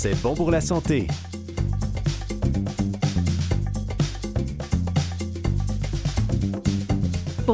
[0.00, 1.08] C'est bon pour la santé.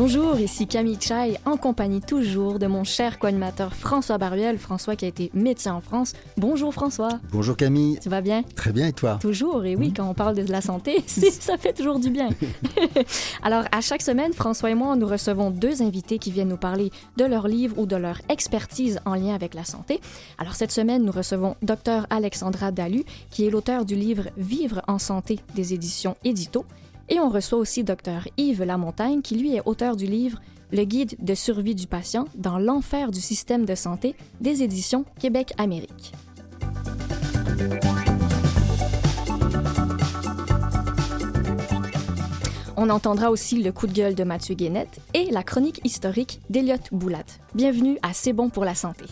[0.07, 4.59] Bonjour, ici Camille Chai, en compagnie toujours de mon cher co-animateur François Baruel.
[4.59, 6.13] François qui a été médecin en France.
[6.37, 7.21] Bonjour François.
[7.33, 7.99] Bonjour Camille.
[8.03, 8.43] Tu vas bien?
[8.55, 9.19] Très bien et toi?
[9.19, 12.29] Toujours, et oui, quand on parle de la santé, ça fait toujours du bien.
[13.43, 16.91] Alors, à chaque semaine, François et moi, nous recevons deux invités qui viennent nous parler
[17.17, 20.03] de leur livre ou de leur expertise en lien avec la santé.
[20.37, 24.99] Alors, cette semaine, nous recevons Dr Alexandra Dalu, qui est l'auteur du livre Vivre en
[24.99, 26.67] santé des éditions Édito.
[27.09, 30.41] Et on reçoit aussi Dr Yves Lamontagne, qui lui est auteur du livre
[30.73, 36.13] Le guide de survie du patient dans l'enfer du système de santé des éditions Québec-Amérique.
[42.77, 46.83] On entendra aussi le coup de gueule de Mathieu Guénette et la chronique historique d'Eliott
[46.93, 47.25] Boulat.
[47.55, 49.05] Bienvenue à C'est bon pour la santé.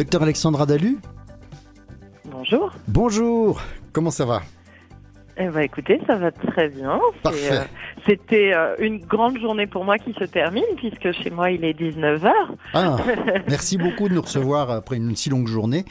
[0.00, 0.96] Docteur Alexandra Dalu
[2.24, 2.72] Bonjour.
[2.88, 3.60] Bonjour.
[3.92, 4.40] Comment ça va
[5.36, 6.98] Eh ben, écoutez, ça va très bien.
[7.22, 7.52] Parfait.
[7.52, 7.64] Euh,
[8.06, 11.78] C'était euh, une grande journée pour moi qui se termine puisque chez moi il est
[11.78, 12.32] 19h.
[12.72, 12.96] Ah,
[13.46, 15.84] merci beaucoup de nous recevoir après une si longue journée.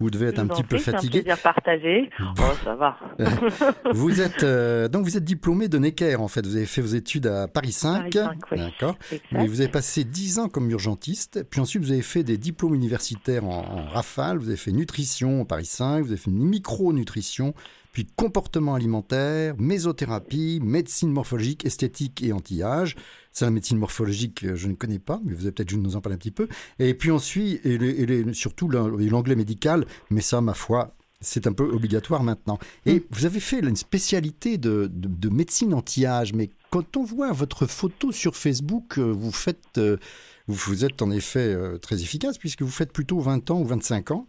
[0.00, 1.22] Vous devez être un petit peu fatigué.
[1.24, 2.10] C'est un plaisir partagé.
[2.20, 2.98] Oh, ça va.
[3.92, 6.46] vous êtes euh, donc vous êtes diplômé de Necker en fait.
[6.46, 8.10] Vous avez fait vos études à Paris 5.
[8.10, 8.58] Paris 5 oui.
[8.58, 8.96] D'accord.
[9.32, 11.44] Mais vous avez passé 10 ans comme urgentiste.
[11.50, 14.38] Puis ensuite vous avez fait des diplômes universitaires en, en rafale.
[14.38, 16.02] Vous avez fait nutrition à Paris 5.
[16.02, 17.52] Vous avez fait micronutrition.
[17.92, 22.96] Puis comportement alimentaire, mésothérapie, médecine morphologique, esthétique et anti-âge.
[23.32, 26.14] C'est la médecine morphologique, je ne connais pas, mais vous avez peut-être nous en parler
[26.14, 26.48] un petit peu.
[26.78, 31.46] Et puis ensuite, et, les, et les, surtout l'anglais médical, mais ça, ma foi, c'est
[31.46, 32.58] un peu obligatoire maintenant.
[32.86, 37.32] Et vous avez fait une spécialité de, de, de médecine anti-âge, mais quand on voit
[37.32, 42.70] votre photo sur Facebook, vous faites, vous, vous êtes en effet très efficace puisque vous
[42.70, 44.26] faites plutôt 20 ans ou 25 ans.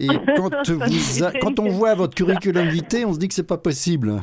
[0.00, 3.46] Et quand, vous a, quand on voit votre curriculum vitae, on se dit que c'est
[3.46, 4.20] pas possible.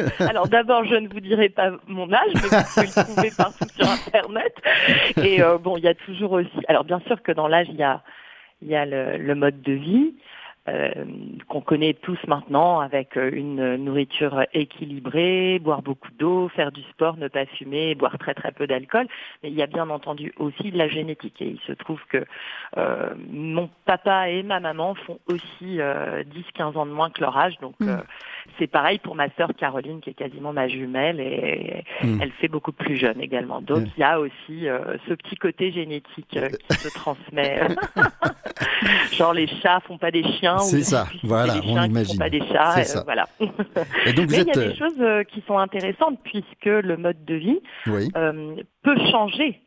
[0.20, 3.66] Alors d'abord, je ne vous dirai pas mon âge, mais vous pouvez le trouver partout
[3.76, 4.54] sur Internet.
[5.22, 6.60] Et euh, bon, il y a toujours aussi.
[6.68, 8.02] Alors bien sûr que dans l'âge, il y a,
[8.62, 10.14] il y a le, le mode de vie.
[10.68, 10.92] Euh,
[11.48, 17.28] qu'on connaît tous maintenant avec une nourriture équilibrée, boire beaucoup d'eau, faire du sport, ne
[17.28, 19.06] pas fumer, boire très très peu d'alcool.
[19.42, 21.40] Mais il y a bien entendu aussi de la génétique.
[21.40, 22.24] Et il se trouve que
[22.76, 26.22] euh, mon papa et ma maman font aussi euh,
[26.58, 27.56] 10-15 ans de moins que leur âge.
[27.62, 27.96] Donc mmh.
[28.58, 32.20] C'est pareil pour ma sœur Caroline qui est quasiment ma jumelle et mmh.
[32.22, 33.60] elle fait beaucoup plus jeune également.
[33.60, 33.90] Donc mmh.
[33.96, 37.60] il y a aussi euh, ce petit côté génétique qui se transmet.
[39.12, 42.18] Genre les chats font pas des chiens c'est ça, voilà, on imagine.
[42.18, 43.00] Pas des chats, c'est ça.
[43.00, 43.26] Euh, voilà.
[44.06, 44.48] Et donc vous Mais êtes...
[44.54, 48.08] il y a des choses euh, qui sont intéressantes puisque le mode de vie oui.
[48.16, 49.60] euh, peut changer,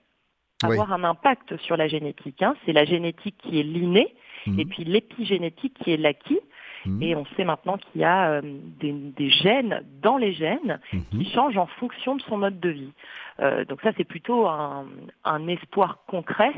[0.63, 0.95] avoir oui.
[0.95, 2.41] un impact sur la génétique.
[2.41, 2.55] Hein.
[2.65, 4.15] C'est la génétique qui est l'inné
[4.47, 4.59] mmh.
[4.59, 6.39] et puis l'épigénétique qui est l'acquis.
[6.85, 7.03] Mmh.
[7.03, 8.41] Et on sait maintenant qu'il y a euh,
[8.79, 10.99] des, des, gènes dans les gènes mmh.
[11.11, 12.93] qui changent en fonction de son mode de vie.
[13.39, 14.85] Euh, donc ça, c'est plutôt un,
[15.23, 16.53] un, espoir concret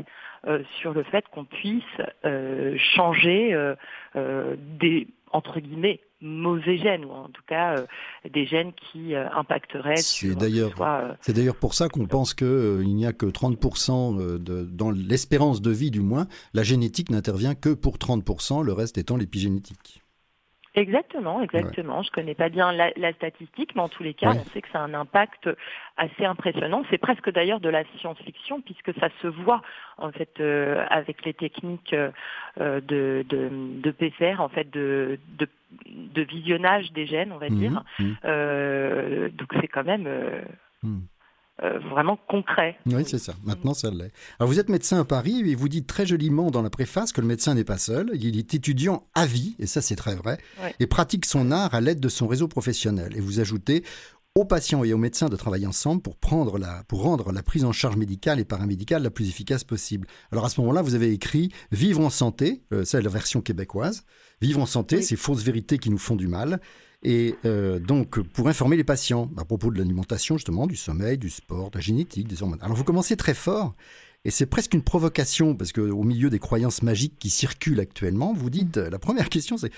[0.48, 1.84] euh, sur le fait qu'on puisse
[2.24, 3.52] euh, changer
[4.16, 7.76] euh, des entre guillemets mauvais gènes ou en tout cas
[8.32, 10.72] des gènes qui impacteraient sur d'ailleurs
[11.22, 15.62] c'est d'ailleurs pour ça qu'on pense que il n'y a que 30% de, dans l'espérance
[15.62, 20.05] de vie du moins la génétique n'intervient que pour 30% le reste étant l'épigénétique.
[20.76, 22.00] Exactement, exactement.
[22.00, 22.04] Ouais.
[22.04, 24.40] Je connais pas bien la, la, statistique, mais en tous les cas, ouais.
[24.40, 25.50] on sait que ça a un impact
[25.96, 26.84] assez impressionnant.
[26.90, 29.62] C'est presque d'ailleurs de la science-fiction puisque ça se voit
[29.98, 32.12] en fait euh, avec les techniques euh,
[32.82, 33.50] de, de,
[33.82, 35.48] de, PCR, en fait de, de,
[35.88, 37.84] de, visionnage des gènes, on va mmh, dire.
[37.98, 38.12] Mmh.
[38.26, 40.10] Euh, donc c'est quand même.
[40.84, 41.00] Mmh.
[41.64, 42.78] Euh, vraiment concret.
[42.86, 43.34] Oui, c'est ça.
[43.46, 44.12] Maintenant, ça l'est.
[44.40, 47.22] Alors, vous êtes médecin à Paris et vous dites très joliment dans la préface que
[47.22, 48.10] le médecin n'est pas seul.
[48.14, 50.70] Il est étudiant à vie, et ça, c'est très vrai, oui.
[50.82, 53.16] et pratique son art à l'aide de son réseau professionnel.
[53.16, 53.84] Et vous ajoutez
[54.38, 57.64] aux patients et aux médecins de travailler ensemble pour, prendre la, pour rendre la prise
[57.64, 60.08] en charge médicale et paramédicale la plus efficace possible.
[60.34, 64.04] Alors à ce moment-là, vous avez écrit Vivre en santé, euh, c'est la version québécoise.
[64.42, 65.04] Vivre en santé, oui.
[65.04, 66.60] ces fausses vérités qui nous font du mal.
[67.08, 71.30] Et euh, donc, pour informer les patients à propos de l'alimentation, justement, du sommeil, du
[71.30, 72.58] sport, de la génétique, des hormones.
[72.64, 73.76] Alors, vous commencez très fort,
[74.26, 78.50] et c'est presque une provocation, parce qu'au milieu des croyances magiques qui circulent actuellement, vous
[78.50, 79.72] dites, la première question, c'est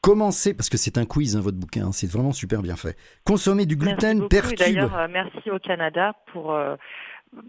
[0.00, 2.96] commencer, parce que c'est un quiz, hein, votre bouquin, c'est vraiment super bien fait.
[3.24, 4.58] Consommer du gluten merci perturbe.
[4.58, 6.52] D'ailleurs, euh, merci au Canada pour...
[6.52, 6.76] Euh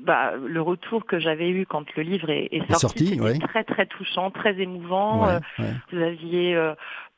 [0.04, 4.32] bah, le retour que j'avais eu quand le livre est, sorti, c'était très très touchant,
[4.32, 5.40] très émouvant.
[5.92, 6.58] Vous aviez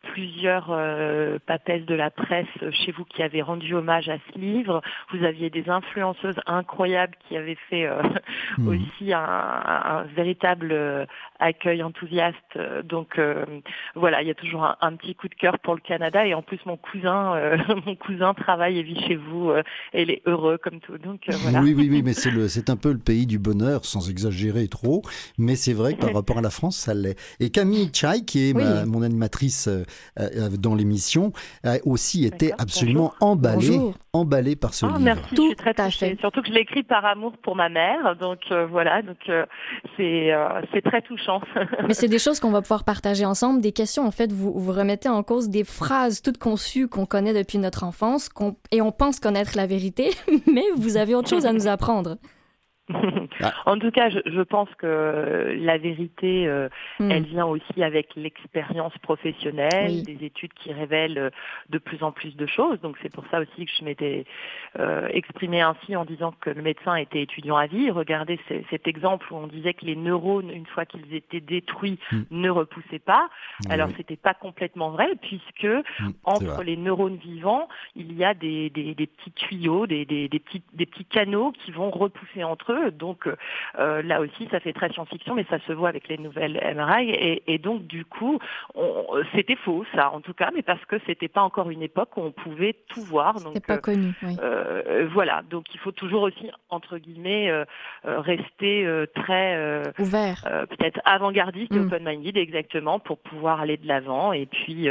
[0.01, 4.81] plusieurs euh, papesses de la presse chez vous qui avaient rendu hommage à ce livre.
[5.13, 8.01] Vous aviez des influenceuses incroyables qui avaient fait euh,
[8.57, 8.67] mhm.
[8.67, 11.05] aussi un, véritable euh,
[11.39, 12.37] accueil enthousiaste.
[12.83, 13.19] Donc
[13.95, 16.41] voilà, il y a toujours un, petit coup de cœur pour le Canada et en
[16.41, 17.39] plus mon cousin,
[17.85, 19.51] mon cousin travaille et vit chez vous
[19.93, 20.97] et il est heureux comme tout.
[20.97, 21.61] Donc voilà.
[21.61, 24.67] Oui, oui, oui, mais c'est le, c'est un peu le pays du bonheur, sans exagérer
[24.67, 25.01] trop.
[25.37, 27.17] Mais c'est vrai que par rapport à la France, ça l'est.
[27.39, 28.53] Et Camille Chai, qui est
[28.85, 29.69] mon animatrice
[30.19, 31.31] euh, euh, dans l'émission,
[31.63, 33.79] a aussi été absolument emballé,
[34.13, 34.99] emballé par ce ah, livre.
[35.01, 36.17] Merci, Tout je suis très touchée.
[36.19, 39.17] Surtout que je l'ai écrit par amour pour ma mère, donc euh, voilà, donc
[39.97, 40.31] c'est
[40.73, 41.41] c'est très touchant.
[41.87, 44.71] Mais c'est des choses qu'on va pouvoir partager ensemble, des questions en fait, vous vous
[44.71, 48.29] remettez en cause des phrases toutes conçues qu'on connaît depuis notre enfance,
[48.71, 50.11] et on pense connaître la vérité,
[50.51, 52.17] mais vous avez autre chose à nous apprendre.
[53.41, 53.53] Ah.
[53.67, 56.67] en tout cas, je, je, pense que la vérité, euh,
[56.99, 57.11] hmm.
[57.11, 61.29] elle vient aussi avec l'expérience professionnelle, des études qui révèlent euh,
[61.69, 62.81] de plus en plus de choses.
[62.81, 64.25] Donc c'est pour ça aussi que je m'étais
[64.77, 67.91] euh, exprimée ainsi en disant que le médecin était étudiant à vie.
[67.91, 68.39] Regardez
[68.69, 72.23] cet exemple où on disait que les neurones, une fois qu'ils étaient détruits, hmm.
[72.31, 73.29] ne repoussaient pas.
[73.69, 78.69] Alors c'était pas complètement vrai puisque hmm, entre les neurones vivants, il y a des,
[78.69, 82.78] des, des petits tuyaux, des, des, petits, des petits canaux qui vont repousser entre eux
[82.91, 83.27] donc
[83.77, 87.41] euh, là aussi, ça fait très science-fiction, mais ça se voit avec les nouvelles MRI.
[87.47, 88.39] Et, donc du coup,
[89.33, 92.21] c'était faux, ça en tout cas, mais parce que c'était pas encore une époque où
[92.21, 93.39] on pouvait tout voir.
[93.41, 94.13] Donc pas connu.
[94.41, 97.65] Euh, voilà, donc il faut toujours aussi entre guillemets euh,
[98.03, 101.87] rester très ouvert, peut-être avant-gardiste et mm.
[101.87, 104.87] open-minded exactement pour pouvoir aller de l'avant et puis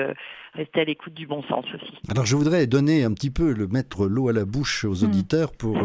[0.54, 1.94] rester à l'écoute du bon sens aussi.
[2.10, 5.04] Alors je voudrais donner un petit peu le mettre l'eau à la bouche aux mm.
[5.04, 5.78] auditeurs pour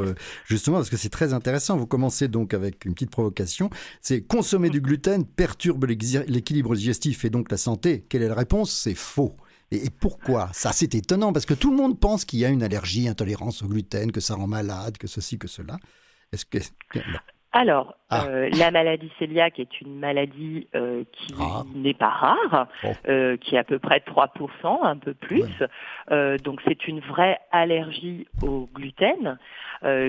[0.45, 1.77] justement parce que c'est très intéressant.
[1.77, 3.69] Vous commencez donc avec une petite provocation.
[4.01, 8.03] C'est consommer du gluten perturbe l'équilibre digestif et donc la santé.
[8.09, 8.73] Quelle est la réponse?
[8.73, 9.35] C'est faux.
[9.69, 10.49] Et pourquoi?
[10.53, 13.61] Ça, c'est étonnant parce que tout le monde pense qu'il y a une allergie, intolérance
[13.61, 15.77] au gluten, que ça rend malade, que ceci, que cela.
[16.31, 16.57] Est-ce que
[17.55, 18.25] alors, ah.
[18.25, 21.61] euh, la maladie cœliaque est une maladie euh, qui ah.
[21.75, 22.67] n'est pas rare,
[23.07, 25.45] euh, qui est à peu près 3%, un peu plus.
[26.43, 29.37] donc c'est une vraie allergie au gluten,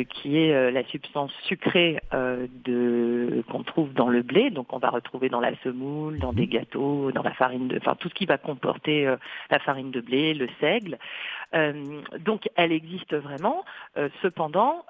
[0.08, 4.50] qui est la substance sucrée qu'on trouve dans le blé.
[4.50, 6.50] Donc on va retrouver dans la semoule, dans des mhm.
[6.50, 9.04] gâteaux, dans la farine de, enfin tout ce qui va comporter
[9.50, 10.98] la farine de blé, le seigle.
[12.20, 13.64] donc elle existe vraiment.
[14.22, 14.84] cependant,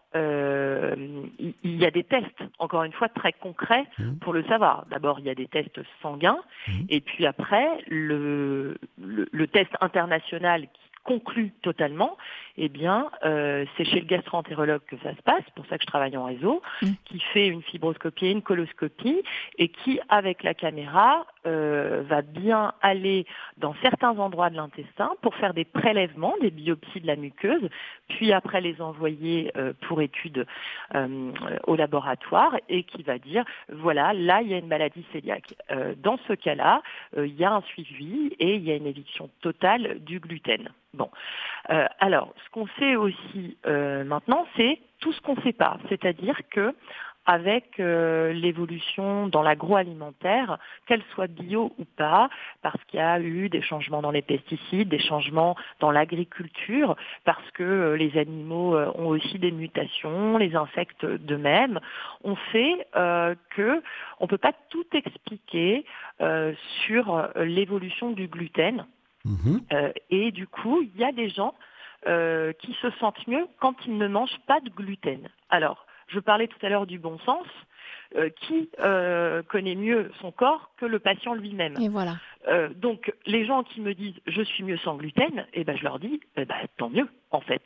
[1.62, 4.14] il y a des tests encore une fois, très concret mmh.
[4.16, 4.86] pour le savoir.
[4.90, 6.72] D'abord, il y a des tests sanguins, mmh.
[6.88, 12.16] et puis après, le, le, test international qui conclut totalement,
[12.56, 15.86] eh bien, euh, c'est chez le gastro-entérologue que ça se passe, pour ça que je
[15.86, 16.88] travaille en réseau, mmh.
[17.04, 19.22] qui fait une fibroscopie et une coloscopie,
[19.58, 23.26] et qui, avec la caméra, euh, va bien aller
[23.58, 27.68] dans certains endroits de l'intestin pour faire des prélèvements, des biopsies de la muqueuse,
[28.08, 30.46] puis après les envoyer euh, pour études
[30.94, 31.32] euh,
[31.66, 35.54] au laboratoire et qui va dire voilà, là il y a une maladie cœliaque.
[35.98, 36.82] dans ce cas-là,
[37.16, 40.70] il y a un suivi et il y a une éviction totale du gluten.
[40.94, 41.10] Bon,
[41.98, 46.74] alors ce qu'on sait aussi maintenant, c'est tout ce qu'on ne sait pas, c'est-à-dire que
[47.26, 52.28] avec euh, l'évolution dans l'agroalimentaire, qu'elle soit bio ou pas,
[52.62, 57.50] parce qu'il y a eu des changements dans les pesticides, des changements dans l'agriculture, parce
[57.52, 61.80] que euh, les animaux euh, ont aussi des mutations, les insectes de même.
[62.22, 62.86] On sait
[63.50, 63.82] que
[64.20, 65.84] on peut pas tout expliquer
[66.86, 68.86] sur l'évolution du gluten.
[69.24, 69.62] Mhm.
[70.10, 71.54] et du coup, il y a des gens
[72.04, 75.28] qui se sentent mieux quand ils ne mangent pas de gluten.
[75.50, 77.46] Alors, je parlais tout à l'heure du bon sens.
[78.16, 81.74] Euh, qui euh, connaît mieux son corps que le patient lui-même.
[81.80, 82.14] Et voilà.
[82.46, 85.82] Euh, donc les gens qui me disent je suis mieux sans gluten, eh ben je
[85.82, 87.64] leur dis eh ben, tant mieux en fait.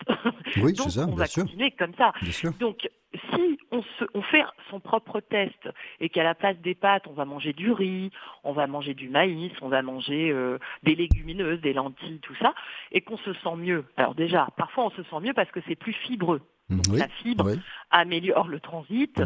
[0.57, 1.07] Oui, c'est ça.
[1.07, 2.15] On va continuer comme ça.
[2.61, 5.69] Donc si on, se, on fait son propre test
[6.01, 8.11] et qu'à la place des pâtes on va manger du riz,
[8.43, 10.35] on va manger du maïs, on va manger
[10.83, 12.55] des légumineuses, des lentilles, tout ça,
[12.91, 13.85] et qu'on se sent mieux.
[13.99, 16.41] Alors déjà, parfois on se sent mieux parce que c'est plus fibreux.
[16.71, 17.51] Donc la fibre
[17.91, 19.21] améliore le transit.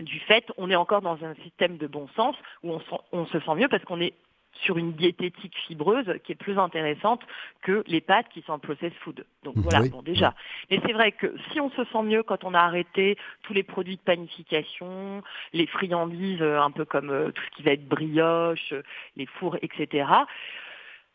[0.00, 2.76] Du fait, on est encore dans un système de bon sens où
[3.12, 4.14] on, se sent mieux parce qu'on est
[4.62, 7.20] sur une diététique fibreuse qui est plus intéressante
[7.62, 9.24] que les pâtes qui sont en processed food.
[9.44, 10.34] Donc voilà, bon déjà.
[10.70, 13.62] Mais c'est vrai que si on se sent mieux quand on a arrêté tous les
[13.62, 17.86] produits de panification, les friandises euh, un peu comme euh, tout ce qui va être
[17.86, 18.74] brioche,
[19.16, 20.08] les fours, etc.,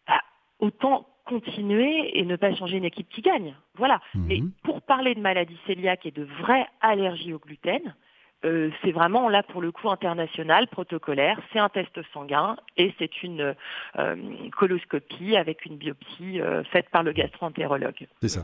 [0.08, 0.22] bah,
[0.60, 3.56] autant continuer et ne pas changer une équipe qui gagne.
[3.76, 4.02] Voilà.
[4.16, 4.26] Mhm.
[4.28, 7.94] Mais pour parler de maladie cœliaque et de vraie allergie au gluten,
[8.44, 13.24] euh, c'est vraiment là pour le coup international, protocolaire, c'est un test sanguin et c'est
[13.24, 13.56] une
[14.00, 14.16] euh,
[14.58, 18.08] coloscopie avec une biopsie euh, faite par le gastroentérologue.
[18.22, 18.44] C'est ça.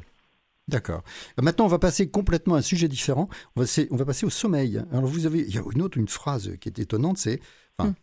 [0.67, 1.01] D'accord.
[1.41, 3.29] Maintenant, on va passer complètement à un sujet différent.
[3.55, 4.81] On va, on va, passer au sommeil.
[4.91, 7.39] Alors, vous avez, il y a une autre, une phrase qui est étonnante, c'est,
[7.77, 7.95] enfin, hmm.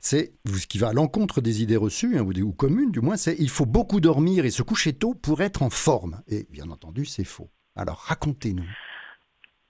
[0.00, 3.16] C'est ce qui va à l'encontre des idées reçues hein, ou, ou communes, du moins,
[3.16, 6.22] c'est il faut beaucoup dormir et se coucher tôt pour être en forme.
[6.28, 7.50] Et bien entendu, c'est faux.
[7.76, 8.66] Alors, racontez-nous.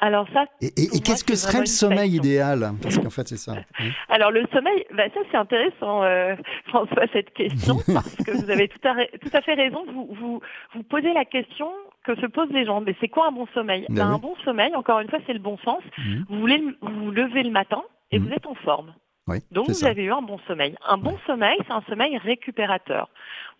[0.00, 0.46] Alors ça.
[0.62, 3.56] Et, qu'est-ce que serait le sommeil idéal Parce qu'en fait, c'est ça.
[4.08, 6.34] Alors le sommeil, bah, ça c'est intéressant, euh,
[6.68, 9.84] François, cette question, parce que vous avez tout à, tout à fait raison.
[9.92, 10.40] Vous, vous,
[10.74, 11.70] vous posez la question
[12.04, 12.80] que se posent les gens.
[12.80, 13.84] Mais c'est quoi un bon sommeil?
[13.90, 15.82] Ben Un bon sommeil, encore une fois, c'est le bon sens.
[15.98, 16.24] Mhm.
[16.30, 18.26] Vous voulez vous lever le matin et mhm.
[18.26, 18.94] vous êtes en forme.
[19.50, 20.74] Donc vous avez eu un bon sommeil.
[20.86, 23.08] Un bon sommeil, c'est un sommeil récupérateur.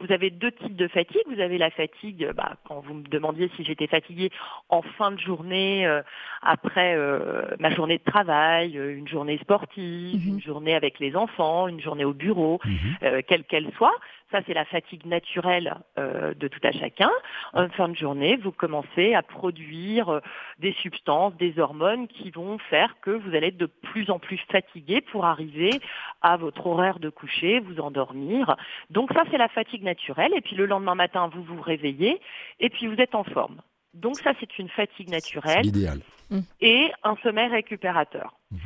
[0.00, 1.22] Vous avez deux types de fatigue.
[1.30, 4.30] Vous avez la fatigue, bah, quand vous me demandiez si j'étais fatiguée
[4.68, 6.02] en fin de journée, euh,
[6.42, 10.34] après euh, ma journée de travail, euh, une journée sportive, mhm.
[10.34, 13.22] une journée avec les enfants, une journée au bureau, mhm.
[13.28, 13.94] quelle qu'elle soit.
[14.30, 17.10] Ça, c'est la fatigue naturelle de tout à chacun.
[17.52, 20.20] En fin de journée, vous commencez à produire
[20.58, 24.38] des substances, des hormones qui vont faire que vous allez être de plus en plus
[24.50, 25.80] fatigué pour arriver
[26.22, 28.56] à votre horaire de coucher, vous endormir.
[28.90, 30.32] Donc ça, c'est la fatigue naturelle.
[30.36, 32.20] Et puis le lendemain matin, vous vous réveillez
[32.60, 33.60] et puis vous êtes en forme.
[33.94, 35.66] Donc ça, c'est une fatigue naturelle.
[35.66, 35.98] Idéal.
[36.30, 36.40] Mmh.
[36.60, 38.34] Et un sommeil récupérateur.
[38.52, 38.58] Mmh.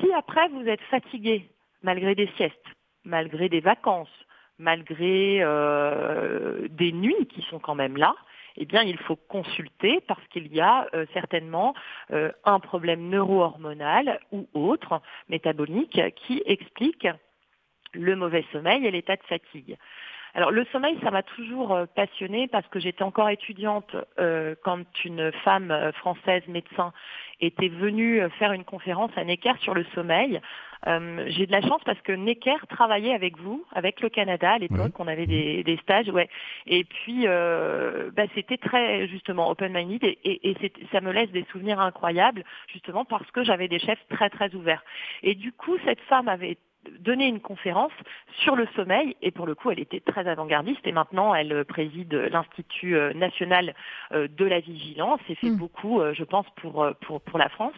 [0.00, 1.48] Si après, vous êtes fatigué,
[1.82, 2.54] malgré des siestes,
[3.04, 4.12] malgré des vacances,
[4.58, 8.14] malgré euh, des nuits qui sont quand même là,
[8.56, 11.74] eh bien, il faut consulter parce qu'il y a euh, certainement
[12.10, 17.06] euh, un problème neuro-hormonal ou autre, métabolique, qui explique
[17.94, 19.76] le mauvais sommeil et l'état de fatigue.
[20.34, 24.84] Alors le sommeil, ça m'a toujours euh, passionnée parce que j'étais encore étudiante euh, quand
[25.04, 26.92] une femme euh, française médecin
[27.40, 30.40] était venue faire une conférence à Necker sur le sommeil.
[30.86, 34.98] J'ai de la chance parce que Necker travaillait avec vous, avec le Canada à l'époque,
[34.98, 36.28] on avait des, stages, ouais.
[36.66, 41.78] Et puis bah, c'était très justement open-minded et, et, et ça me laisse des souvenirs
[41.78, 42.42] incroyables
[42.72, 44.82] justement parce que j'avais des chefs très très ouverts.
[45.22, 46.58] Et du coup, cette femme avait
[47.00, 47.92] donné une conférence
[48.40, 52.12] sur le sommeil et pour le coup elle était très avant-gardiste et maintenant elle préside
[52.14, 53.74] l'Institut euh, national
[54.12, 55.56] euh, de la vigilance et fait hmm.
[55.56, 57.74] beaucoup euh, je pense pour, pour, pour la France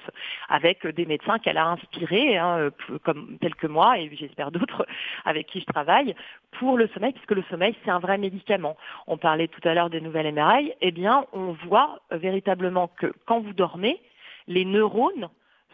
[0.49, 2.71] avec des médecins qu'elle a inspirés hein,
[3.05, 4.87] comme tels que moi et j'espère d'autres
[5.25, 6.15] avec qui je travaille
[6.53, 8.77] pour le sommeil puisque le sommeil c'est un vrai médicament.
[9.07, 13.41] On parlait tout à l'heure des nouvelles MRI, eh bien on voit véritablement que quand
[13.41, 14.01] vous dormez
[14.47, 15.29] les neurones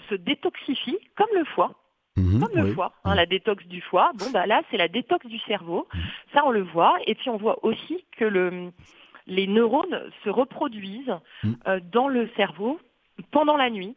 [0.09, 1.73] se détoxifient comme le foie
[2.17, 4.11] Mhm, comme le foie, hein, la détox du foie.
[4.15, 5.87] Bon, bah là, c'est la détox du cerveau.
[5.95, 6.01] Mhm.
[6.33, 6.97] Ça, on le voit.
[7.07, 8.73] Et puis, on voit aussi que le,
[9.27, 11.57] les neurones se reproduisent mhm.
[11.67, 12.81] euh, dans le cerveau
[13.31, 13.97] pendant la nuit,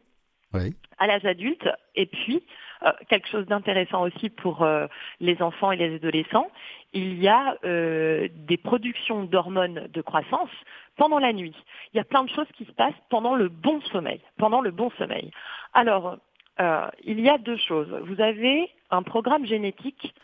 [0.98, 1.66] à l'âge adulte.
[1.94, 2.42] Et puis,
[2.82, 4.86] euh, quelque chose d'intéressant aussi pour euh,
[5.20, 6.50] les enfants et les adolescents,
[6.92, 10.50] il y a des productions d'hormones de croissance
[10.96, 11.54] pendant la nuit.
[11.94, 14.20] Il y a plein de choses qui se passent pendant le bon sommeil.
[14.38, 15.30] Pendant le bon sommeil.
[15.72, 16.18] Alors,
[16.60, 17.88] euh, il y a deux choses.
[18.06, 20.14] Vous avez un programme génétique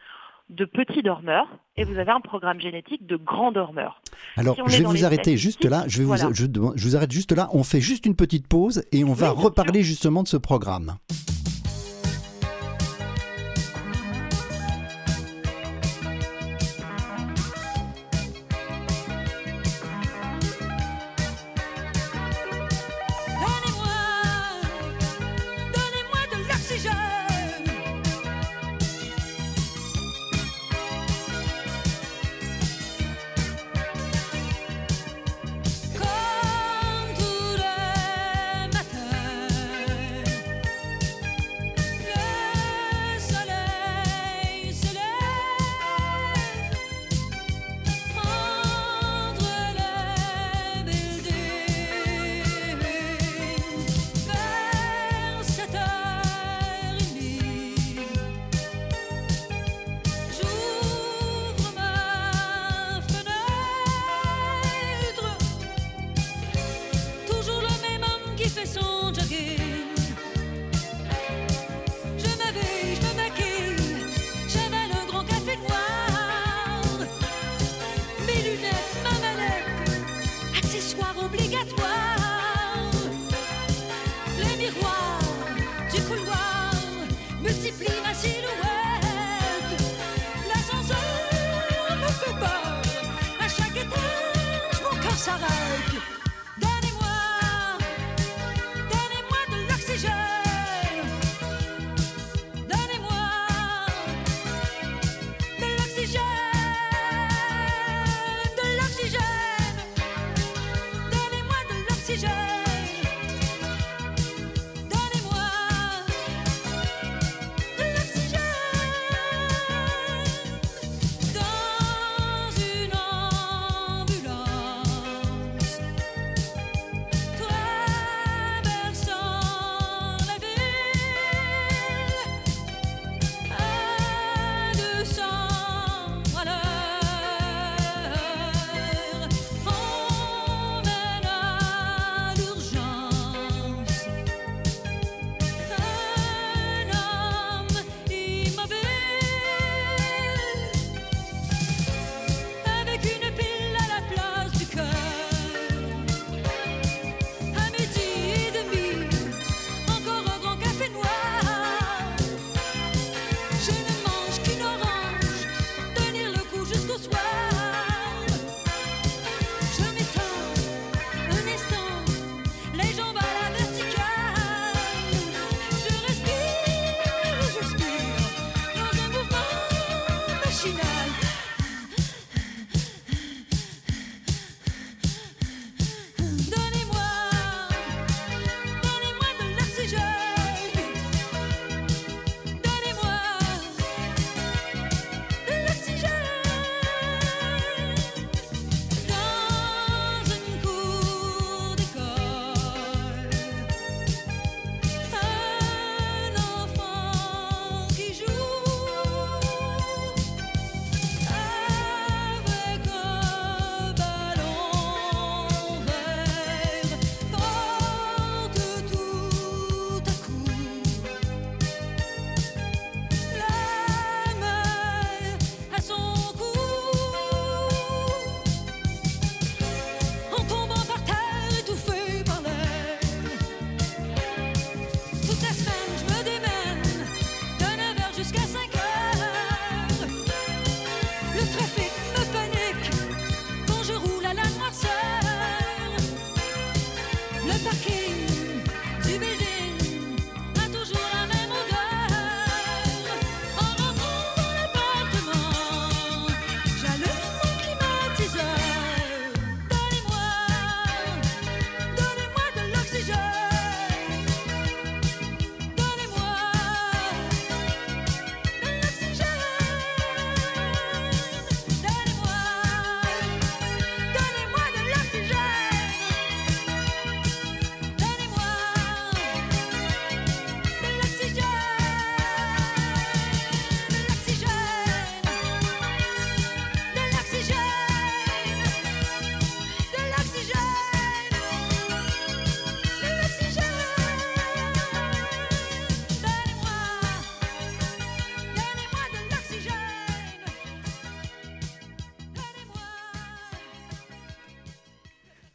[0.51, 4.01] de petits dormeurs et vous avez un programme génétique de grands dormeurs.
[4.37, 5.85] Alors, je vais vous arrêter juste là.
[5.89, 7.49] Je, vais vous, je, vous arrête juste là.
[7.53, 10.97] On fait juste une petite pause et on va reparler justement de ce programme.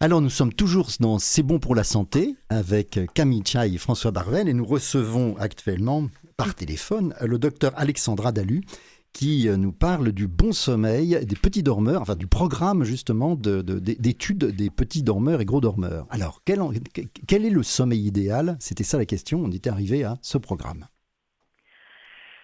[0.02, 4.10] Alors nous sommes toujours dans C'est bon pour la santé avec Camille Chai et François
[4.10, 8.64] Barvel et nous recevons actuellement par téléphone le docteur Alexandra Dalu
[9.14, 14.46] qui euh, nous parle du bon sommeil des petits dormeurs, enfin du programme justement d'études
[14.46, 16.08] des petits dormeurs et gros dormeurs.
[16.10, 16.62] Alors quel,
[17.28, 18.58] quel est le sommeil idéal?
[18.60, 20.88] C'était ça la question, on était arrivé à ce programme.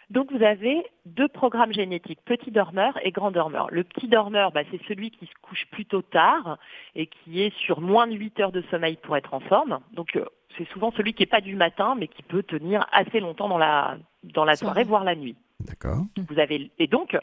[0.09, 3.67] Donc vous avez deux programmes génétiques, petit dormeur et grand dormeur.
[3.71, 6.57] Le petit dormeur, bah, c'est celui qui se couche plutôt tard
[6.95, 9.79] et qui est sur moins de 8 heures de sommeil pour être en forme.
[9.91, 10.25] Donc euh,
[10.57, 13.57] c'est souvent celui qui n'est pas du matin mais qui peut tenir assez longtemps dans
[13.57, 15.35] la, dans la soirée, voire la nuit.
[15.59, 16.03] D'accord.
[16.29, 17.17] Vous avez et donc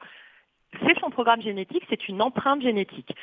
[0.83, 3.15] c'est son programme génétique, c'est une empreinte génétique.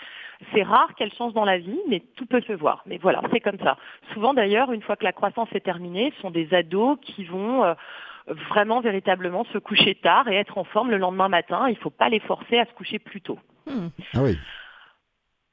[0.54, 2.82] C'est rare qu'elle change dans la vie, mais tout peut se voir.
[2.86, 3.78] Mais voilà, c'est comme ça.
[4.14, 7.64] Souvent d'ailleurs, une fois que la croissance est terminée, ce sont des ados qui vont
[7.64, 7.74] euh,
[8.28, 11.68] vraiment véritablement se coucher tard et être en forme le lendemain matin.
[11.68, 13.40] Il ne faut pas les forcer à se coucher plus tôt.
[13.68, 13.88] Hmm.
[14.14, 14.38] Ah oui.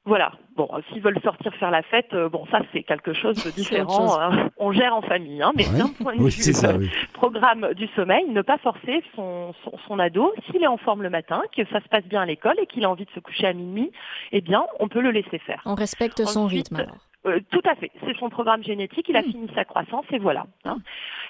[0.09, 0.33] Voilà.
[0.57, 4.19] Bon, s'ils veulent sortir faire la fête, euh, bon, ça c'est quelque chose de différent.
[4.19, 4.49] Hein.
[4.57, 8.41] On gère en famille, hein, mais d'un point de vue euh, programme du sommeil, ne
[8.41, 9.55] pas forcer son,
[9.87, 12.57] son, ado, s'il est en forme le matin, que ça se passe bien à l'école
[12.61, 13.93] et qu'il a envie de se coucher à minuit,
[14.33, 15.61] eh bien, on peut le laisser faire.
[15.67, 16.77] On respecte son rythme.
[16.77, 17.08] Alors.
[17.29, 17.91] Euh, tout à fait.
[18.05, 19.09] C'est son programme génétique.
[19.09, 19.31] Il a hmm.
[19.31, 20.47] fini sa croissance et voilà.
[20.65, 20.79] Hein.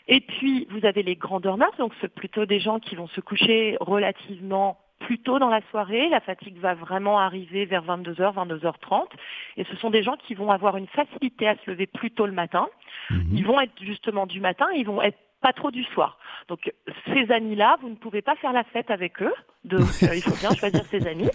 [0.07, 1.73] Et puis, vous avez les grands dormeurs.
[1.79, 6.09] Donc, c'est plutôt des gens qui vont se coucher relativement plus tôt dans la soirée.
[6.09, 9.07] La fatigue va vraiment arriver vers 22h, 22h30.
[9.57, 12.27] Et ce sont des gens qui vont avoir une facilité à se lever plus tôt
[12.27, 12.69] le matin.
[13.11, 13.29] Mhm.
[13.33, 14.67] Ils vont être justement du matin.
[14.75, 16.19] Ils vont être pas trop du soir.
[16.49, 16.73] Donc
[17.13, 19.35] ces amis-là, vous ne pouvez pas faire la fête avec eux.
[19.65, 21.29] Donc euh, il faut bien choisir ses amis.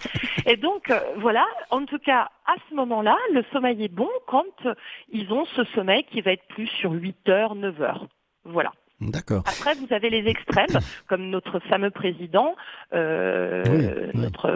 [0.45, 4.43] Et donc euh, voilà, en tout cas, à ce moment-là, le sommeil est bon quand
[4.65, 4.73] euh,
[5.09, 8.07] ils ont ce sommeil qui va être plus sur 8 heures, 9 heures.
[8.45, 8.71] Voilà.
[9.01, 9.43] D'accord.
[9.45, 12.55] Après, vous avez les extrêmes, comme notre fameux président,
[12.93, 14.49] euh, notre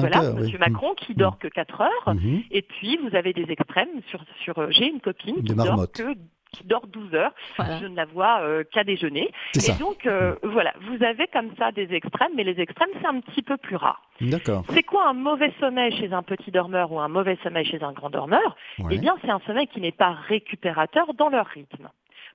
[0.00, 1.38] voilà, Monsieur Macron, qui dort mm.
[1.38, 2.14] que 4 heures.
[2.14, 2.46] Mm-hmm.
[2.50, 6.14] Et puis, vous avez des extrêmes sur, sur j'ai une copine qui dort que
[6.52, 7.32] qui dort 12 heures.
[7.58, 9.30] Je ne la vois euh, qu'à déjeuner.
[9.54, 13.20] Et donc, euh, voilà, vous avez comme ça des extrêmes, mais les extrêmes, c'est un
[13.20, 14.02] petit peu plus rare.
[14.20, 14.64] D'accord.
[14.72, 17.92] C'est quoi un mauvais sommeil chez un petit dormeur ou un mauvais sommeil chez un
[17.92, 18.56] grand dormeur
[18.90, 21.88] Eh bien, c'est un sommeil qui n'est pas récupérateur dans leur rythme.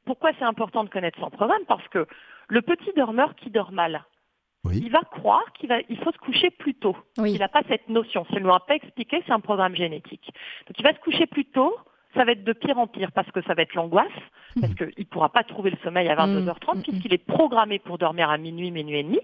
[0.06, 1.64] Pourquoi c'est important de connaître son programme?
[1.68, 2.08] Parce que
[2.50, 4.04] le petit dormeur qui dort mal,
[4.72, 6.96] il va croire qu'il va, il faut se coucher plus tôt.
[7.18, 8.26] Il n'a pas cette notion.
[8.26, 10.32] Si on ne lui a pas expliqué, c'est un programme génétique.
[10.68, 11.76] Donc il va se coucher plus tôt,
[12.14, 14.08] ça va être de pire en pire parce que ça va être l'angoisse,
[14.56, 14.62] mhm.
[14.62, 16.82] parce qu'il ne pourra pas trouver le sommeil à 22h30 mhm.
[16.84, 19.20] puisqu'il est programmé pour dormir à minuit, minuit et demi.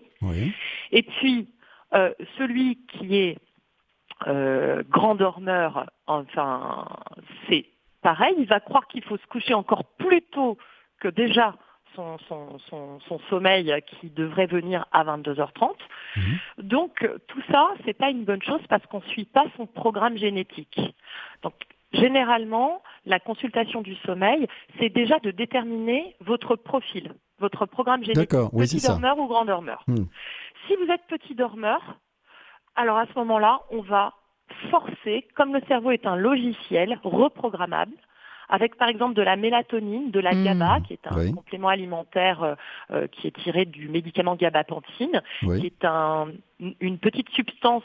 [0.92, 1.50] Et puis,
[1.94, 3.38] euh, celui qui est
[4.28, 6.88] euh, grand dormeur, enfin,
[7.48, 7.66] c'est
[8.02, 10.58] pareil, il va croire qu'il faut se coucher encore plus tôt
[11.00, 11.56] que déjà
[11.96, 12.18] son,
[12.70, 15.72] son, sommeil qui devrait venir à 22h30.
[16.16, 16.40] Mhm.
[16.60, 20.18] Donc tout ça, c'est pas une bonne chose parce qu'on ne suit pas son programme
[20.18, 20.80] génétique.
[21.44, 21.54] Donc
[21.92, 24.48] Généralement, la consultation du sommeil,
[24.80, 29.84] c'est déjà de déterminer votre profil, votre programme génétique, petit dormeur ou grand dormeur.
[29.88, 30.06] Hmm.
[30.68, 31.98] Si vous êtes petit dormeur,
[32.76, 34.14] alors à ce moment-là, on va
[34.70, 37.96] forcer, comme le cerveau est un logiciel reprogrammable,
[38.50, 40.44] avec par exemple de la mélatonine, de la hmm.
[40.44, 42.56] GABA, qui est un complément alimentaire euh,
[42.92, 45.86] euh, qui est tiré du médicament gabapentine, qui est
[46.80, 47.84] une petite substance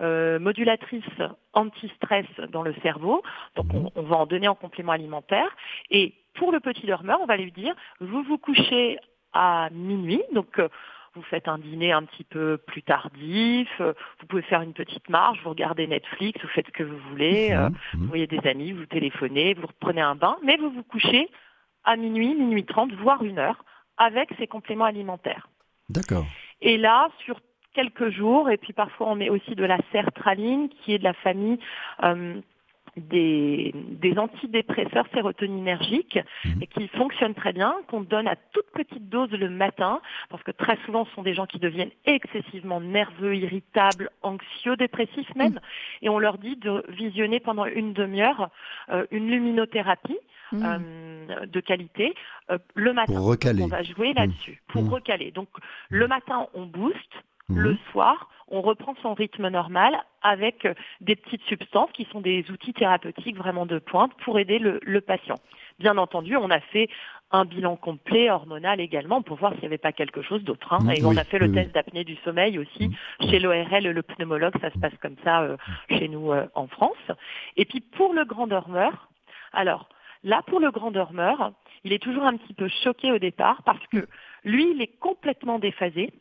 [0.00, 1.04] euh, modulatrice
[1.52, 3.22] anti-stress dans le cerveau.
[3.56, 3.90] Donc mhm.
[3.94, 5.54] on, va en donner en complément alimentaire.
[5.90, 8.98] Et pour le petit dormeur, on va lui dire, vous vous couchez
[9.32, 10.68] à minuit, donc euh,
[11.14, 15.08] vous faites un dîner un petit peu plus tardif, euh, vous pouvez faire une petite
[15.08, 17.74] marche, vous regardez Netflix, vous faites ce que vous voulez, mhm.
[17.94, 21.28] vous voyez des amis, vous téléphonez, vous reprenez un bain, mais vous vous couchez
[21.84, 23.64] à minuit, minuit trente, voire une heure,
[23.96, 25.48] avec ces compléments alimentaires.
[25.88, 26.24] D'accord.
[26.60, 27.40] Et là, sur
[27.74, 28.48] quelques jours.
[28.50, 31.58] Et puis parfois, on met aussi de la sertraline, qui est de la famille
[32.02, 32.40] euh,
[32.96, 33.74] des,
[34.16, 36.62] antidépresseurs sérotoninergiques mmh.
[36.62, 40.52] et qui fonctionnent très bien, qu'on donne à toute petite dose le matin, parce que
[40.52, 45.60] très souvent, ce sont des gens qui deviennent excessivement nerveux, irritables, anxieux, dépressifs même, mmh.
[46.02, 48.50] et on leur dit de visionner pendant une demi-heure
[48.90, 50.18] euh, une luminothérapie.
[50.52, 50.62] Mmh.
[50.62, 52.14] Euh, de qualité
[52.74, 53.14] le matin.
[53.14, 53.62] Pour recaler.
[53.62, 55.30] On va jouer là-dessus pour recaler.
[55.30, 55.48] Donc
[55.88, 57.14] le matin on booste,
[57.48, 57.58] Mhm.
[57.58, 60.66] Le soir, on reprend son rythme normal avec
[61.00, 65.36] des petites substances qui sont des outils thérapeutiques vraiment de pointe pour aider le, patient.
[65.78, 66.88] Bien entendu, on a fait
[67.30, 70.72] un bilan complet hormonal également pour voir s'il n'y avait pas quelque chose d'autre.
[70.72, 70.88] Hein.
[70.90, 73.30] Et on a fait le test d'apnée du sommeil aussi mhm.
[73.30, 75.56] chez l'ORL, le pneumologue, ça se passe comme ça euh,
[75.90, 77.10] chez nous euh, en France.
[77.56, 79.08] Et puis pour le grand dormeur,
[79.52, 79.88] alors
[80.22, 81.52] là pour le grand dormeur,
[81.82, 84.06] il est toujours un petit peu choqué au départ parce que
[84.44, 86.12] lui, il est complètement déphasé.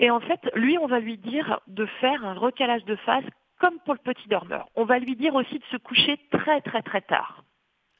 [0.00, 3.24] Et en fait, lui, on va lui dire de faire un recalage de phase
[3.60, 4.66] comme pour le petit dormeur.
[4.74, 7.44] On va lui dire aussi de se coucher très très très tard.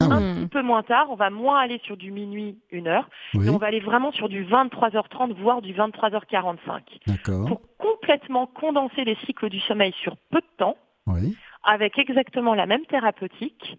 [0.02, 3.06] Ah un petit peu moins tard, on va moins aller sur du minuit, une heure,
[3.34, 7.46] Oui, et on va aller vraiment sur du 23h30, voire du 23h45, d'accord.
[7.46, 12.64] pour complètement condenser les cycles du sommeil sur peu de temps, Oui, avec exactement la
[12.64, 13.76] même thérapeutique.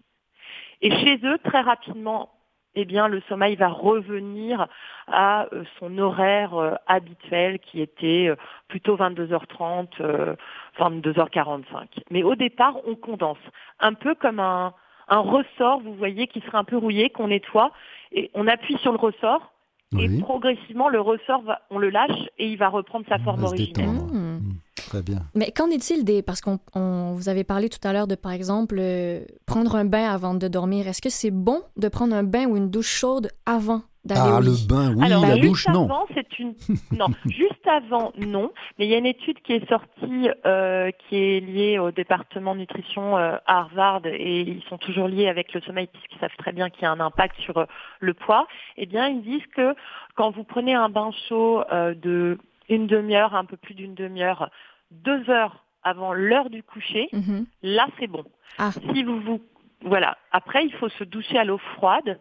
[0.80, 2.30] Et chez eux, très rapidement,
[2.74, 4.66] eh bien, le sommeil va revenir
[5.06, 8.36] à euh, son horaire euh, habituel qui était euh,
[8.68, 10.34] plutôt 22h30, euh,
[10.78, 11.64] 22h45.
[12.10, 13.38] Mais au départ, on condense.
[13.80, 14.72] Un peu comme un,
[15.08, 17.72] un ressort, vous voyez, qui serait un peu rouillé, qu'on nettoie,
[18.12, 19.51] et on appuie sur le ressort,
[19.98, 23.88] et progressivement, le ressort, va, on le lâche et il va reprendre sa forme originelle.
[23.88, 24.38] Hmm.
[24.38, 24.40] Hmm,
[24.76, 25.18] Très bien.
[25.34, 26.22] Mais qu'en est-il des...
[26.22, 29.84] Parce qu'on on- vous avez parlé tout à l'heure de, par exemple, euh, prendre un
[29.84, 30.88] bain avant de dormir.
[30.88, 34.66] Est-ce que c'est bon de prendre un bain ou une douche chaude avant Ah, le
[34.68, 35.84] bain, oui, Alors, la juste douche, non.
[35.84, 36.54] avant, c'est une
[36.90, 38.50] non, juste avant, non.
[38.78, 42.54] Mais il y a une étude qui est sortie, euh, qui est liée au département
[42.56, 46.50] nutrition euh, à Harvard, et ils sont toujours liés avec le sommeil puisqu'ils savent très
[46.52, 47.64] bien qu'il y a un impact sur euh,
[48.00, 48.48] le poids.
[48.76, 49.74] Eh bien, ils disent que
[50.16, 52.38] quand vous prenez un bain chaud euh, de
[52.68, 54.50] une demi-heure, un peu plus d'une demi-heure,
[54.90, 57.46] deux heures avant l'heure du coucher, Mhm.
[57.62, 58.24] là c'est bon.
[58.58, 58.70] Ah.
[58.72, 59.40] Si vous vous
[59.84, 62.18] voilà, après il faut se doucher à l'eau froide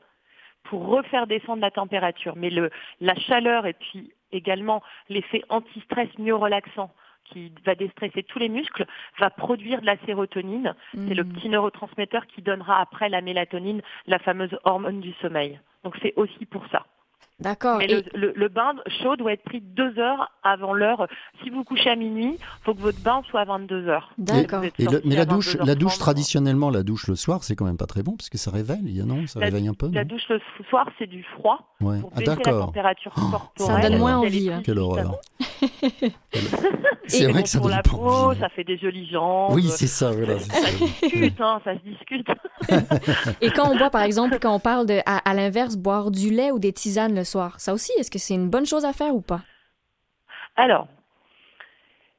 [0.63, 2.35] pour refaire descendre la température.
[2.35, 2.69] Mais le
[2.99, 6.91] la chaleur et puis également l'effet anti-stress myo-relaxant
[7.25, 8.85] qui va déstresser tous les muscles,
[9.19, 10.75] va produire de la sérotonine.
[10.91, 11.33] C'est le Mhm.
[11.33, 15.59] petit neurotransmetteur qui donnera après la mélatonine, la fameuse hormone du sommeil.
[15.83, 16.85] Donc c'est aussi pour ça.
[17.41, 17.79] D'accord.
[17.79, 21.07] Mais Et- le, le- le bain chaud doit être pris deux heures avant l'heure.
[21.43, 24.11] Si vous couchez à minuit, il faut que votre bain soit à 22 heures.
[24.17, 24.63] D'accord.
[24.63, 27.77] Et le- mais la douche, la douche traditionnellement, la douche le soir, c'est quand même
[27.77, 29.89] pas très bon parce que ça réveille, non Ça La- réveille un peu.
[29.91, 31.99] La douche le soir, c'est du froid Ouais.
[31.99, 32.65] pour Ah la d'accord.
[32.67, 33.81] température Oh, corporelle.
[33.83, 34.61] ça donne moins envie, hein.
[34.63, 35.15] Quelle horreur.
[37.07, 38.39] C'est vrai que ça pour donne la peau, envie.
[38.39, 39.53] ça fait des jolies jambes.
[39.53, 40.11] Oui, c'est ça.
[40.11, 40.53] Voilà, ça.
[40.67, 42.27] se discute, hein, ça se discute.
[43.41, 46.29] Et quand on boit, par exemple, quand on parle de, à, à l'inverse, boire du
[46.29, 48.93] lait ou des tisanes le soir, ça aussi, est-ce que c'est une bonne chose à
[48.93, 49.41] faire ou pas?
[50.55, 50.87] Alors,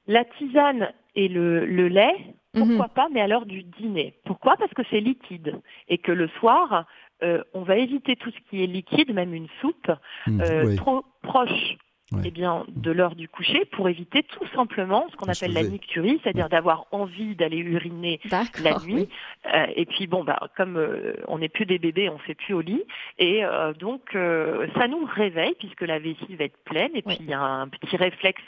[0.06, 2.16] la tisane et le, le lait,
[2.54, 2.94] pourquoi Mhm.
[2.94, 4.14] pas, mais alors du dîner.
[4.24, 4.56] Pourquoi?
[4.56, 6.86] Parce que c'est liquide et que le soir,
[7.22, 9.90] euh, on va éviter tout ce qui est liquide, même une soupe,
[10.26, 10.76] Hmm, euh, oui.
[10.76, 11.76] trop proche
[12.12, 12.22] Ouais.
[12.24, 16.20] eh bien, de l'heure du coucher pour éviter tout simplement ce qu'on appelle la nicturie,
[16.22, 18.20] c'est-à-dire d'avoir envie d'aller uriner
[18.62, 19.08] la nuit.
[19.52, 22.34] Euh, et puis bon, bah, comme euh, on n'est plus des bébés, on ne fait
[22.34, 22.82] plus au lit.
[23.18, 26.90] Et euh, donc, euh, ça nous réveille puisque la vessie va être pleine.
[26.94, 28.42] Et puis, il y a un petit réflexe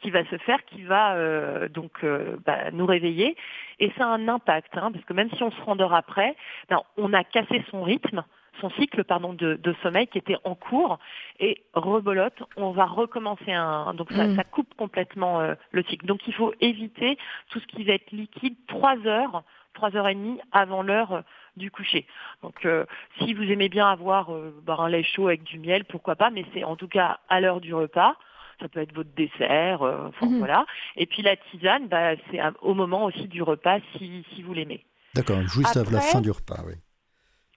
[0.00, 3.36] qui va se faire qui va euh, donc euh, bah, nous réveiller.
[3.80, 6.36] Et ça a un impact, hein, parce que même si on se rendort après,
[6.68, 8.24] ben, on a cassé son rythme
[8.60, 10.98] son cycle pardon de, de sommeil qui était en cours
[11.40, 14.36] et rebolote on va recommencer un donc ça, Mm.
[14.36, 17.18] ça coupe complètement euh, le cycle donc il faut éviter
[17.50, 19.42] tout ce qui va être liquide trois heures
[19.74, 21.20] trois heures et demie avant l'heure euh,
[21.56, 22.06] du coucher
[22.42, 22.84] donc euh,
[23.18, 26.30] si vous aimez bien avoir euh, bah, un lait chaud avec du miel pourquoi pas
[26.30, 28.16] mais c'est en tout cas à l'heure du repas
[28.60, 30.38] ça peut être votre dessert, euh, enfin, Mhm.
[30.38, 30.64] voilà.
[30.94, 34.54] Et puis la tisane, bah, c'est à- au moment aussi du repas si, si vous
[34.54, 34.84] l'aimez.
[35.16, 36.74] D'accord, juste à la Après- fin du repas, oui.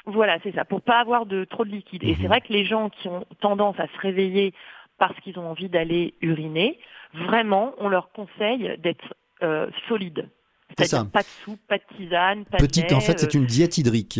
[0.07, 2.03] Voilà, c'est ça, pour pas avoir de trop de liquide.
[2.03, 2.17] Et Mhm.
[2.21, 4.53] c'est vrai que les gens qui ont tendance à se réveiller
[4.97, 6.79] parce qu'ils ont envie d'aller uriner,
[7.13, 10.29] vraiment, on leur conseille d'être euh, solide.
[10.77, 11.11] C'est C'est-à-dire ça.
[11.13, 13.45] pas de soupe, pas de tisane, pas Petite, de lait, en fait, c'est euh, une
[13.45, 14.19] diète hydrique.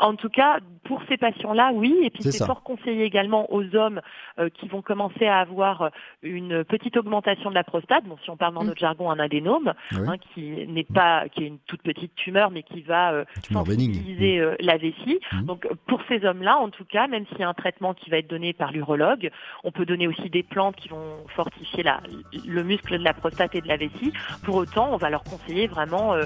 [0.00, 1.96] En tout cas, pour ces patients-là, oui.
[2.02, 4.00] Et puis C'est fort conseillé également aux hommes
[4.38, 5.90] euh, qui vont commencer à avoir
[6.22, 8.04] une petite augmentation de la prostate.
[8.04, 8.66] Bon, si on parle dans Mm.
[8.66, 9.98] notre jargon, un adénome, Oui.
[10.08, 14.38] hein, qui n'est pas, qui est une toute petite tumeur, mais qui va euh, sensibiliser
[14.38, 15.18] euh, la vessie.
[15.32, 15.42] Mm.
[15.44, 18.10] Donc euh, pour ces hommes-là, en tout cas, même s'il y a un traitement qui
[18.10, 19.30] va être donné par l'urologue,
[19.64, 22.00] on peut donner aussi des plantes qui vont fortifier la,
[22.46, 24.12] le muscle de la prostate et de la vessie.
[24.44, 26.22] Pour autant, on va leur conseiller vraiment, euh,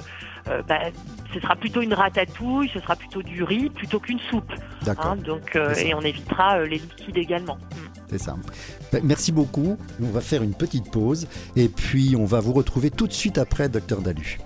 [0.49, 0.79] euh, bah,
[1.33, 4.51] ce sera plutôt une ratatouille, ce sera plutôt du riz plutôt qu'une soupe.
[4.83, 5.15] D'accord, hein.
[5.15, 7.55] donc euh, et on évitera euh, les liquides également.
[7.55, 7.99] Mm.
[8.09, 8.35] c'est ça.
[8.91, 9.77] Ben, Merci beaucoup.
[10.01, 13.37] On va faire une petite pause et puis on va vous retrouver tout de suite
[13.37, 14.39] après, docteur Dalu.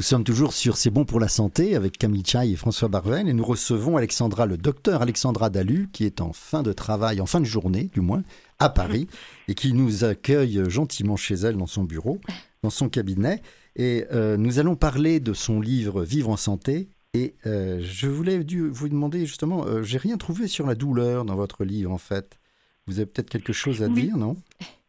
[0.00, 3.28] Nous sommes toujours sur C'est bon pour la santé avec Camille Chaille et François Barvel
[3.28, 7.26] et nous recevons Alexandra, le docteur Alexandra Dalu, qui est en fin de travail, en
[7.26, 8.22] fin de journée du moins,
[8.58, 9.08] à Paris
[9.48, 12.18] et qui nous accueille gentiment chez elle dans son bureau,
[12.62, 13.42] dans son cabinet.
[13.76, 16.88] Et euh, nous allons parler de son livre Vivre en santé.
[17.12, 21.36] Et euh, je voulais vous demander justement, euh, j'ai rien trouvé sur la douleur dans
[21.36, 22.38] votre livre en fait.
[22.86, 24.04] Vous avez peut-être quelque chose à Oui.
[24.04, 24.38] dire, non?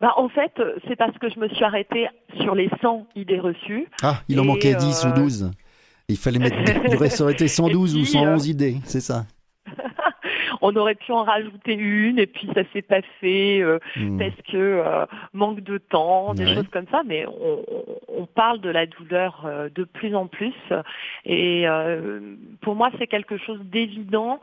[0.00, 0.52] bah, En fait,
[0.88, 2.08] c'est parce que je me suis arrêtée
[2.40, 3.88] sur les 100 idées reçues.
[4.02, 5.50] Ah, il en manquait 10 ou 12.
[6.08, 6.56] Il fallait mettre.
[6.88, 9.24] il aurait été 112 ou 111 idées, c'est ça
[10.60, 14.18] on aurait pu en rajouter une et puis ça s'est pas fait euh, hmm.
[14.18, 17.02] parce que euh, manque de temps, des choses comme ça.
[17.06, 20.54] Mais on, parle de la douleur euh, de plus en plus
[21.24, 21.66] et
[22.60, 24.40] pour moi c'est quelque chose d'évident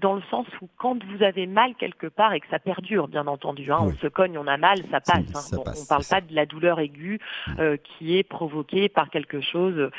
[0.00, 3.26] dans le sens où quand vous avez mal quelque part et que ça perdure, bien
[3.26, 5.52] entendu, hein, on se cogne, on a mal, ça passe.
[5.54, 5.58] Hein.
[5.64, 7.76] on ne parle pas de la douleur aiguë hmm.
[7.82, 9.90] qui est provoquée par quelque chose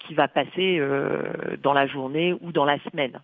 [0.00, 0.80] qui va passer
[1.62, 3.20] dans la journée ou dans la semaine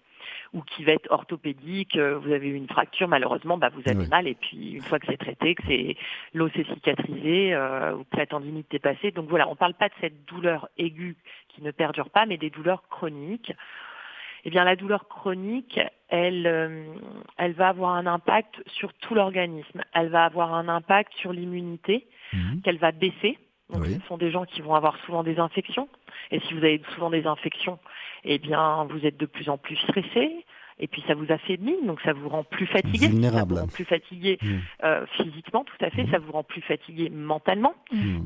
[0.52, 4.06] ou qui va être orthopédique, euh, vous avez eu une fracture, malheureusement, bah, vous avez
[4.06, 5.96] mal, et puis une fois que c'est traité, que c'est
[6.34, 9.12] l'os est cicatrisé, euh, ou que la tendinite est passée.
[9.12, 11.16] Donc voilà, on ne parle pas de cette douleur aiguë
[11.48, 13.52] qui ne perdure pas, mais des douleurs chroniques.
[14.44, 15.78] Eh bien, la douleur chronique,
[16.08, 16.84] elle, euh,
[17.38, 19.82] elle va avoir un impact sur tout l'organisme.
[19.94, 22.60] Elle va avoir un impact sur l'immunité, mhm.
[22.62, 23.38] qu'elle va baisser.
[23.70, 25.88] Donc, ce sont des gens qui vont avoir souvent des infections.
[26.30, 27.78] Et si vous avez souvent des infections,
[28.24, 30.44] eh bien, vous êtes de plus en plus stressé.
[30.78, 33.06] Et puis ça vous affaiblit, donc ça vous rend plus fatigué.
[33.06, 34.48] Ça vous rend plus fatigué mmh.
[34.84, 36.04] euh, physiquement, tout à fait.
[36.04, 36.10] Mmh.
[36.10, 37.74] Ça vous rend plus fatigué mentalement.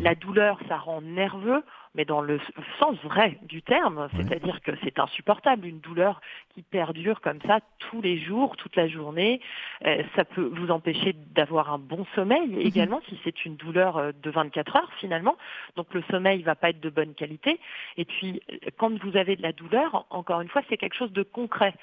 [0.00, 1.62] La douleur, ça rend nerveux
[1.96, 2.38] mais dans le
[2.78, 6.20] sens vrai du terme, c'est-à-dire que c'est insupportable, une douleur
[6.54, 9.40] qui perdure comme ça tous les jours, toute la journée.
[9.84, 12.60] Euh, ça peut vous empêcher d'avoir un bon sommeil mhm.
[12.60, 15.36] également si c'est une douleur euh, de 24 heures finalement.
[15.76, 17.58] Donc le sommeil va pas être de bonne qualité.
[17.96, 18.42] Et puis
[18.76, 21.74] quand vous avez de la douleur, encore une fois, c'est quelque chose de concret.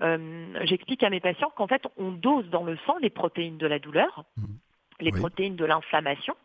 [0.00, 3.66] Euh, j'explique à mes patients qu'en fait on dose dans le sang les protéines de
[3.66, 4.24] la douleur.
[5.00, 6.36] Les protéines de l'inflammation.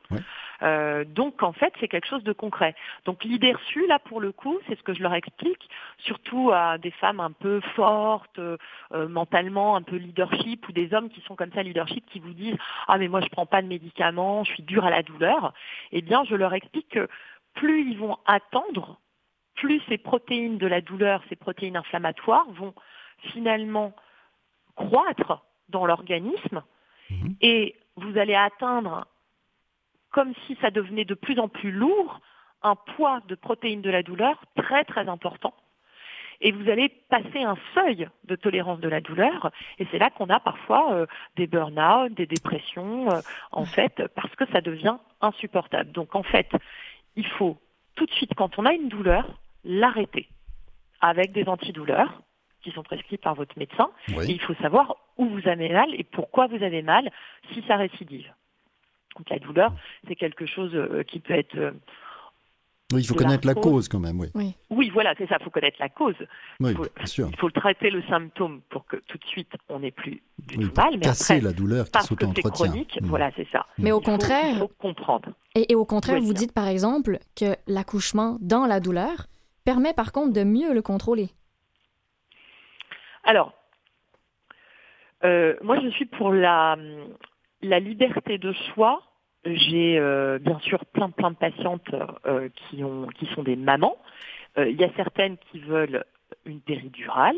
[0.64, 2.76] Euh, donc en fait, c'est quelque chose de concret.
[3.06, 6.78] Donc l'idée reçue, là pour le coup, c'est ce que je leur explique, surtout à
[6.78, 8.58] des femmes un peu fortes, euh,
[8.92, 12.58] mentalement, un peu leadership, ou des hommes qui sont comme ça leadership, qui vous disent
[12.88, 15.54] ah mais moi je prends pas de médicaments, je suis dur à la douleur.
[15.92, 17.08] Eh bien, je leur explique que
[17.54, 19.00] plus ils vont attendre,
[19.56, 22.74] plus ces protéines de la douleur, ces protéines inflammatoires vont
[23.34, 23.94] finalement
[24.76, 26.64] croître dans l'organisme
[27.10, 27.36] mhm.
[27.42, 29.08] et vous allez atteindre,
[30.12, 32.22] comme si ça devenait de plus en plus lourd,
[32.64, 35.54] un poids de protéines de la douleur très très important.
[36.40, 39.52] Et vous allez passer un seuil de tolérance de la douleur.
[39.80, 41.06] Et c'est là qu'on a parfois euh,
[41.36, 45.92] des burn-out, des dépressions, euh, en fait, parce que ça devient insupportable.
[45.92, 46.50] Donc en fait,
[47.16, 47.58] il faut
[47.96, 49.26] tout de suite, quand on a une douleur,
[49.64, 50.30] l'arrêter
[51.02, 52.22] avec des antidouleurs
[52.68, 53.90] qui sont prescrits par votre médecin.
[54.10, 57.10] Et il faut savoir où vous avez mal et pourquoi vous avez mal
[57.54, 58.30] si ça récidive.
[59.16, 59.74] Donc la douleur,
[60.08, 61.56] c'est quelque chose euh, qui peut être...
[61.58, 61.72] Euh,
[62.94, 64.54] oui, il faut connaître la cause quand même, oui.
[64.70, 66.16] Oui, voilà, c'est ça, il faut connaître la cause.
[66.60, 67.30] Oui, il, faut, bien sûr.
[67.32, 70.72] il faut traiter le symptôme pour que tout de suite on n'ait plus du tout
[70.76, 70.92] mal.
[70.94, 72.52] Mais casser la douleur qui s'auto-entretient.
[72.52, 73.06] chronique, mm.
[73.08, 73.66] voilà, c'est ça.
[73.78, 74.54] Mais au contraire...
[74.54, 75.30] il faut comprendre.
[75.56, 79.28] Et, au contraire, vous dites par exemple que l'accouchement dans la douleur
[79.64, 81.30] permet par contre de mieux le contrôler.
[83.28, 83.52] Alors,
[85.26, 86.78] euh, moi je suis pour la,
[87.62, 89.02] la liberté de choix.
[89.46, 91.94] J'ai euh, bien sûr plein plein de patientes
[92.26, 93.98] euh, qui, ont, qui sont des mamans.
[94.58, 96.04] Il y a certaines qui veulent
[96.46, 97.36] une péridurale,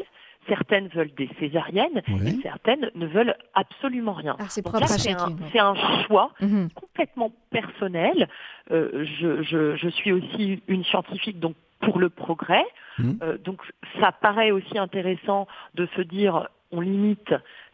[0.47, 4.37] certaines veulent des césariennes et certaines ne veulent absolument rien.
[4.39, 6.69] Ah, c'est un, un, choix mhm.
[6.75, 8.29] complètement personnel.
[8.69, 12.65] je, je, je, suis aussi une scientifique, donc pour le progrès.
[12.97, 13.11] Mmh.
[13.21, 13.61] Euh, donc
[13.99, 17.33] ça paraît aussi intéressant de se dire on limite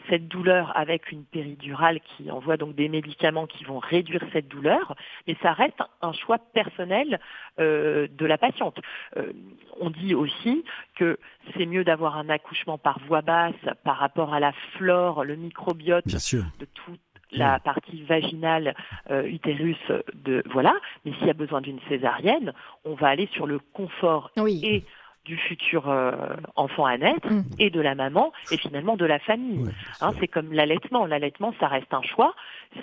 [0.09, 4.95] cette douleur avec une péridurale qui envoie donc des médicaments qui vont réduire cette douleur,
[5.27, 7.19] mais ça reste un choix personnel
[7.59, 8.79] euh, de la patiente.
[9.17, 9.33] Euh,
[9.79, 10.63] on dit aussi
[10.95, 11.17] que
[11.57, 16.05] c'est mieux d'avoir un accouchement par voie basse par rapport à la flore, le microbiote
[16.05, 16.99] de toute
[17.31, 18.75] la partie vaginale
[19.09, 19.77] euh, utérus
[20.13, 24.31] de voilà mais s'il y a besoin d'une césarienne on va aller sur le confort
[24.37, 24.83] et
[25.25, 26.11] du futur euh,
[26.55, 27.43] enfant à naître mm.
[27.59, 29.65] et de la maman et finalement de la famille.
[29.99, 31.05] Hein, c'est comme l'allaitement.
[31.05, 32.35] L'allaitement, ça reste un choix.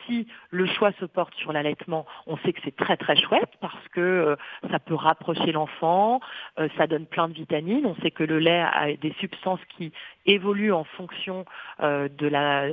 [0.07, 3.89] Si le choix se porte sur l'allaitement, on sait que c'est très très chouette parce
[3.93, 4.37] que euh,
[4.71, 6.21] ça peut rapprocher l'enfant,
[6.59, 7.87] euh, ça donne plein de vitamines.
[7.87, 9.93] On sait que le lait a des substances qui
[10.27, 11.45] évoluent en fonction
[11.81, 12.69] de la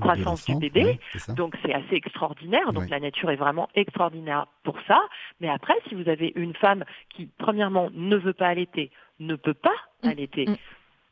[0.00, 0.98] croissance du bébé.
[1.36, 2.72] Donc c'est assez extraordinaire.
[2.72, 5.00] Donc la nature est vraiment extraordinaire pour ça.
[5.40, 8.90] Mais après, si vous avez une femme qui, premièrement, ne veut pas allaiter,
[9.20, 9.70] ne peut pas
[10.02, 10.08] mm.
[10.08, 10.56] allaiter, mm.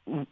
[0.06, 0.26] ou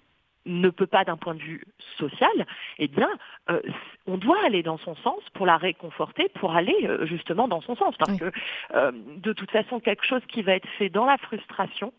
[0.47, 1.63] ne peut pas d'un point de vue
[1.99, 2.47] social,
[2.79, 3.09] eh bien,
[3.51, 3.61] euh,
[4.07, 7.77] on doit aller dans son sens pour la réconforter, pour aller euh, justement dans son
[7.77, 7.95] sens.
[7.99, 8.33] Parce que,
[8.75, 11.93] euh, de toute façon, quelque chose qui va être fait dans la frustration,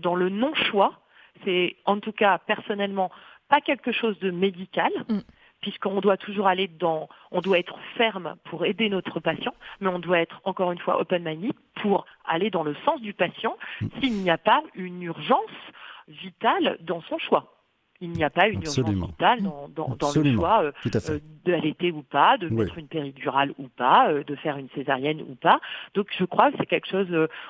[0.00, 0.98] dans le non-choix,
[1.44, 3.10] c'est en tout cas personnellement
[3.48, 4.92] pas quelque chose de médical.
[5.08, 5.20] Mm.
[5.60, 9.98] puisqu'on doit toujours aller dans, on doit être ferme pour aider notre patient, mais on
[9.98, 13.86] doit être encore une fois open-minded pour aller dans le sens du patient mm.
[14.00, 15.58] s'il n'y a pas une urgence
[16.06, 17.57] vitale dans son choix
[18.00, 22.38] il n'y a pas une urgence vitale dans, le choix euh, euh, d'allaiter ou pas,
[22.38, 25.60] de mettre une péridurale ou pas, euh, de faire une césarienne ou pas.
[25.94, 27.08] Donc je crois que c'est quelque chose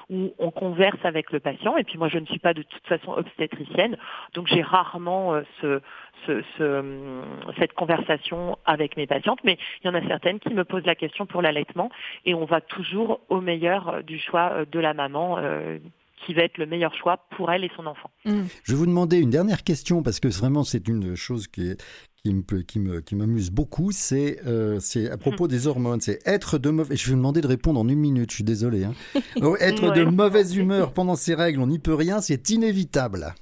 [0.08, 1.76] où on converse avec le patient.
[1.76, 3.96] Et puis moi, je ne suis pas de toute façon obstétricienne,
[4.34, 5.80] donc j'ai rarement ce,
[6.26, 10.94] cette conversation avec mes patientes, mais il y en a certaines qui me posent la
[10.94, 11.90] question pour l'allaitement.
[12.24, 15.38] Et on va toujours au meilleur du choix de la maman
[16.24, 18.10] qui va être le meilleur choix pour elle et son enfant.
[18.24, 18.42] Mm.
[18.64, 21.74] Je vais vous demander une dernière question parce que vraiment c'est une chose qui
[22.22, 25.48] qui me qui me qui m'amuse beaucoup, c'est euh, c'est à propos mm.
[25.48, 26.98] des hormones, c'est être de mauvaise.
[26.98, 28.30] Je vais vous demander de répondre en une minute.
[28.30, 28.84] Je suis désolé.
[28.84, 28.94] Hein.
[29.40, 33.34] Oh, être de mauvaise humeur pendant ces règles, on n'y peut rien, c'est inévitable.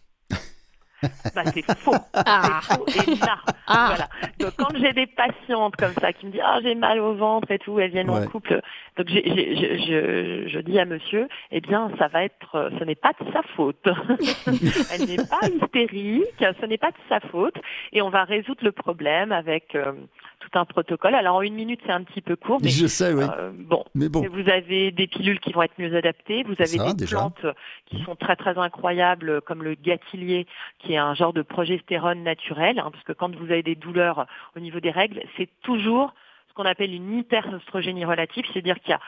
[1.35, 1.95] Bah, c'est faux.
[2.15, 2.61] Ah.
[2.63, 3.19] C'est faux et
[3.67, 3.87] ah.
[3.89, 4.09] Voilà.
[4.39, 7.51] Donc, quand j'ai des patientes comme ça qui me disent ah j'ai mal au ventre
[7.51, 8.61] et tout, elles viennent en couple.
[8.97, 13.13] Donc je, je, je, dis à monsieur, eh bien ça va être, ce n'est pas
[13.21, 13.77] de sa faute.
[14.93, 17.57] Elle n'est pas hystérique, ce n'est pas de sa faute,
[17.93, 19.93] et on va résoudre le problème avec euh,
[20.41, 21.15] tout un protocole.
[21.15, 23.25] Alors en une minute, c'est un petit peu court, mais je sais, oui.
[23.39, 26.95] Euh, bon, mais bon, vous avez des pilules qui vont être mieux adaptées, vous avez
[26.95, 27.47] des plantes
[27.87, 30.47] qui sont très très incroyables, comme le gâtillier,
[30.79, 34.27] qui est un genre de progestérone naturel, hein, parce que quand vous avez des douleurs
[34.57, 36.15] au niveau des règles, c'est toujours
[36.49, 39.01] ce qu'on appelle une hyperostrogénie relative, c'est-à-dire qu'il y a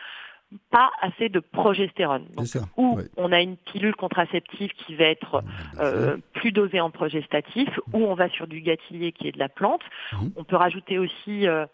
[0.71, 2.27] pas assez de progestérone.
[2.77, 5.43] ou on a une pilule contraceptive qui va être
[5.79, 9.49] euh, plus dosée en progestatif, ou on va sur du gâtillier qui est de la
[9.49, 9.83] plante.
[10.13, 10.33] Mhm.
[10.37, 11.67] On peut rajouter aussi euh,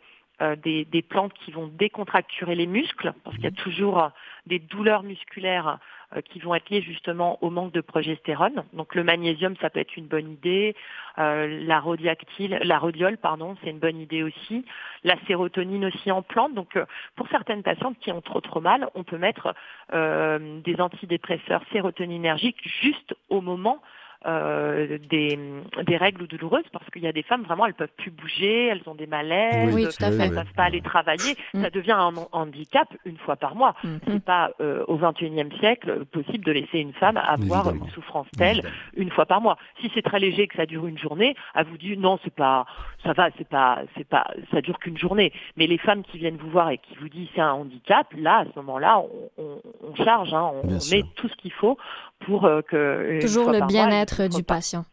[0.43, 3.57] euh, des, des, plantes qui vont décontracturer les muscles, parce qu'il y a mhm.
[3.57, 4.11] toujours
[4.47, 5.79] des douleurs musculaires
[6.17, 8.65] euh, qui vont être liées justement au manque de progestérone.
[8.73, 10.77] Donc le magnésium, ça peut être une bonne idée.
[11.19, 14.65] Euh, la rhodiactyle, la rhodiole, pardon, c'est une bonne idée aussi.
[15.03, 16.55] La sérotonine aussi en plante.
[16.55, 16.85] Donc euh,
[17.17, 19.55] pour certaines patientes qui ont trop trop mal, on peut mettre
[19.93, 23.81] des antidépresseurs sérotoninergiques juste au moment
[24.27, 25.39] euh, des,
[25.87, 28.83] des, règles douloureuses parce qu'il y a des femmes vraiment elles peuvent plus bouger, elles
[28.87, 31.37] ont des malaises, elles ne peuvent pas aller travailler.
[31.53, 31.63] Mm.
[31.63, 33.75] Ça devient un handicap une fois par mois.
[33.85, 33.97] Mm.
[34.07, 38.63] C'est pas euh, au 21e siècle possible de laisser une femme avoir une souffrance telle
[38.97, 39.59] une fois par mois.
[39.81, 42.67] Si c'est très léger que ça dure une journée, à vous dire non c'est pas
[43.05, 45.33] ça va c'est pas c'est pas ça dure qu'une journée.
[45.57, 48.39] Mais les femmes qui viennent vous voir et qui vous disent c'est un handicap, là
[48.39, 49.03] à ce moment-là
[49.39, 51.77] on, on, charge, hein, on, met tout ce qu'il faut
[52.21, 54.85] pour euh, que toujours le bien-être du patient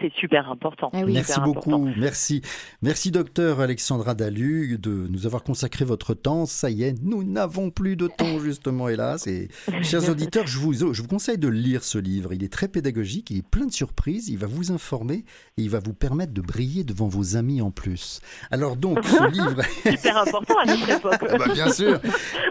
[0.00, 0.90] c'est super important.
[0.92, 1.88] Eh Merci beaucoup.
[1.96, 2.42] Merci.
[2.82, 6.46] Merci, docteur Alexandra Dalu, de nous avoir consacré votre temps.
[6.46, 9.26] Ça y est, nous n'avons plus de temps, justement, hélas.
[9.26, 9.48] Et
[9.82, 12.32] chers auditeurs, je vous, je vous conseille de lire ce livre.
[12.32, 15.24] Il est très pédagogique, il est plein de surprises, il va vous informer
[15.56, 18.20] et il va vous permettre de briller devant vos amis en plus.
[18.50, 19.62] Alors, donc, ce livre.
[19.88, 21.28] super important à notre époque.
[21.30, 22.00] Ah bah, bien sûr.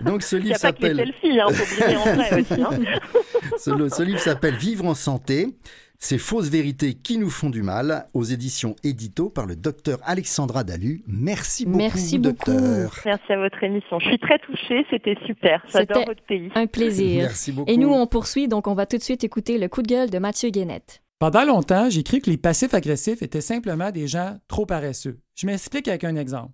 [0.02, 1.14] Donc, ce livre s'appelle.
[1.24, 2.62] Il n'y a pas que les selfies, hein, faut briller en vrai aussi.
[2.62, 3.90] Hein.
[3.90, 5.50] ce livre s'appelle Vivre en santé.
[6.04, 10.66] Ces fausses vérités qui nous font du mal, aux éditions Édito par le docteur Alexandra
[10.66, 11.02] Dalu.
[11.08, 13.00] Merci beaucoup, Merci docteur.
[13.06, 14.00] Merci à votre émission.
[14.00, 15.64] Je suis très touchée, c'était super.
[15.72, 16.50] J'adore votre pays.
[16.56, 17.22] Un plaisir.
[17.22, 17.72] Merci beaucoup.
[17.72, 20.10] Et nous, on poursuit, donc on va tout de suite écouter le coup de gueule
[20.10, 21.02] de Mathieu Guénette.
[21.20, 25.22] Pendant longtemps, j'ai cru que les passifs agressifs étaient simplement des gens trop paresseux.
[25.36, 26.52] Je m'explique avec un exemple.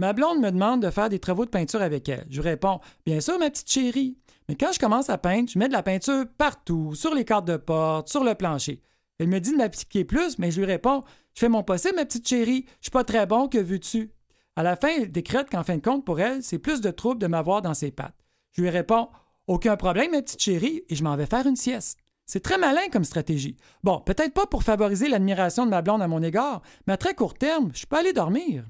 [0.00, 2.26] Ma blonde me demande de faire des travaux de peinture avec elle.
[2.30, 4.16] Je réponds Bien sûr, ma petite chérie.
[4.48, 7.46] Mais quand je commence à peindre, je mets de la peinture partout, sur les cartes
[7.46, 8.82] de porte, sur le plancher.
[9.18, 11.02] Elle me dit de m'appliquer plus, mais je lui réponds
[11.34, 14.12] Je fais mon possible, ma petite chérie, je suis pas très bon, que veux-tu?
[14.56, 17.20] À la fin, elle décrète qu'en fin de compte, pour elle, c'est plus de trouble
[17.20, 18.24] de m'avoir dans ses pattes.
[18.52, 19.08] Je lui réponds
[19.46, 21.98] Aucun problème, ma petite chérie, et je m'en vais faire une sieste.
[22.26, 23.56] C'est très malin comme stratégie.
[23.82, 27.14] Bon, peut-être pas pour favoriser l'admiration de ma blonde à mon égard, mais à très
[27.14, 28.64] court terme, je peux aller dormir.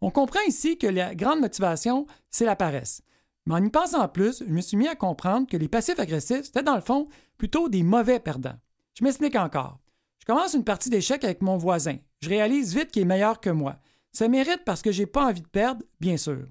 [0.00, 3.02] On comprend ici que la grande motivation, c'est la paresse.
[3.48, 6.44] Mais en y pensant plus, je me suis mis à comprendre que les passifs agressifs,
[6.44, 8.58] c'était dans le fond plutôt des mauvais perdants.
[8.92, 9.78] Je m'explique encore.
[10.18, 11.96] Je commence une partie d'échecs avec mon voisin.
[12.20, 13.76] Je réalise vite qu'il est meilleur que moi.
[14.12, 16.44] Ça mérite parce que j'ai pas envie de perdre, bien sûr.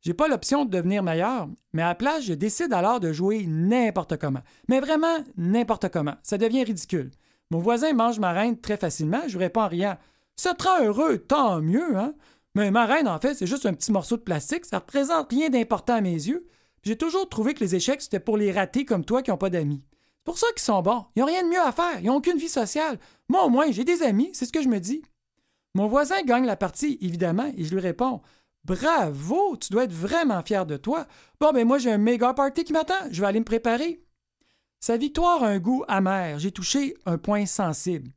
[0.00, 3.46] J'ai pas l'option de devenir meilleur, mais à la place, je décide alors de jouer
[3.46, 4.42] n'importe comment.
[4.66, 6.16] Mais vraiment n'importe comment.
[6.24, 7.12] Ça devient ridicule.
[7.52, 9.96] Mon voisin mange ma reine très facilement, je réponds en riant.
[10.34, 12.14] Te rend heureux, tant mieux, hein?
[12.54, 15.48] Mais ma reine, en fait, c'est juste un petit morceau de plastique, ça représente rien
[15.48, 16.46] d'important à mes yeux.
[16.82, 19.50] J'ai toujours trouvé que les échecs, c'était pour les ratés comme toi qui n'ont pas
[19.50, 19.82] d'amis.
[20.18, 21.06] C'est pour ça qu'ils sont bons.
[21.16, 22.00] Ils n'ont rien de mieux à faire.
[22.00, 22.98] Ils n'ont aucune vie sociale.
[23.28, 24.30] Moi, au moins, j'ai des amis.
[24.34, 25.02] C'est ce que je me dis.
[25.74, 28.20] Mon voisin gagne la partie, évidemment, et je lui réponds
[28.64, 31.06] Bravo, tu dois être vraiment fier de toi.
[31.40, 32.94] Bon, ben moi, j'ai un méga party qui m'attend.
[33.10, 34.04] Je vais aller me préparer.
[34.78, 36.38] Sa victoire a un goût amer.
[36.38, 38.10] J'ai touché un point sensible.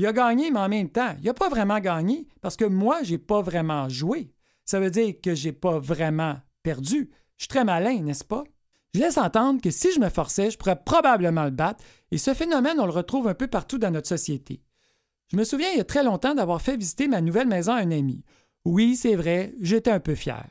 [0.00, 3.02] Il a gagné, mais en même temps, il n'a pas vraiment gagné parce que moi,
[3.02, 4.32] j'ai pas vraiment joué.
[4.64, 7.10] Ça veut dire que j'ai pas vraiment perdu.
[7.36, 8.44] Je suis très malin, n'est-ce pas?
[8.94, 12.32] Je laisse entendre que si je me forçais, je pourrais probablement le battre, et ce
[12.32, 14.62] phénomène, on le retrouve un peu partout dans notre société.
[15.30, 17.80] Je me souviens il y a très longtemps d'avoir fait visiter ma nouvelle maison à
[17.80, 18.24] un ami.
[18.64, 20.46] Oui, c'est vrai, j'étais un peu fier.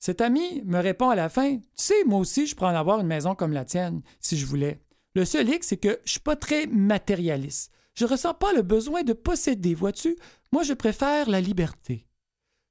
[0.00, 2.98] Cet ami me répond à la fin Tu sais, moi aussi, je pourrais en avoir
[2.98, 4.82] une maison comme la tienne, si je voulais.
[5.14, 7.70] Le seul hic, c'est que je suis pas très matérialiste.
[7.98, 10.16] Je ressens pas le besoin de posséder, vois-tu?
[10.52, 12.06] Moi, je préfère la liberté.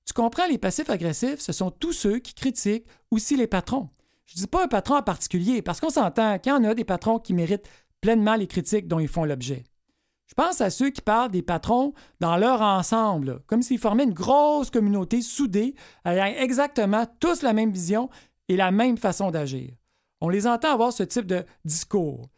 [0.05, 3.89] Tu comprends, les passifs agressifs, ce sont tous ceux qui critiquent aussi les patrons.
[4.25, 6.85] Je dis pas un patron en particulier, parce qu'on s'entend qu'il y en a des
[6.85, 7.67] patrons qui méritent
[7.99, 9.65] pleinement les critiques dont ils font l'objet.
[10.27, 14.13] Je pense à ceux qui parlent des patrons dans leur ensemble, comme s'ils formaient une
[14.13, 15.75] grosse communauté soudée,
[16.05, 18.09] ayant exactement tous la même vision
[18.47, 19.73] et la même façon d'agir.
[20.21, 22.29] On les entend avoir ce type de discours.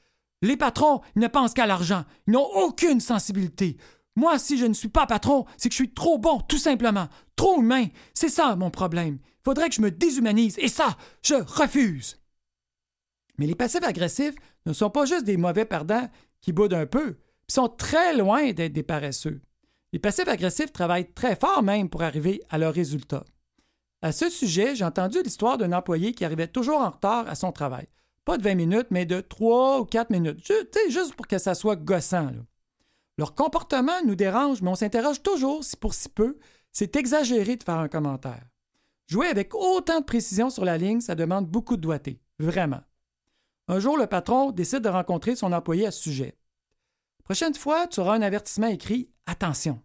[0.41, 2.05] Les patrons, ne pensent qu'à l'argent.
[2.27, 3.77] Ils n'ont aucune sensibilité.
[4.15, 7.07] Moi, si je ne suis pas patron, c'est que je suis trop bon, tout simplement.
[7.35, 7.87] Trop humain.
[8.13, 9.19] C'est ça mon problème.
[9.23, 10.57] Il faudrait que je me déshumanise.
[10.59, 12.19] Et ça, je refuse.
[13.37, 14.35] Mais les passifs agressifs
[14.65, 16.09] ne sont pas juste des mauvais perdants
[16.41, 17.17] qui boudent un peu.
[17.47, 19.41] Ils sont très loin d'être des paresseux.
[19.91, 23.25] Les passifs agressifs travaillent très fort même pour arriver à leurs résultats.
[24.01, 27.51] À ce sujet, j'ai entendu l'histoire d'un employé qui arrivait toujours en retard à son
[27.51, 27.87] travail.
[28.29, 30.53] Pas de 20 minutes, mais de 3 ou 4 minutes.
[30.89, 32.29] juste pour que ça soit gossant.
[33.17, 36.37] Leur comportement nous dérange, mais on s'interroge toujours si pour si peu,
[36.71, 38.45] c'est exagéré de faire un commentaire.
[39.07, 42.21] Jouer avec autant de précision sur la ligne, ça demande beaucoup de doigté.
[42.37, 42.81] Vraiment.
[43.67, 46.37] Un jour, le patron décide de rencontrer son employé à ce sujet.
[47.23, 49.81] Prochaine fois, tu auras un avertissement écrit Attention,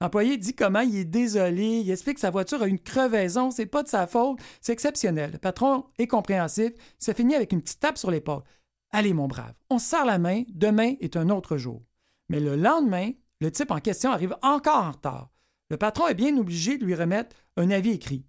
[0.00, 3.64] L'employé dit comment il est désolé, il explique que sa voiture a une crevaison, c'est
[3.64, 5.32] pas de sa faute, c'est exceptionnel.
[5.32, 8.42] Le patron est compréhensif, ça finit avec une petite tape sur l'épaule.
[8.90, 11.82] Allez, mon brave, on se serre la main, demain est un autre jour.
[12.28, 15.30] Mais le lendemain, le type en question arrive encore en retard.
[15.70, 18.26] Le patron est bien obligé de lui remettre un avis écrit.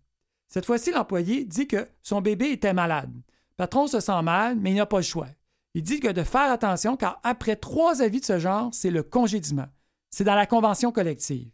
[0.48, 3.14] Cette fois-ci, l'employé dit que son bébé était malade.
[3.14, 5.28] Le patron se sent mal, mais il n'a pas le choix.
[5.74, 9.04] Il dit que de faire attention car après trois avis de ce genre, c'est le
[9.04, 9.68] congédiement.
[10.10, 11.52] C'est dans la convention collective.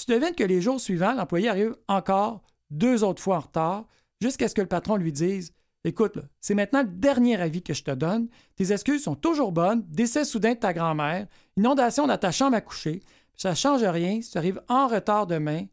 [0.00, 3.86] Tu devines que les jours suivants, l'employé arrive encore deux autres fois en retard
[4.20, 5.52] jusqu'à ce que le patron lui dise
[5.84, 8.28] Écoute, c'est maintenant le dernier avis que je te donne.
[8.56, 9.82] Tes excuses sont toujours bonnes.
[9.88, 11.26] Décès soudain de ta grand-mère,
[11.56, 13.02] inondation dans ta chambre à coucher.
[13.36, 14.20] Ça ne change rien.
[14.22, 15.66] Si tu arrives en retard demain,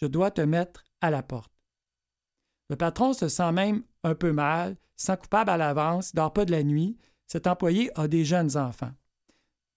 [0.00, 1.52] je dois te mettre à la porte.
[2.70, 6.44] Le patron se sent même un peu mal, sent coupable à l'avance, il dort pas
[6.44, 6.96] de la nuit.
[7.26, 8.92] Cet employé a des jeunes enfants.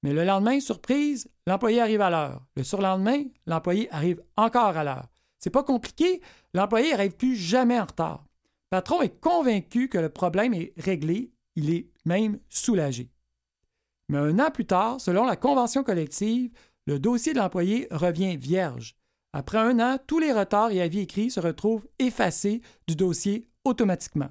[0.03, 2.45] Mais le lendemain, surprise, l'employé arrive à l'heure.
[2.55, 5.07] Le surlendemain, l'employé arrive encore à l'heure.
[5.39, 6.21] C'est pas compliqué,
[6.53, 8.25] l'employé n'arrive plus jamais en retard.
[8.71, 13.09] Le patron est convaincu que le problème est réglé, il est même soulagé.
[14.09, 16.51] Mais un an plus tard, selon la convention collective,
[16.85, 18.95] le dossier de l'employé revient vierge.
[19.33, 24.29] Après un an, tous les retards et avis écrits se retrouvent effacés du dossier automatiquement.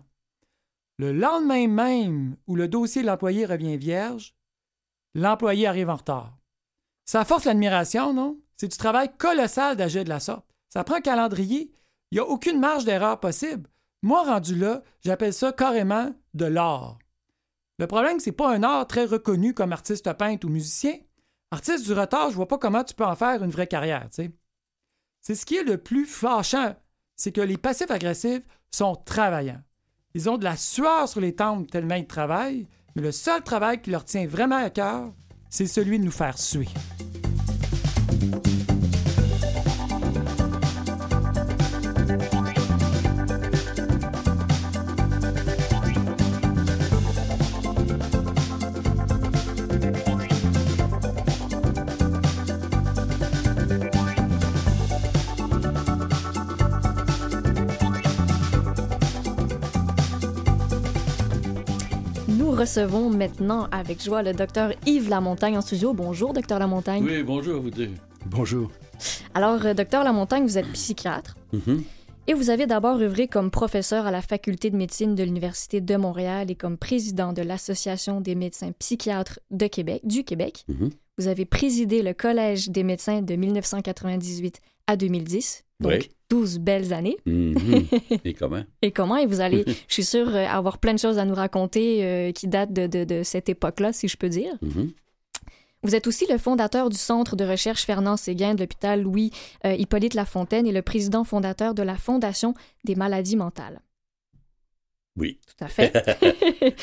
[0.98, 4.35] Le lendemain même où le dossier de l'employé revient vierge,
[5.16, 6.36] l'employé arrive en retard.
[7.04, 8.38] Ça force l'admiration, non?
[8.56, 10.46] C'est du travail colossal d'agir de la sorte.
[10.68, 11.72] Ça prend un calendrier.
[12.10, 13.68] Il n'y a aucune marge d'erreur possible.
[14.02, 16.98] Moi, rendu là, j'appelle ça carrément de l'art.
[17.78, 20.94] Le problème, c'est pas un art très reconnu comme artiste peintre ou musicien.
[21.50, 25.34] Artiste du retard, je vois pas comment tu peux en faire une vraie carrière, C'est
[25.34, 26.74] ce qui est le plus fâchant,
[27.14, 29.62] c'est que les passifs agressifs sont travaillants.
[30.14, 32.66] Ils ont de la sueur sur les tempes tellement ils travaillent,
[32.96, 35.12] mais le seul travail qui leur tient vraiment à cœur,
[35.50, 36.68] c'est celui de nous faire suer.
[62.76, 65.94] Recevons maintenant avec joie le docteur Yves Lamontagne en studio.
[65.94, 67.02] Bonjour, docteur Lamontagne.
[67.04, 67.88] Oui, bonjour vous deux.
[68.26, 68.70] Bonjour.
[69.32, 71.36] Alors, euh, docteur Lamontagne, vous êtes psychiatre.
[71.54, 71.84] Mhm.
[72.26, 75.96] Et vous avez d'abord œuvré comme professeur à la faculté de médecine de l'Université de
[75.96, 80.66] Montréal et comme président de l'Association des médecins psychiatres de Québec, du Québec.
[80.68, 80.90] Mhm.
[81.18, 85.64] Vous avez présidé le Collège des médecins de 1998 à 2010.
[85.80, 86.08] Donc, Oui.
[86.30, 87.16] 12 belles années.
[87.26, 87.54] Mhm.
[88.24, 88.64] Et comment?
[88.82, 89.16] Et comment?
[89.16, 92.32] Et vous allez, je suis sûre, euh, avoir plein de choses à nous raconter euh,
[92.32, 94.52] qui datent de, de- de cette époque-là, si je peux dire.
[94.62, 94.90] Mhm.
[95.82, 99.30] Vous êtes aussi le fondateur du Centre de recherche Fernand Séguin de l'hôpital Louis
[99.64, 102.54] euh, Hippolyte Lafontaine et le président fondateur de la Fondation
[102.84, 103.80] des maladies mentales.
[105.16, 105.38] Oui.
[105.46, 105.92] Tout à fait.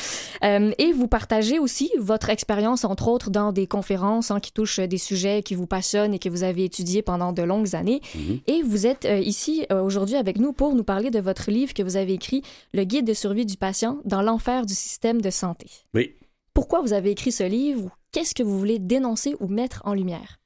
[0.44, 4.80] Euh, et vous partagez aussi votre expérience, entre autres, dans des conférences hein, qui touchent
[4.80, 8.02] des sujets qui vous passionnent et que vous avez étudiés pendant de longues années.
[8.16, 8.40] Mhm.
[8.48, 11.74] Et vous êtes euh, ici euh, aujourd'hui avec nous pour nous parler de votre livre
[11.74, 12.42] que vous avez écrit,
[12.74, 15.68] Le guide de survie du patient dans l'enfer du système de santé.
[15.94, 16.14] Oui.
[16.54, 17.90] Pourquoi vous avez écrit ce livre?
[18.12, 20.40] Qu'est-ce que vous voulez dénoncer ou mettre en lumière?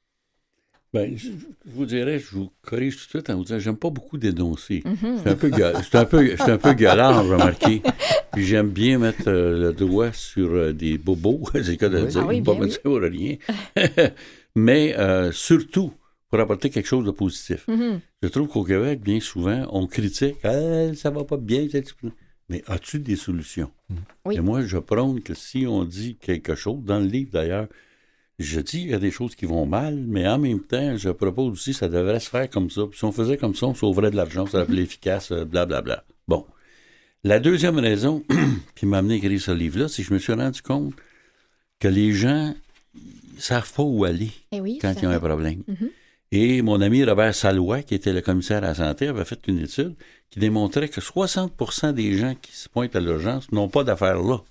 [0.98, 1.30] Ben, je, je
[1.74, 4.82] vous dirais, je vous corrige tout de suite en vous disant, j'aime pas beaucoup dénoncer.
[4.84, 6.18] Je suis un peu, gueule- je un peu,
[6.52, 6.72] un peu
[7.22, 7.82] remarquez.
[8.32, 12.02] Puis j'aime bien mettre euh, le doigt sur euh, des bobos, c'est le cas de
[12.02, 12.08] Oui.
[12.08, 13.36] dire, Ah oui, pas bien me dire pour rien.
[14.54, 15.92] Mais euh, surtout,
[16.30, 17.66] pour apporter quelque chose de positif.
[17.68, 18.00] Mhm.
[18.22, 21.66] Je trouve qu'au Québec, bien souvent, on critique Ah, ça va pas bien.
[22.48, 23.70] Mais as-tu des solutions?
[24.24, 24.36] Oui.
[24.36, 27.68] Et moi, je prône que si on dit quelque chose, dans le livre d'ailleurs,
[28.38, 31.10] je dis qu'il y a des choses qui vont mal, mais en même temps, je
[31.10, 32.82] propose aussi que ça devrait se faire comme ça.
[32.88, 35.44] Puis si on faisait comme ça, on sauverait de l'argent, ça serait plus efficace, euh,
[35.44, 36.04] blablabla.
[36.28, 36.46] Bon.
[37.24, 38.22] La deuxième raison
[38.76, 40.94] qui m'a amené à écrire ce livre-là, c'est que je me suis rendu compte
[41.80, 42.54] que les gens
[42.94, 44.78] ne savent pas où aller Eh oui.
[44.80, 45.62] quand ils ont un problème.
[45.66, 45.90] Mhm.
[46.30, 49.58] Et mon ami Robert Salois, qui était le commissaire à la santé, avait fait une
[49.60, 49.94] étude
[50.30, 54.42] qui démontrait que 60% des gens qui se pointent à l'urgence n'ont pas d'affaires là.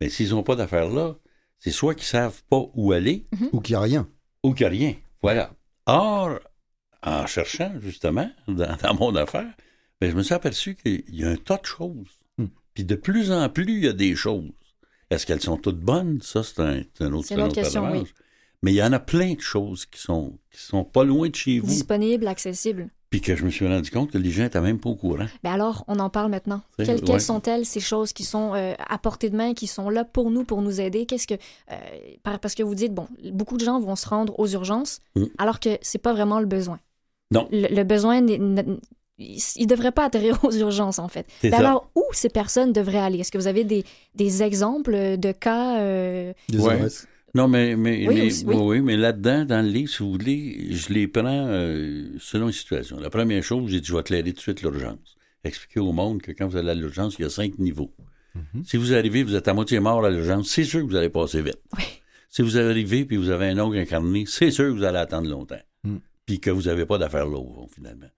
[0.00, 1.14] Mais s'ils n'ont pas d'affaires là,
[1.58, 4.08] c'est soit qu'ils savent pas où aller Ou qu'il n'y a rien.
[4.42, 4.94] ou qu'il n'y a rien.
[5.22, 5.52] Voilà.
[5.86, 6.38] Or,
[7.02, 9.52] en cherchant justement dans, dans mon affaire,
[10.00, 12.20] ben, je me suis aperçu qu'il y a un tas de choses.
[12.38, 12.46] Hmm.
[12.74, 14.50] Puis de plus en plus, il y a des choses.
[15.10, 16.20] Est-ce qu'elles sont toutes bonnes?
[16.22, 18.04] Ça, c'est un, c'est un autre, C'est une un autre question, paramètre.
[18.16, 18.24] oui.
[18.62, 21.34] Mais il y en a plein de choses qui sont, qui sont pas loin de
[21.34, 21.66] chez vous.
[21.68, 22.90] Disponible, accessible.
[23.10, 25.24] Puis que je me suis rendu compte que les gens n'étaient même pas au courant.
[25.42, 26.60] Ben alors, on en parle maintenant.
[26.76, 27.18] Quelles, ouais.
[27.18, 30.44] sont-elles, ces choses qui sont euh, à portée de main, qui sont là pour nous,
[30.44, 31.06] pour nous aider?
[31.06, 31.34] Qu'est-ce que.
[31.72, 31.76] euh,
[32.22, 35.24] par- parce que vous dites, bon, beaucoup de gens vont se rendre aux urgences, Mm.
[35.38, 36.80] alors que c'est pas vraiment le besoin.
[37.30, 37.48] Non.
[37.50, 41.26] Le, le besoin, il ne devrait pas atterrir aux urgences, en fait.
[41.40, 41.60] C'est Mais ça.
[41.66, 43.20] alors, où ces personnes devraient aller?
[43.20, 43.84] Est-ce que vous avez des,
[44.14, 45.78] des exemples de cas?
[45.80, 46.78] euh, Des Ouais.
[47.34, 48.80] Non, mais, mais, Oui, mais, aussi, oui.
[48.80, 52.98] mais là-dedans, dans le livre, si vous voulez, je les prends euh, selon les situations.
[52.98, 55.16] La première chose, j'ai dit, je vais éclairer tout de suite l'urgence.
[55.44, 57.92] Expliquer au monde que quand vous allez à l'urgence, il y a cinq niveaux.
[58.34, 58.64] Mhm.
[58.64, 61.10] Si vous arrivez, vous êtes à moitié mort à l'urgence, c'est sûr que vous allez
[61.10, 61.60] passer vite.
[61.76, 61.84] Oui.
[62.30, 65.28] Si vous arrivez puis vous avez un ongle incarné, c'est sûr que vous allez attendre
[65.28, 65.60] longtemps.
[65.84, 65.96] Mm.
[66.26, 67.40] Puis que vous n'avez pas d'affaires là,
[67.74, 68.08] finalement.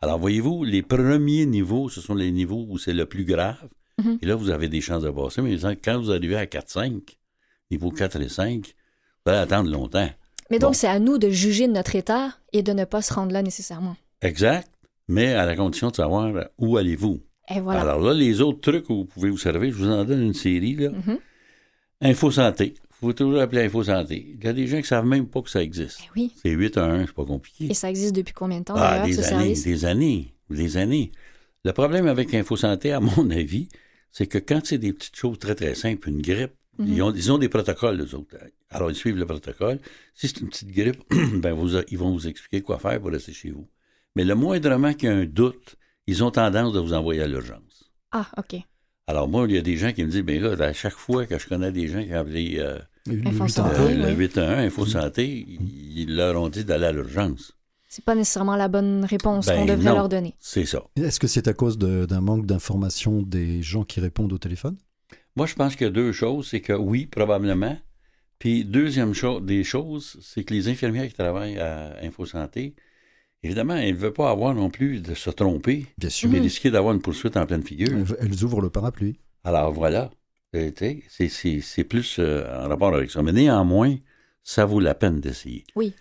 [0.00, 3.68] Alors, voyez-vous, les premiers niveaux, ce sont les niveaux où c'est le plus grave.
[4.02, 4.18] Mhm.
[4.22, 5.42] Et là, vous avez des chances de passer.
[5.42, 7.18] Mais quand vous arrivez à 4-5,
[7.70, 8.74] niveau 4 et 5,
[9.24, 10.08] vous allez attendre longtemps.
[10.50, 10.74] Mais donc, Bon.
[10.74, 13.42] c'est à nous de juger de notre état et de ne pas se rendre là
[13.42, 13.96] nécessairement.
[14.22, 14.68] Exact.
[15.08, 17.20] Mais à la condition de savoir où allez-vous?
[17.54, 17.80] Et voilà.
[17.82, 20.34] Alors là, les autres trucs où vous pouvez vous servir, je vous en donne une
[20.34, 20.74] série.
[20.76, 20.90] Là.
[22.00, 22.74] Info Santé.
[23.02, 24.34] Il faut toujours appeler Info Santé.
[24.38, 26.00] Il y a des gens qui ne savent même pas que ça existe.
[26.04, 26.32] Eh oui.
[26.42, 27.66] C'est 8 à 1, c'est pas compliqué.
[27.70, 29.64] Et ça existe depuis combien de temps, Ah, des ce années, service?
[29.64, 31.10] des années, des années.
[31.64, 33.68] Le problème avec Info Santé, à mon avis,
[34.12, 36.92] c'est que quand c'est des petites choses très, très simples, une grippe, Mhm.
[36.94, 38.36] ils, ont, ils ont des protocoles, les autres.
[38.70, 39.78] Alors, ils suivent le protocole.
[40.14, 41.02] Si c'est une petite grippe,
[41.42, 43.68] ben, vous, ils vont vous expliquer quoi faire pour rester chez vous.
[44.16, 45.76] Mais le moindrement qu'il y a un doute,
[46.06, 47.90] ils ont tendance de vous envoyer à l'urgence.
[48.12, 48.60] Ah, OK.
[49.06, 51.26] Alors, moi, il y a des gens qui me disent, ben là, à chaque fois
[51.26, 53.70] que je connais des gens qui ont appelé euh, Le Info 8 santé.
[53.76, 53.82] ans.
[53.82, 53.94] euh, oui.
[53.96, 57.52] le 811 Info Santé, ils leur ont dit d'aller à l'urgence.
[57.88, 59.96] C'est pas nécessairement la bonne réponse Ben qu'on devrait non.
[59.96, 60.34] leur donner.
[60.38, 60.82] C'est ça.
[60.94, 64.76] Est-ce que c'est à cause d'un manque d'information des gens qui répondent au téléphone?
[65.36, 66.48] Moi, je pense qu'il y a deux choses.
[66.48, 67.78] C'est que oui, probablement.
[68.38, 72.74] Puis, deuxième chose, des choses, c'est que les infirmières qui travaillent à InfoSanté,
[73.42, 76.30] évidemment, elles ne veulent pas avoir non plus de se tromper, Bien sûr.
[76.30, 77.90] mais risquer d'avoir une poursuite en pleine figure.
[77.92, 79.18] Elles- Elles ouvrent le parapluie.
[79.44, 80.10] Alors, voilà.
[80.56, 80.70] Euh,
[81.08, 83.22] C'est plus euh, en rapport avec ça.
[83.22, 83.96] Mais néanmoins,
[84.42, 85.64] ça vaut la peine d'essayer.
[85.76, 85.92] Oui.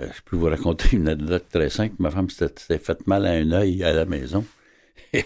[0.00, 1.94] Euh, je peux vous raconter une anecdote très simple.
[2.00, 4.44] Ma femme s'était s'était fait mal à un œil à la maison.
[5.12, 5.24] et,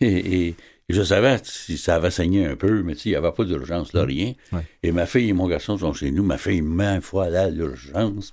[0.00, 0.54] et- et
[0.88, 4.04] je savais si ça avait saigné un peu, mais il n'y avait pas d'urgence, là,
[4.04, 4.34] rien.
[4.52, 4.60] Ouais.
[4.82, 6.22] Et ma fille et mon garçon sont chez nous.
[6.22, 8.32] Ma fille, maintes fois, a l'urgence.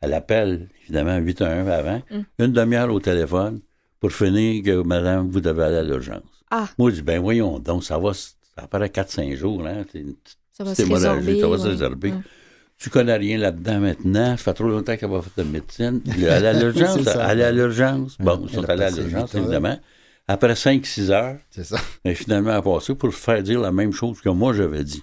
[0.00, 2.20] Elle appelle, évidemment, 8 à 1 avant, Mm.
[2.40, 3.60] une demi-heure au téléphone
[4.00, 6.22] pour finir que, madame, vous devez aller à l'urgence.
[6.50, 9.84] Ah, Moi, je dis, ben voyons, donc ça va, ça apparaît 4-5 jours, hein.
[9.92, 11.40] C'est une petite ça va se résorber.
[11.40, 11.68] ça va se ouais.
[11.70, 12.10] résorber.
[12.12, 12.22] Mm.
[12.78, 16.00] Tu connais rien là-dedans maintenant, ça fait trop longtemps qu'elle va faire de médecine.
[16.16, 18.16] Elle est allée à l'urgence, est à l'urgence.
[18.18, 19.78] Bon, ils sont allés à l'urgence, évidemment.
[20.32, 21.76] Après 5-6 heures, C'est ça.
[22.04, 25.02] et finalement, elle a passé pour faire dire la même chose que moi j'avais dit.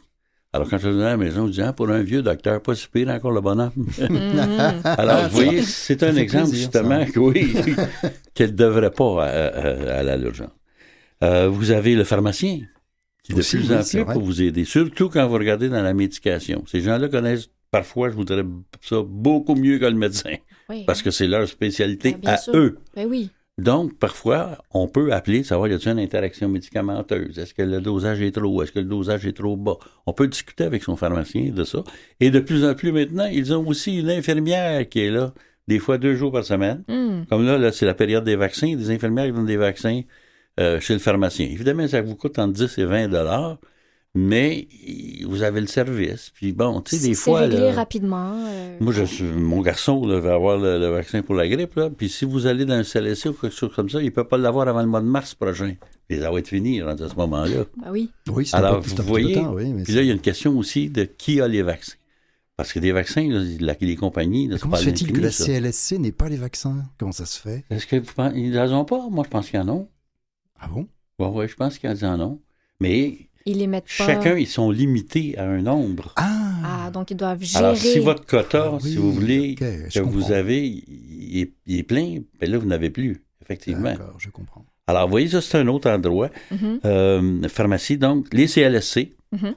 [0.51, 2.59] Alors, quand je suis venu à la maison, je dis, ah, pour un vieux docteur,
[2.63, 3.71] pas si pire encore le bonhomme.
[3.99, 4.81] Mhm.
[4.83, 7.53] Alors, vous voyez, c'est un exemple, plaisir, justement, que oui,
[8.33, 10.49] qu'elle ne devrait pas euh, euh, aller à l'urgence.
[11.23, 12.61] Euh, vous avez le pharmacien,
[13.23, 15.93] qui de Aussi, plus en plus pour vous aider, surtout quand vous regardez dans la
[15.93, 16.63] médication.
[16.65, 18.45] Ces gens-là connaissent parfois, je vous dirais
[18.81, 20.33] ça, beaucoup mieux que le médecin,
[20.69, 20.83] Oui.
[20.87, 22.55] parce que c'est leur spécialité Ah, bien à sûr.
[22.55, 22.79] eux.
[22.95, 23.29] Ben oui.
[23.59, 27.37] Donc, parfois, on peut appeler, savoir y a-t-il une interaction médicamenteuse?
[27.37, 28.63] Est-ce que le dosage est trop haut?
[28.63, 29.77] Est-ce que le dosage est trop bas?
[30.05, 31.83] On peut discuter avec son pharmacien de ça.
[32.19, 35.33] Et de plus en plus maintenant, ils ont aussi une infirmière qui est là,
[35.67, 36.83] des fois deux jours par semaine.
[36.87, 37.25] Hmm.
[37.29, 38.75] Comme là, là c'est la période des vaccins.
[38.75, 40.01] Des infirmières qui donnent des vaccins
[40.59, 41.47] euh, chez le pharmacien.
[41.47, 43.59] Évidemment, ça vous coûte entre 10 et 20 dollars,
[44.19, 44.67] mais
[45.25, 46.31] vous avez le service.
[46.33, 47.39] Puis bon, tu sais, des C'est fois...
[47.41, 48.33] réglé là, rapidement.
[48.47, 51.75] euh, moi, je suis, mon garçon là, va avoir le, le vaccin pour la grippe.
[51.75, 51.89] Là.
[51.89, 54.23] Puis si vous allez dans un CLSC ou quelque chose comme ça, il ne peut
[54.27, 55.75] pas l'avoir avant le mois de mars prochain.
[56.09, 57.65] Et ça va être fini à ce moment-là.
[57.77, 58.09] bah oui.
[58.29, 60.07] Oui, c'est un Alors, peu- vous un peu voyez, tard, oui, mais Puis là, il
[60.07, 61.93] y a une question aussi de qui a les vaccins.
[62.57, 65.31] Parce que des vaccins, là, la- les compagnies, là, comment pas se fait-il que la
[65.31, 65.45] ça.
[65.45, 66.83] CLSC n'ait pas les vaccins?
[66.97, 67.63] Comment ça se fait?
[67.69, 69.07] Est-ce que vous pensez, ils en ont pas?
[69.09, 69.87] Moi, je pense qu'ils en ont.
[70.59, 70.87] Ah bon?
[71.19, 72.41] Oui, ouais, je pense qu'ils en ont.
[72.81, 74.05] Mais Ils les mettent pas.
[74.05, 76.13] chacun, ils sont limités à un nombre.
[76.15, 77.63] Ah, Ah, donc ils doivent gérer.
[77.65, 81.79] Alors, si votre quota, Ah oui, si vous voulez, que vous avez, il est, il
[81.79, 83.91] est plein, ben là, vous n'avez plus, effectivement.
[83.91, 84.65] D'accord, je comprends.
[84.87, 86.29] Alors, vous voyez, ça, c'est un autre endroit.
[86.51, 89.13] Mhm, Euh, pharmacie, donc, les CLSC.
[89.31, 89.53] mhm.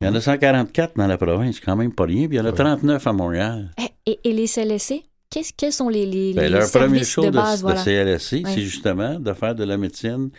[0.00, 2.28] Il y en a 144 dans la province, quand même pas rien.
[2.28, 2.54] Puis il y en a Ouais.
[2.54, 3.70] 39 à Montréal.
[3.80, 7.24] Eh, Et, et les CLSC, qu'est-ce, quels sont les, les, Ben, les leur services chose
[7.26, 7.60] de base?
[7.60, 7.82] de voilà.
[7.82, 8.52] CLSC, Ouais.
[8.54, 10.30] c'est justement de faire de la médecine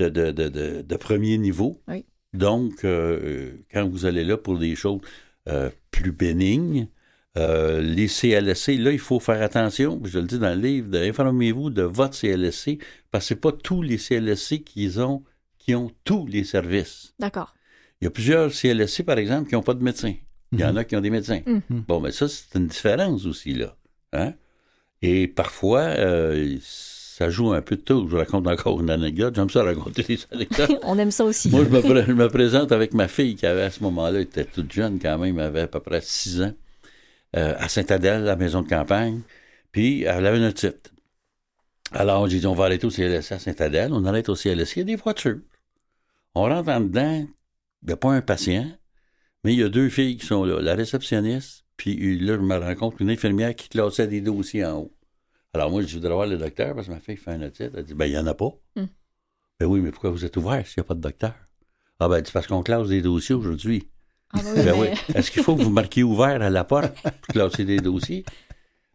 [0.00, 1.80] de, de, de, de, de premier niveau.
[1.88, 2.04] Oui.
[2.34, 5.00] Donc, euh, quand vous allez là pour des choses
[5.48, 6.88] euh, plus bénignes,
[7.36, 10.00] euh, les CLSC, là, il faut faire attention.
[10.04, 12.78] Je le dis dans le livre, informez-vous de votre CLSC,
[13.10, 15.22] parce que c'est pas tous les CLSC qui ont,
[15.58, 17.14] qui ont tous les services.
[17.18, 17.54] D'accord.
[18.00, 20.14] Il y a plusieurs CLSC, par exemple, qui n'ont pas de médecin.
[20.52, 21.40] Il y en a qui ont des médecins.
[21.46, 21.84] Mhm.
[21.88, 23.76] Bon, mais ça, c'est une différence aussi, là.
[24.12, 24.34] Hein?
[25.02, 26.56] Et parfois, euh,
[27.16, 28.06] ça joue un peu de tout.
[28.08, 29.36] Je vous raconte encore une anecdote.
[29.36, 30.72] J'aime ça raconter des anecdotes.
[30.82, 31.48] On aime ça aussi.
[31.48, 34.16] Moi, je me, pré- je me présente avec ma fille qui avait à ce moment-là,
[34.18, 36.52] elle était toute jeune quand même, elle avait à peu près 6 ans,
[37.36, 39.20] euh, à Saint-Adèle, la maison de campagne.
[39.70, 40.92] Puis, elle avait une otite.
[41.92, 43.92] Alors, j'ai dit, on va arrêter au CLSC à Saint-Adèle.
[43.92, 45.38] On arrête au CLSC, il y a des voitures.
[46.34, 47.24] On rentre en dedans,
[47.82, 48.66] il n'y a pas un patient,
[49.44, 50.60] mais il y a deux filles qui sont là.
[50.60, 54.78] La réceptionniste, puis là, je me rends compte une infirmière qui classait des dossiers en
[54.78, 54.92] haut.
[55.54, 57.70] Alors, moi, je voudrais voir le docteur parce que ma fille fait un otite.
[57.76, 58.50] Elle dit, ben, il n'y en a pas.
[58.76, 58.86] Hmm.
[59.60, 61.34] Ben oui, mais pourquoi vous êtes ouvert s'il n'y a pas de docteur?
[62.00, 63.88] Ah ben, c'est parce qu'on classe des dossiers aujourd'hui.
[64.32, 64.88] Ah, oui, Ben mais- oui.
[65.14, 68.24] Est-ce qu'il faut que vous marquiez ouvert à la porte pour classer des dossiers?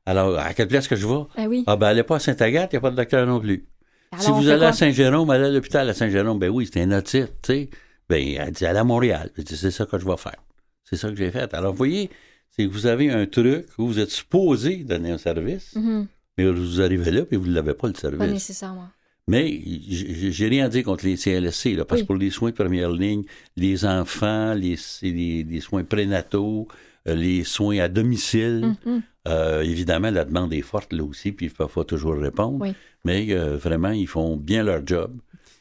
[0.05, 1.23] Alors, à quelle place que je vais?
[1.37, 1.63] Ah oui.
[1.65, 3.65] Ah ben, allez pas à Sainte-Agathe, il n'y a pas de docteur non plus.
[4.11, 6.91] Alors, si vous allez à Saint-Jérôme, allez à l'hôpital à Saint-Jérôme, ben oui, c'est un
[6.91, 7.69] otite, tu sais.
[8.09, 9.29] Ben, elle dit, allez à Montréal.
[9.37, 10.43] Je dis, c'est ça que je vais faire.
[10.83, 11.53] C'est ça que j'ai fait.
[11.53, 12.09] Alors, vous voyez,
[12.49, 16.07] c'est que vous avez un truc où vous êtes supposé donner un service, Mhm.
[16.43, 18.19] Mais vous arrivez là, puis vous ne l'avez pas, le service.
[18.19, 18.89] Pas nécessairement.
[19.27, 22.03] Mais j'ai rien à dire contre les CLSC, là, parce Oui.
[22.05, 23.23] que pour les soins de première ligne,
[23.55, 26.67] les enfants, les, les, les soins prénataux,
[27.07, 29.01] euh, les soins à domicile, Mhm.
[29.27, 32.57] euh, évidemment, la demande est forte là aussi, puis ils ne peuvent pas toujours répondre.
[32.61, 32.73] Oui.
[33.05, 35.11] Mais euh, vraiment, ils font bien leur job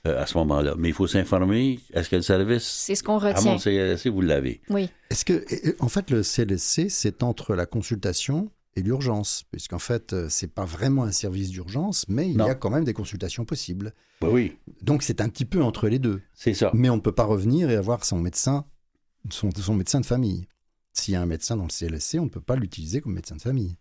[0.07, 0.74] euh, à ce moment-là.
[0.79, 3.53] Mais il faut s'informer, est-ce que le service C'est ce qu'on à retient.
[3.53, 4.61] mon CLSC, vous l'avez?
[4.70, 4.89] Oui.
[5.11, 5.45] Est-ce que,
[5.81, 10.64] en fait, le CLSC, c'est entre la consultation et l'urgence, puisqu'en fait, euh, c'est pas
[10.64, 12.47] vraiment un service d'urgence, mais il Non.
[12.47, 13.93] y a quand même des consultations possibles.
[14.20, 16.22] Ben oui, Donc, c'est un petit peu entre les deux.
[16.35, 16.70] c'est ça.
[16.74, 18.64] Mais on ne peut pas revenir et avoir son médecin,
[19.31, 20.47] son, son médecin de famille.
[20.93, 23.37] S'il y a un médecin dans le CLSC, on ne peut pas l'utiliser comme médecin
[23.37, 23.76] de famille.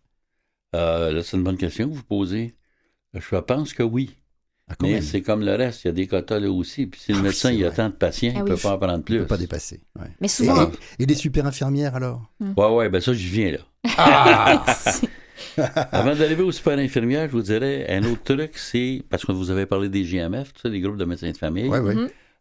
[0.75, 2.55] Euh, c'est une bonne question que vous posez.
[3.13, 4.17] Je pense que oui.
[4.69, 6.87] Ah, Mais c'est comme le reste, il y a des quotas là aussi.
[6.87, 8.55] Puis si le Ah oui, médecin il a tant de patients, Ah il ne oui.
[8.55, 9.19] peut pas en prendre on ne plus.
[9.19, 9.79] peut pas dépasser.
[9.97, 10.07] ouais.
[10.19, 10.69] Mais Et, souvent.
[10.99, 12.21] et- et les super infirmières alors?
[12.41, 13.59] Ouais, ouais, ben ça, j'y viens là.
[13.97, 14.65] Ah
[15.91, 19.49] Avant d'arriver aux super infirmières, je vous dirais, un autre truc, c'est, parce que vous
[19.51, 21.95] avez parlé des GMF, tu sais, des groupes de médecins de famille, Ouais, ouais.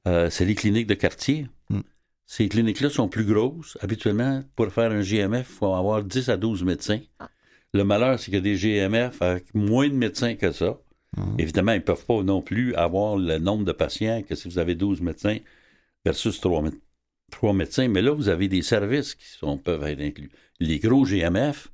[0.06, 1.46] Euh, c'est les cliniques de quartier.
[1.70, 1.80] Mm.
[2.26, 3.76] Ces cliniques-là sont plus grosses.
[3.80, 7.00] Habituellement, pour faire un GMF, il faut avoir 10 à 12 médecins.
[7.74, 10.78] Le malheur, c'est qu'il y a des GMF avec moins de médecins que ça.
[11.16, 11.34] Mhm.
[11.38, 14.58] Évidemment, ils ne peuvent pas non plus avoir le nombre de patients que si vous
[14.58, 15.38] avez 12 médecins
[16.04, 16.62] versus 3,
[17.54, 17.88] médecins.
[17.88, 20.30] Mais là, vous avez des services qui sont, peuvent être inclus.
[20.60, 21.70] Les gros GMF,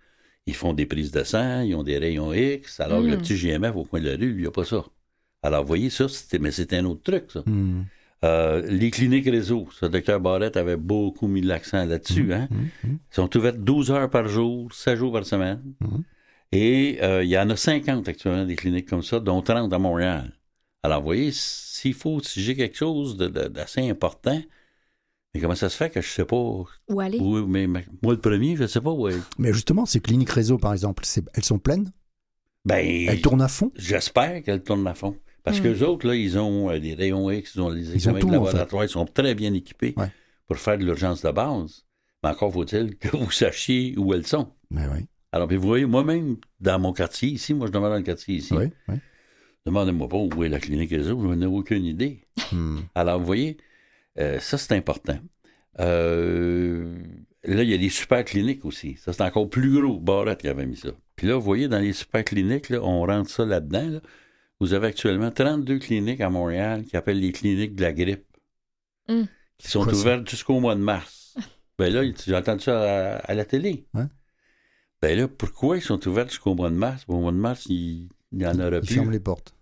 [0.47, 3.11] ils font des prises de sang, ils ont des rayons X, alors que Mm.
[3.11, 4.85] le petit GMF au coin de la rue, il n'y a pas ça.
[5.43, 7.43] Alors, vous voyez, ça, c'était, mais c'est un autre truc, ça.
[7.47, 7.85] Mhm.
[8.25, 12.33] Euh, les cliniques réseau, ça, le docteur Barrette avait beaucoup mis l'accent là-dessus.
[12.33, 12.47] Hein?
[12.51, 12.59] Mhm.
[12.85, 12.99] Mhm.
[13.11, 15.61] Ils sont ouvertes 12 heures par jour, 7 jours par semaine.
[16.53, 19.79] Et euh, il y en a 50 actuellement des cliniques comme ça, dont 30 à
[19.79, 20.33] Montréal.
[20.83, 24.41] Alors, vous voyez, s'il faut, si j'ai quelque chose d'assez important,
[25.35, 27.19] mais comment ça se fait que je sais pas Où aller?
[27.19, 29.09] où, mais ma- moi le premier, je sais pas où.
[29.09, 31.91] est- Mais justement, ces cliniques réseau, par exemple, elles sont pleines?
[32.65, 33.73] Ben, Elles tournent à fond?
[33.77, 35.17] j'espère qu'elles tournent à fond.
[35.43, 35.63] Parce Hmm.
[35.63, 38.25] que les autres, là, ils ont euh, des rayons X, ils ont les examens de
[38.25, 38.33] en fait.
[38.53, 40.11] laboratoire, ils sont très bien équipés Ouais.
[40.47, 41.85] pour faire de l'urgence de base.
[42.23, 44.53] Mais encore faut-il que vous sachiez où elles sont.
[44.71, 45.07] Mais oui.
[45.33, 48.37] Alors, puis vous voyez, moi-même, dans mon quartier ici, moi je demeure dans le quartier
[48.37, 48.97] ici, Oui, oui.
[49.65, 52.27] Demandez-moi pas où est la clinique réseau, je n'ai aucune idée.
[52.53, 52.81] Hmm.
[52.95, 53.57] Alors, vous voyez,
[54.19, 55.19] euh, ça, c'est important.
[55.81, 56.97] Euh,
[57.45, 58.97] là, il y a les super cliniques aussi.
[58.97, 59.99] Ça, c'est encore plus gros.
[60.01, 60.91] Barrette qui avait mis ça.
[61.17, 63.89] Puis là, vous voyez, dans les super cliniques, là, on rentre ça là-dedans.
[63.89, 64.01] là.
[64.61, 68.25] Vous avez actuellement 32 cliniques à Montréal qui appellent les cliniques de la grippe,
[69.09, 69.25] Hmm.
[69.59, 71.35] qui sont ouvertes jusqu'au mois de mars.
[71.79, 73.85] ben là, j'ai entendu ça à, à la télé.
[73.95, 74.05] Ouais.
[75.03, 77.05] Ben là, pourquoi ils sont ouverts jusqu'au mois de mars?
[77.09, 78.95] Au mois de mars, il n'y en aura Ils plus.
[78.95, 79.55] ferment les portes.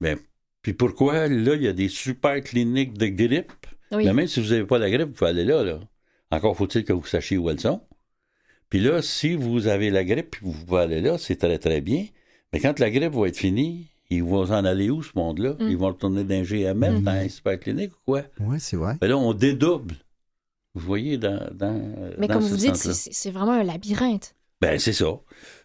[0.00, 0.18] Ben,
[0.60, 3.52] puis pourquoi, là, il y a des super cliniques de grippe?
[3.92, 4.04] Oui.
[4.04, 5.80] Mais même si vous n'avez pas la grippe, vous pouvez aller là, là.
[6.30, 7.82] Encore faut-il que vous sachiez où elles sont.
[8.68, 11.80] Puis là, si vous avez la grippe puis vous pouvez aller là, c'est très, très
[11.80, 12.06] bien.
[12.52, 15.54] Mais quand la grippe va être finie, ils vont en aller où, ce monde-là?
[15.58, 15.68] Mm.
[15.70, 17.02] Ils vont retourner dans un Mm.
[17.02, 18.22] dans un super clinique ou quoi?
[18.40, 18.96] Oui, c'est vrai.
[19.00, 19.94] Ben là, on dédouble.
[20.74, 21.50] Vous voyez, dans.
[21.54, 24.34] dans Mais dans comme ce vous dites, c'est vraiment un labyrinthe.
[24.62, 25.18] Ben, c'est ça.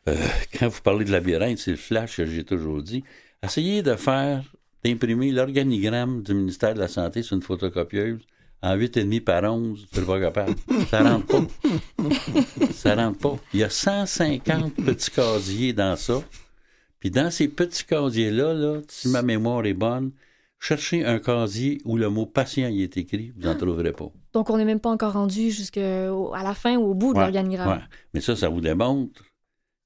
[0.10, 0.16] Euh,
[0.60, 3.04] quand vous parlez de labyrinthe, c'est le flash que j'ai toujours dit.
[3.44, 4.44] Essayez de faire,
[4.84, 8.22] d'imprimer l'organigramme du ministère de la Santé sur une photocopieuse
[8.64, 10.56] en 8,5 par 11, vous pas capable.
[10.90, 11.44] Ça rentre pas.
[12.74, 13.38] ça rentre pas.
[13.54, 16.24] Il y a 150 petits casiers dans ça.
[17.00, 20.12] Puis dans ces petits casiers-là, là, si ma mémoire est bonne,
[20.60, 24.12] cherchez un casier où le mot patient y est écrit, vous n'en trouverez pas.
[24.38, 26.10] Donc, on n'est même pas encore rendu jusqu'à
[26.44, 27.70] la fin ou au bout de Ouais, l'organigramme.
[27.80, 27.84] ouais.
[28.14, 29.20] Mais ça, ça vous démontre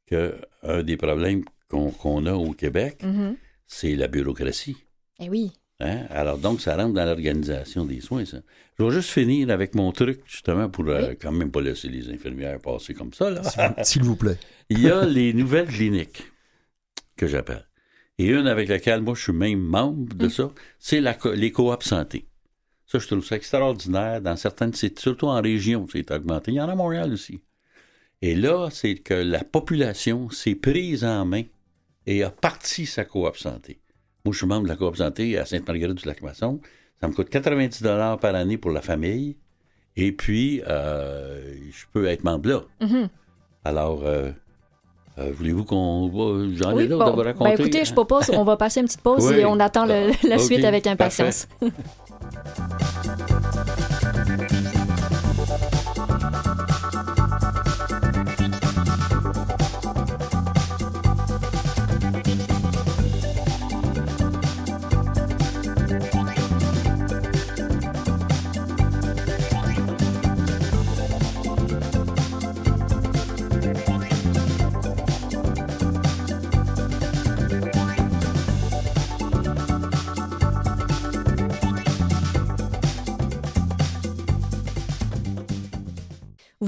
[0.08, 3.38] que un des problèmes qu'on a au Québec, Mhm.
[3.66, 4.76] c'est la bureaucratie.
[5.22, 5.54] Eh oui.
[5.80, 6.04] Hein?
[6.10, 8.39] Alors donc, ça rentre dans l'organisation des soins, ça.
[8.78, 12.10] Je vais juste finir avec mon truc, justement, pour euh, quand même pas laisser les
[12.10, 13.32] infirmières passer comme ça.
[13.84, 14.38] S'il vous- plaît.
[14.70, 16.24] Il y a les nouvelles cliniques
[17.16, 17.66] que j'appelle.
[18.18, 21.02] Et une avec laquelle moi je suis même membre de ça, c'est
[21.36, 22.28] les coops santé.
[22.91, 24.19] Ça, je trouve ça extraordinaire.
[24.21, 26.51] Dans certaines, c'est surtout en région, c'est augmenté.
[26.51, 27.41] Il y en a à Montréal aussi.
[28.21, 31.43] Et là, c'est que la population s'est prise en main
[32.05, 33.79] et a parti sa coop santé.
[34.25, 36.59] Moi, je suis membre de la coop santé à Sainte-Marguerite-du-Lac-Masson.
[36.99, 39.37] Ça me coûte 90 par année pour la famille.
[39.95, 42.61] Et puis, euh, je peux être membre là.
[42.81, 43.07] Mhm.
[43.63, 44.31] Alors, euh,
[45.17, 46.09] euh, voulez-vous qu'on.
[46.55, 47.15] J'en ai d'autres à bon.
[47.15, 47.51] vous raconter.
[47.55, 49.39] Ben, écoutez, je propose, on va passer une petite pause Oui.
[49.39, 51.47] et on attend le- la Ok, suite avec impatience.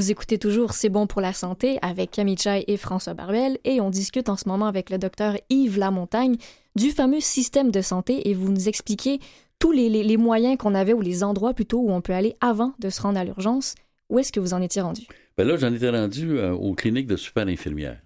[0.03, 3.79] Vous écoutez toujours C'est bon pour la santé avec Camille Chai et François Barbel et
[3.79, 6.35] on discute en ce moment avec le docteur Yves Lamontagne
[6.75, 9.19] du fameux système de santé et vous nous expliquez
[9.59, 12.35] tous les, les- les moyens qu'on avait ou les endroits plutôt où on peut aller
[12.41, 13.75] avant de se rendre à l'urgence.
[14.09, 15.03] Où est-ce que vous en étiez rendu?
[15.37, 18.01] Ben là, j'en étais rendu euh, aux cliniques de super infirmières.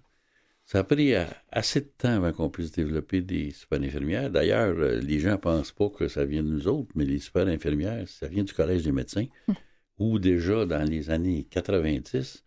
[0.66, 4.30] Ça a pris euh, assez de temps avant qu'on puisse développer des super infirmières.
[4.30, 7.18] D'ailleurs, euh, les gens ne pensent pas que ça vient de nous autres, mais les
[7.18, 9.26] super infirmières, ça vient du Collège des médecins,
[10.00, 12.44] où déjà dans les années 90,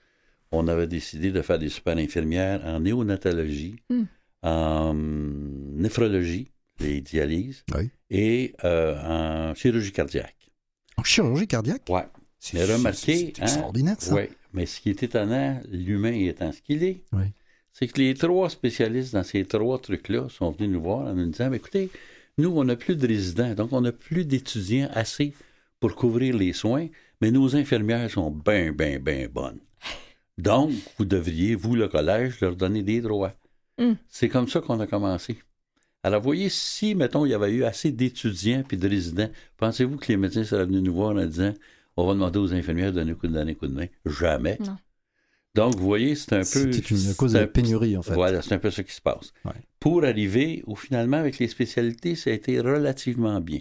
[0.53, 4.05] on avait décidé de faire des super infirmières en néonatologie, Hmm.
[4.43, 7.91] en néphrologie, les dialyses, Oui.
[8.11, 10.37] et euh, en chirurgie cardiaque.
[10.97, 11.83] En chirurgie cardiaque?
[11.89, 12.07] Ouais.
[12.39, 14.15] C'est Mais remarquez, c'est- hein, extraordinaire, ça.
[14.15, 14.23] Oui,
[14.55, 17.25] mais ce qui est étonnant, l'humain étant ce qu'il est, Oui.
[17.73, 21.27] c'est que les trois spécialistes dans ces trois trucs-là sont venus nous voir en nous
[21.27, 21.91] disant, écoutez,
[22.39, 25.35] nous, on n'a plus de résidents, donc on n'a plus d'étudiants assez
[25.81, 26.89] pour couvrir les soins,
[27.21, 29.61] mais nos infirmières sont bien, bien, bien bonnes.
[30.39, 33.35] Donc, vous devriez, vous, le collège, leur donner des droits.
[33.79, 33.93] Mm.
[34.09, 35.39] C'est comme ça qu'on a commencé.
[36.03, 40.09] Alors, voyez, si, mettons, il y avait eu assez d'étudiants puis de résidents, pensez-vous que
[40.09, 41.53] les médecins seraient venus nous voir en disant
[41.97, 43.87] on va demander aux infirmières de donner un coup de, donner un coup de main?
[44.07, 44.57] Jamais.
[44.61, 44.77] Non.
[45.55, 46.45] Donc, vous voyez, c'est un peu.
[46.45, 48.15] C'était une cause c'est de pénurie, en fait.
[48.15, 49.33] Voilà, c'est un peu ce qui se passe.
[49.45, 49.53] Ouais.
[49.81, 53.61] Pour arriver, où finalement, avec les spécialités, ça a été relativement bien.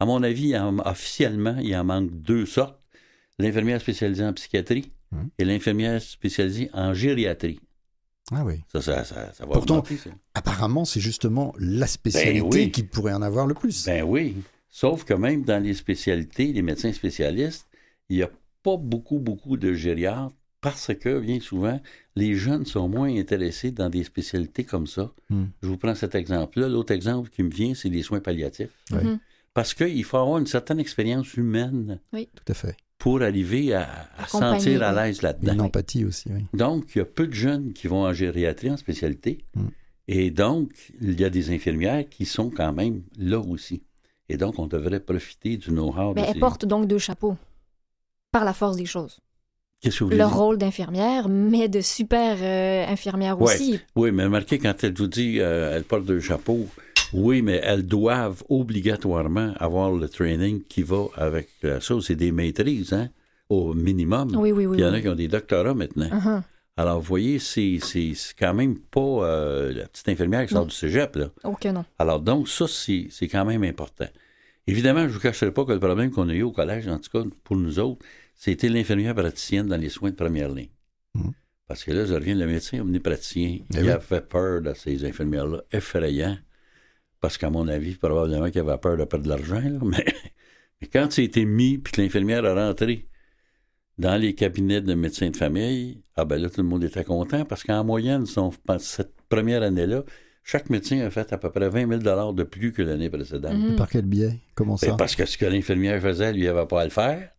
[0.00, 0.54] À mon avis,
[0.84, 2.77] officiellement, il en manque deux sortes.
[3.38, 5.30] L'infirmière spécialisée en psychiatrie Hum.
[5.38, 7.58] et l'infirmière spécialisée en gériatrie.
[8.30, 8.56] Ah oui.
[8.70, 10.10] Ça, ça, ça, ça va Pourtant, augmenter, ça.
[10.34, 12.70] Apparemment, c'est justement la spécialité Ben oui.
[12.70, 13.86] qui pourrait en avoir le plus.
[13.86, 14.36] Ben oui.
[14.68, 17.66] Sauf que même dans les spécialités, les médecins spécialistes,
[18.10, 18.30] il n'y a
[18.62, 21.80] pas beaucoup, beaucoup de gériatres parce que, bien souvent,
[22.16, 25.10] les jeunes sont moins intéressés dans des spécialités comme ça.
[25.30, 25.46] Hmm.
[25.62, 26.68] Je vous prends cet exemple-là.
[26.68, 28.68] L'autre exemple qui me vient, c'est les soins palliatifs.
[28.90, 29.20] Mhm.
[29.54, 32.76] Parce qu'il faut avoir une certaine expérience humaine Tout à fait.
[33.08, 33.88] Pour arriver à,
[34.18, 35.54] à sentir à l'aise là-dedans.
[35.54, 36.44] Une empathie aussi, oui.
[36.52, 39.38] Donc, il y a peu de jeunes qui vont en gériatrie, en spécialité.
[39.54, 39.66] Mm.
[40.08, 43.82] Et donc, il y a des infirmières qui sont quand même là aussi.
[44.28, 47.36] Et donc, on devrait profiter du know-how de Mais elle ces- porte donc deux chapeaux.
[48.30, 49.20] Par la force des choses.
[49.80, 50.36] Qu'est-ce que vous voulez Le dire?
[50.36, 53.54] rôle d'infirmière, mais de super euh, infirmière Ouais.
[53.54, 53.80] aussi.
[53.96, 56.66] Oui, mais remarquez, quand elle vous dit euh, elle porte deux chapeaux,
[57.12, 61.94] oui, mais elles doivent obligatoirement avoir le training qui va avec euh, ça.
[62.02, 63.08] C'est des maîtrises, hein,
[63.48, 64.34] au minimum.
[64.36, 64.76] Oui, oui, oui.
[64.76, 66.08] Puis il y en a qui ont des doctorats maintenant.
[66.10, 66.42] Uh-huh.
[66.76, 70.60] Alors, vous voyez, c'est c'est- c'est quand même pas euh, la petite infirmière qui sort
[70.62, 70.66] Non.
[70.68, 71.30] du cégep, là.
[71.60, 71.84] Que non.
[71.98, 74.06] Alors, donc, ça, c'est c'est quand même important.
[74.66, 76.98] Évidemment, je ne vous cacherai pas que le problème qu'on a eu au collège, en
[76.98, 78.04] tout cas pour nous autres,
[78.34, 80.68] c'était l'infirmière praticienne dans les soins de première ligne.
[81.14, 81.32] Mhm.
[81.66, 83.90] Parce que là, je reviens, le médecin omnipraticien, Eh il oui.
[83.90, 86.36] avait peur de ces infirmières-là, effrayant.
[87.20, 89.60] Parce qu'à mon avis, probablement qu'il avait peur de perdre de l'argent.
[89.60, 90.04] là, Mais,
[90.80, 93.06] mais quand c'était mis, puis que l'infirmière a rentré
[93.98, 97.44] dans les cabinets de médecins de famille, ah ben là, tout le monde était content
[97.44, 100.04] parce qu'en moyenne, son- cette première année-là,
[100.44, 103.58] chaque médecin a fait à peu près 20 000 de plus que l'année précédente.
[103.58, 103.76] Mhm.
[103.76, 104.38] Par quel biais?
[104.54, 104.94] Comment Ben, ça?
[104.96, 107.30] parce que ce que l'infirmière faisait, lui, il n'avait pas à le faire.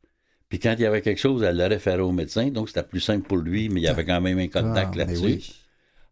[0.49, 2.49] Puis quand il y avait quelque chose, elle le référait au médecin.
[2.49, 4.97] Donc, c'était plus simple pour lui, mais il y avait quand même un contact Ah,
[4.97, 5.23] là-dessus.
[5.25, 5.55] oui.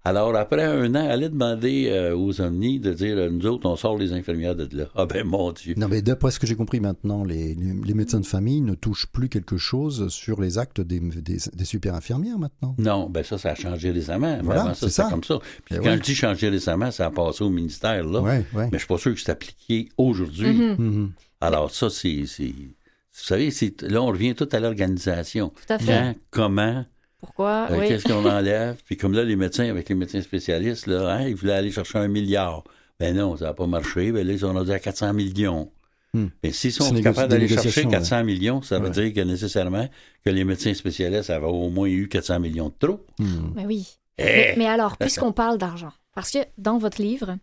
[0.07, 3.67] Alors, après un an, elle allait demander euh, aux omnis de dire euh, Nous autres,
[3.69, 4.85] on sort les infirmières de là.
[4.95, 5.73] Ah, ben, mon Dieu.
[5.75, 9.07] Non, mais d'après ce que j'ai compris maintenant, les, les- médecins de famille ne touchent
[9.07, 12.73] plus quelque chose sur les actes des, des, des super infirmières maintenant.
[12.77, 14.39] Non, ben ça, ça a changé récemment.
[14.43, 15.09] Voilà, avant ça, c'est c'était ça.
[15.09, 15.39] comme ça.
[15.65, 15.97] Puis Eh quand ouais.
[15.97, 18.21] je dis changer récemment, ça a passé au ministère, là.
[18.21, 18.65] Ouais, ouais.
[18.71, 20.53] Mais je suis pas sûr que c'est appliqué aujourd'hui.
[20.53, 20.75] Mhm.
[20.77, 21.11] Mhm.
[21.41, 22.23] Alors, ça, c'est.
[22.27, 23.49] c'est- Vous savez,
[23.81, 25.49] là, on revient tout à l'organisation.
[25.49, 25.91] Tout à fait.
[25.91, 26.85] Quand, comment,
[27.19, 27.67] Pourquoi?
[27.71, 27.87] Euh, oui.
[27.87, 28.81] Qu'est-ce qu'on enlève?
[28.85, 31.97] Puis comme là, les médecins, avec les médecins spécialistes, là, hein, ils voulaient aller chercher
[31.99, 32.63] un milliard.
[32.99, 34.11] Ben non, ça n'a pas marché.
[34.11, 35.71] Ben là, ils ont rendu à 400 millions.
[36.13, 36.27] Hmm.
[36.43, 38.91] Mais s'ils C'est sont négo- capables d'aller chercher négociations, 400 millions, ça veut Ouais.
[38.91, 39.87] dire que nécessairement
[40.23, 43.05] que les médecins spécialistes avaient au moins eu 400 millions de trop.
[43.19, 43.53] Mhm.
[43.55, 43.87] Mais oui.
[44.17, 44.23] Eh!
[44.23, 47.37] Mais, mais alors, puisqu'on parle d'argent, parce que dans votre livre,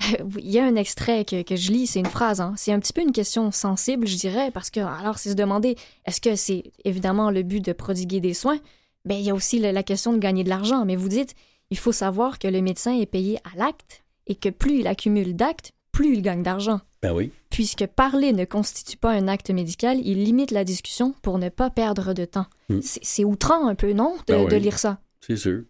[0.38, 2.40] il y a un extrait que, que je lis, c'est une phrase.
[2.40, 2.52] hein.
[2.56, 5.76] C'est un petit peu une question sensible, je dirais, parce que alors c'est se demander,
[6.04, 8.58] est-ce que c'est évidemment le but de prodiguer des soins?
[9.04, 10.84] Ben, il y a aussi la, question de gagner de l'argent.
[10.84, 11.34] Mais vous dites,
[11.70, 15.34] il faut savoir que le médecin est payé à l'acte et que plus il accumule
[15.36, 16.80] d'actes, plus il gagne d'argent.
[17.02, 17.30] Ben oui.
[17.50, 21.68] Puisque parler ne constitue pas un acte médical, il limite la discussion pour ne pas
[21.70, 22.46] perdre de temps.
[22.70, 22.80] Hmm.
[22.82, 24.50] C'est outrant un peu, non, de, Ben oui.
[24.50, 24.98] de lire ça?
[25.20, 25.62] C'est sûr.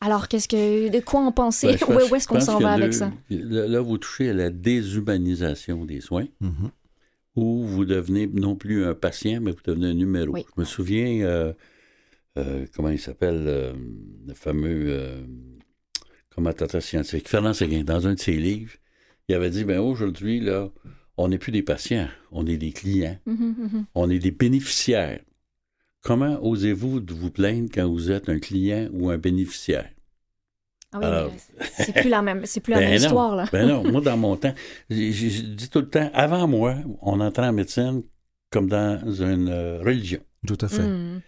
[0.00, 1.68] Alors, qu'est-ce que, de quoi en penser?
[1.68, 3.10] Ben, où, pense- où est-ce qu'on s'en va avec deux- ça?
[3.30, 6.26] Là, vous touchez à la déshumanisation des soins.
[6.40, 6.70] Mhm.
[7.34, 10.32] où vous devenez non plus un patient, mais vous devenez un numéro.
[10.32, 10.46] Oui.
[10.56, 11.52] Je me souviens, euh,
[12.36, 13.72] euh, comment il s'appelle, euh,
[14.26, 15.22] le fameux euh,
[16.34, 18.72] commentateur scientifique, Fernand Séguin, dans un de ses livres,
[19.28, 20.68] il avait dit, ben aujourd'hui, là,
[21.16, 23.86] on n'est plus des patients, on est des clients, Mhm, mhm.
[23.94, 25.20] on est des bénéficiaires.
[26.02, 29.90] Comment osez-vous de vous plaindre quand vous êtes un client ou un bénéficiaire?
[30.92, 31.32] Ah oui, Alors-
[31.72, 33.46] c'est plus la même, c'est plus la Ben même non, histoire, là.
[33.50, 34.54] Ben non, moi, dans mon temps,
[34.88, 38.02] j'ai dit tout le temps, avant moi, on entrait en médecine
[38.50, 39.48] comme dans une
[39.82, 40.20] religion.
[40.46, 40.82] Tout à fait.
[40.86, 41.22] Mhm.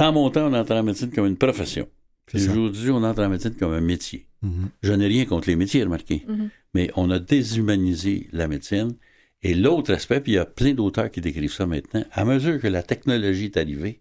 [0.00, 1.86] Dans mon temps, on entrait en médecine comme une profession.
[2.32, 4.26] Aujourd'hui, on entre en médecine comme un métier.
[4.40, 4.70] Mhm.
[4.82, 6.24] Je n'ai rien contre les métiers, remarquez.
[6.26, 6.48] Mhm.
[6.72, 8.94] Mais on a déshumanisé la médecine.
[9.42, 12.58] Et l'autre aspect, puis il y a plein d'auteurs qui décrivent ça maintenant, à mesure
[12.60, 14.00] que la technologie est arrivée,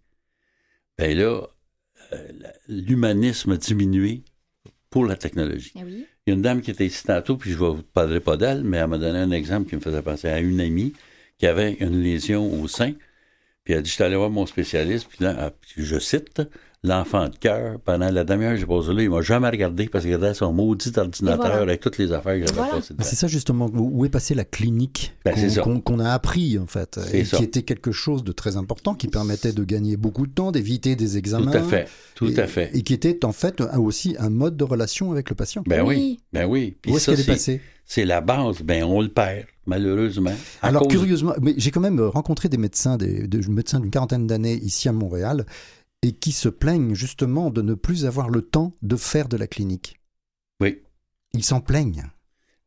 [0.98, 1.48] ben là,
[2.14, 2.28] euh,
[2.70, 4.24] l'humanisme a diminué
[4.90, 5.74] pour la technologie.
[5.76, 6.06] Oui.
[6.26, 8.38] Il y a une dame qui était ici tantôt, puis je ne vous parlerai pas
[8.38, 10.94] d'elle, mais elle m'a donné un exemple qui me faisait penser à une amie
[11.38, 12.94] qui avait une lésion au sein.
[13.70, 16.42] Puis elle a dit, je suis allé voir mon spécialiste, puis là, je cite,
[16.84, 20.06] l'enfant de cœur, pendant la demi-heure que j'ai posé là, il m'a jamais regardé parce
[20.06, 21.62] qu'il regardait son maudit ordinateur voilà.
[21.62, 22.76] avec toutes les affaires que j'avais Voilà.
[22.92, 23.04] Ben.
[23.04, 26.68] C'est ça justement, où est passée la clinique Ben, qu'on qu'on- qu'on a appris en
[26.68, 27.36] fait, C'est et ça.
[27.38, 30.96] qui était quelque chose de très important, qui permettait de gagner beaucoup de temps, d'éviter
[30.96, 31.52] des examens.
[31.52, 32.72] Tout à fait, tout et, à fait.
[32.74, 35.64] Et qui était en fait aussi un mode de relation avec le patient.
[35.68, 36.20] Ben oui, Oui.
[36.32, 36.78] ben oui.
[36.82, 37.62] Puis Où est-ce qu'elle est c'est- passée?
[37.86, 38.62] c'est la base.
[38.64, 40.32] Ben on le perd, malheureusement.
[40.62, 44.28] Alors cause- curieusement, mais j'ai quand même rencontré des médecins, des, des médecins d'une quarantaine
[44.28, 45.46] d'années ici à Montréal,
[46.02, 49.48] et qui se plaignent justement de ne plus avoir le temps de faire de la
[49.48, 50.00] clinique.
[50.62, 50.82] Oui,
[51.34, 52.06] Ils s'en plaignent.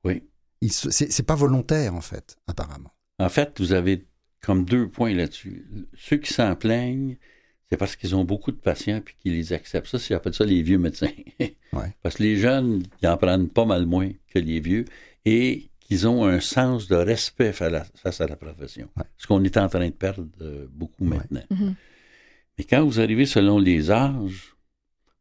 [0.04, 0.22] oui.
[0.68, 2.92] C'est c'est pas volontaire en fait, apparemment.
[3.18, 4.06] En fait, vous avez
[4.40, 5.66] comme deux points là-dessus.
[5.94, 7.16] Ceux qui s'en plaignent,
[7.68, 9.88] c'est parce qu'ils ont beaucoup de patients puis qu'ils les acceptent.
[9.88, 11.10] Ça, c'est appelle ça les vieux médecins.
[11.72, 11.96] Ouais.
[12.02, 14.84] Parce que les jeunes, ils en prennent pas mal moins que les vieux
[15.24, 18.90] et qu'ils ont un sens de respect la- face à la profession.
[18.98, 19.04] Ouais.
[19.16, 21.16] Ce qu'on est en train de perdre euh, beaucoup Ouais.
[21.16, 21.42] maintenant.
[21.50, 21.74] Mhm.
[22.58, 24.54] Mais quand vous arrivez selon les âges,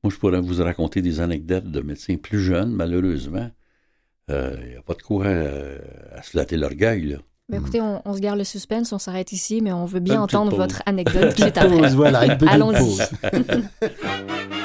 [0.04, 3.50] moi, je pourrais vous raconter des anecdotes de médecins plus jeunes, malheureusement.
[4.30, 5.78] Euh, Il n'y a pas de quoi euh,
[6.16, 7.18] à se flatter l'orgueil, là.
[7.50, 10.16] Ben, écoutez, on, on se garde le suspense, on s'arrête ici, mais on veut bien
[10.16, 11.68] Une entendre votre anecdote après.
[11.68, 12.78] Pause, voilà, une petite Allons-y.
[12.78, 13.02] pause.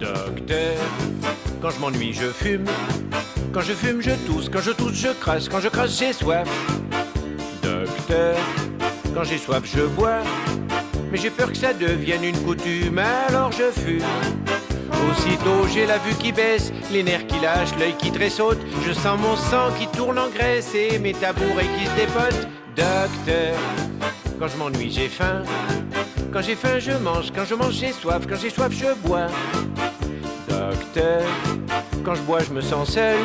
[0.00, 0.76] Docteur
[1.80, 2.64] m'ennuie, je fume.
[3.52, 4.48] Quand je fume, je tousse.
[4.48, 5.48] Quand je tousse, je crache.
[5.48, 6.48] Quand je crache, j'ai soif.
[7.62, 8.36] Docteur,
[9.14, 10.22] quand j'ai soif, je bois.
[11.10, 14.02] Mais j'ai peur que ça devienne une coutume, alors je fume.
[15.10, 18.58] Aussitôt j'ai la vue qui baisse, les nerfs qui lâchent, l'œil qui tressaute.
[18.86, 22.48] Je sens mon sang qui tourne en graisse et mes tabourets qui se dépotent.
[22.76, 23.58] Docteur,
[24.38, 25.42] quand je m'ennuie, j'ai faim.
[26.32, 27.30] Quand j'ai faim, je mange.
[27.34, 28.26] Quand je mange, j'ai soif.
[28.26, 29.26] Quand j'ai soif, je bois.
[30.48, 31.22] Docteur,
[32.02, 33.18] quand je bois, je me sens seul.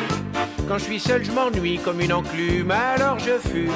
[0.68, 3.72] Quand je suis seul, je m'ennuie comme une enclume, alors je fume.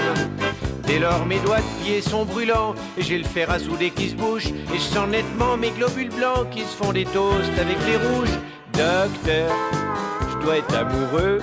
[0.86, 4.10] Dès lors, mes doigts de pied sont brûlants et j'ai le fer à souder qui
[4.10, 4.46] se bouche.
[4.46, 8.38] Et je sens nettement mes globules blancs qui se font des toasts avec les rouges.
[8.72, 9.54] Docteur,
[10.30, 11.38] je dois être amoureux.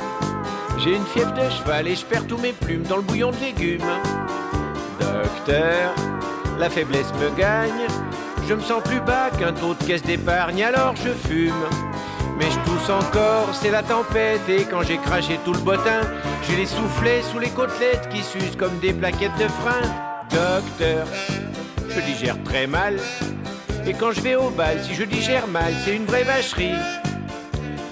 [0.78, 3.38] J'ai une fièvre de cheval et je perds tous mes plumes dans le bouillon de
[3.38, 3.82] légumes.
[5.00, 5.94] Docteur,
[6.58, 7.88] la faiblesse me gagne.
[8.48, 11.89] Je me sens plus bas qu'un taux de caisse d'épargne, alors je fume.
[12.40, 14.48] Mais je tousse encore, c'est la tempête.
[14.48, 16.02] Et quand j'ai craché tout le bottin,
[16.48, 19.82] j'ai les soufflets sous les côtelettes qui s'usent comme des plaquettes de frein.
[20.30, 21.06] Docteur,
[21.90, 22.98] je digère très mal.
[23.86, 26.80] Et quand je vais au bal, si je digère mal, c'est une vraie vacherie.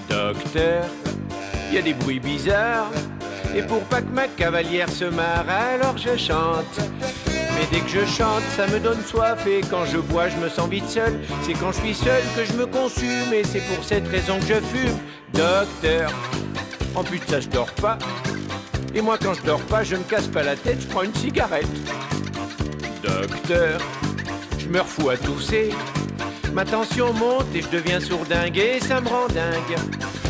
[0.08, 0.84] Docteur,
[1.68, 2.90] il y a des bruits bizarres.
[3.54, 7.27] Et pour pas que ma cavalière se marre, alors je chante.
[7.58, 9.44] Mais dès que je chante, ça me donne soif.
[9.46, 11.18] Et quand je bois, je me sens vite seul.
[11.42, 13.32] C'est quand je suis seul que je me consume.
[13.32, 14.96] Et c'est pour cette raison que je fume.
[15.32, 16.12] Docteur,
[16.94, 17.98] en plus de ça, je dors pas.
[18.94, 21.14] Et moi, quand je dors pas, je me casse pas la tête, je prends une
[21.14, 21.66] cigarette.
[23.02, 23.80] Docteur,
[24.56, 25.70] je me refous à tousser.
[26.52, 29.76] Ma tension monte et je deviens sourdingue et ça me rend dingue.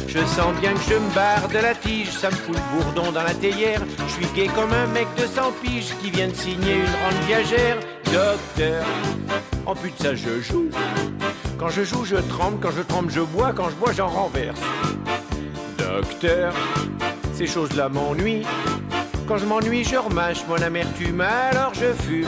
[0.08, 3.12] Je sens bien que je me barre de la tige, ça me fout le bourdon
[3.12, 3.82] dans la théière.
[4.06, 7.24] Je suis gay comme un mec de 100 piges qui vient de signer une rente
[7.26, 7.76] viagère.
[8.06, 8.86] Docteur,
[9.66, 10.70] en plus de ça, je joue.
[11.58, 12.58] Quand je joue, je tremble.
[12.58, 13.52] Quand je tremble, je bois.
[13.54, 14.60] Quand je bois, j'en renverse.
[15.76, 16.54] Docteur,
[17.34, 18.46] ces choses-là m'ennuient.
[19.26, 22.26] Quand je m'ennuie, je remâche mon amertume, alors je fume.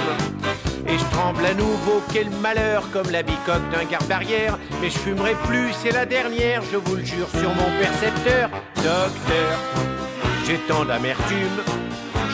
[0.92, 4.58] Et je tremble à nouveau, quel malheur, comme la bicoque d'un garde-barrière.
[4.80, 8.50] Mais je fumerai plus, c'est la dernière, je vous le jure, sur mon percepteur.
[8.74, 9.58] Docteur,
[10.46, 11.62] j'ai tant d'amertume.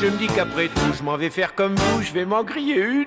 [0.01, 2.77] Je me dis qu'après tout, je m'en vais faire comme vous, je vais m'en griller
[2.77, 3.05] une.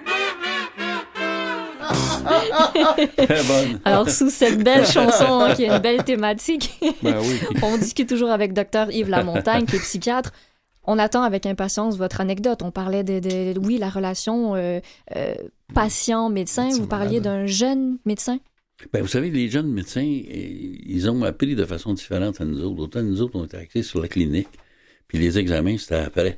[3.86, 7.40] Alors, sous cette belle chanson hein, qui est une belle thématique, Ben oui.
[7.64, 10.32] on discute toujours avec Dr Yves Lamontagne, qui est psychiatre.
[10.92, 12.64] On attend avec impatience votre anecdote.
[12.64, 14.80] On parlait de, de- oui, la relation euh,
[15.16, 15.36] euh,
[15.76, 16.66] patient-médecin.
[16.66, 18.40] Médecin Vous parliez d'un jeune médecin?
[18.92, 22.64] Ben, vous savez, les jeunes médecins, eh, ils ont appris de façon différente à nous
[22.64, 22.82] autres.
[22.82, 24.48] Autant nous autres, on était axés sur la clinique,
[25.08, 26.38] puis les examens, c'était après.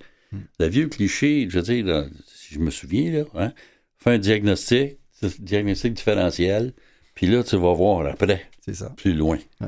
[0.60, 3.54] Le vieux cliché, je veux dire, là, si je me souviens, là, hein,
[4.00, 4.98] fais un diagnostic,
[5.40, 6.74] diagnostic différentiel,
[7.16, 8.90] puis là, tu vas voir après, C'est ça.
[8.98, 9.38] plus loin.
[9.62, 9.68] Ouais.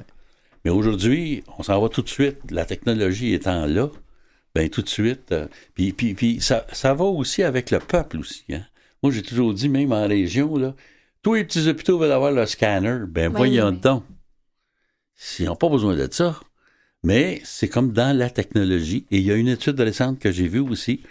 [0.65, 2.37] Mais aujourd'hui, on s'en va tout de suite.
[2.49, 3.89] La technologie étant là,
[4.55, 5.31] ben tout de suite.
[5.31, 8.43] euh, puis puis, puis ça, ça va aussi avec le peuple aussi.
[8.51, 8.63] Hein?
[9.01, 10.75] Moi, j'ai toujours dit, même en région, là,
[11.21, 12.99] tous les petits hôpitaux veulent avoir le scanner.
[13.07, 13.79] Ben Oui, voyons oui.
[13.79, 14.03] donc.
[15.39, 16.39] Ils n'ont pas besoin de ça.
[17.03, 19.05] Mais c'est comme dans la technologie.
[19.11, 21.01] Et il y a une étude récente que j'ai vue aussi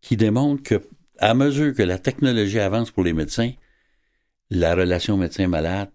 [0.00, 0.80] qui démontre que
[1.18, 3.52] à mesure que la technologie avance pour les médecins,
[4.50, 5.90] la relation médecin-malade,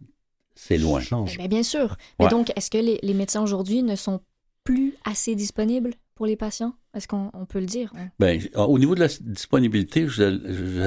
[0.55, 0.99] c'est loin.
[1.01, 1.33] Change.
[1.35, 1.97] Eh bien, bien sûr.
[2.19, 4.21] Mais donc, est-ce que les, les médecins aujourd'hui ne sont
[4.63, 5.93] plus assez disponibles?
[6.15, 6.73] Pour les patients?
[6.95, 7.91] Est-ce qu'on on peut le dire?
[7.95, 10.23] On- Ben, au niveau de la disponibilité, je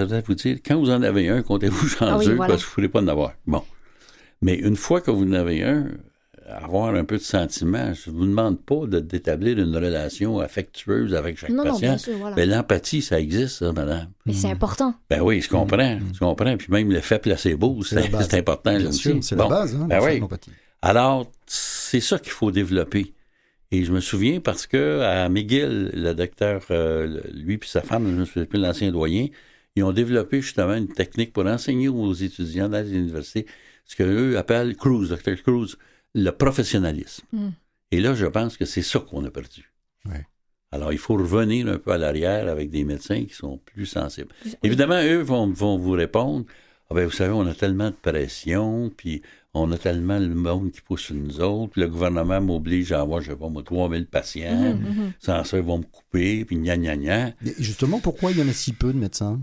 [0.00, 2.54] voudrais vous dire, quand vous en avez un, comptez-vous chanceux Ah oui, voilà.
[2.54, 3.32] parce que vous ne pourrez pas en avoir.
[3.46, 3.62] Bon.
[4.40, 5.88] Mais une fois que vous en avez un,
[6.48, 11.14] avoir un peu de sentiment, je ne vous demande pas de- d'établir une relation affectueuse
[11.14, 11.78] avec chaque Non, non, patient.
[11.80, 12.34] bien sûr, voilà.
[12.36, 14.08] Mais l'empathie, ça existe, ça, madame.
[14.24, 14.94] Mais c'est important.
[15.10, 15.98] Ben oui, je comprends.
[16.14, 16.56] Je comprends.
[16.56, 18.76] Puis même l'effet placebo, C'est important.
[18.78, 19.42] Bien sûr, c'est Bon.
[19.44, 20.20] la base, hein, Ben de oui.
[20.20, 20.52] l'empathie.
[20.80, 23.12] Alors, c'est ça qu'il faut développer.
[23.70, 28.06] Et je me souviens parce que à McGill, le docteur, euh, lui puis sa femme,
[28.10, 29.26] je me souviens plus l'ancien doyen,
[29.76, 33.46] ils ont développé justement une technique pour enseigner aux étudiants dans les universités
[33.84, 35.76] ce qu'eux appellent Cruz, docteur Cruz,
[36.14, 37.24] le professionnalisme.
[37.32, 37.48] Mm.
[37.92, 39.72] Et là, je pense que c'est ça qu'on a perdu.
[40.06, 40.26] Ouais.
[40.72, 44.28] Alors, il faut revenir un peu à l'arrière avec des médecins qui sont plus sensibles.
[44.44, 44.52] Oui.
[44.62, 46.44] Évidemment, eux vont, vont vous répondre
[46.90, 49.22] ah ben, vous savez, on a tellement de pression, puis
[49.60, 53.00] on a tellement le monde qui pousse sur nous autres, puis le gouvernement m'oblige à
[53.00, 55.12] avoir, je sais pas moi, 3000 patients, Mhm, mhm.
[55.18, 57.28] sans ça, ils vont me couper, puis gna gna gna.
[57.44, 59.40] Et justement, pourquoi il y en a si peu de médecins?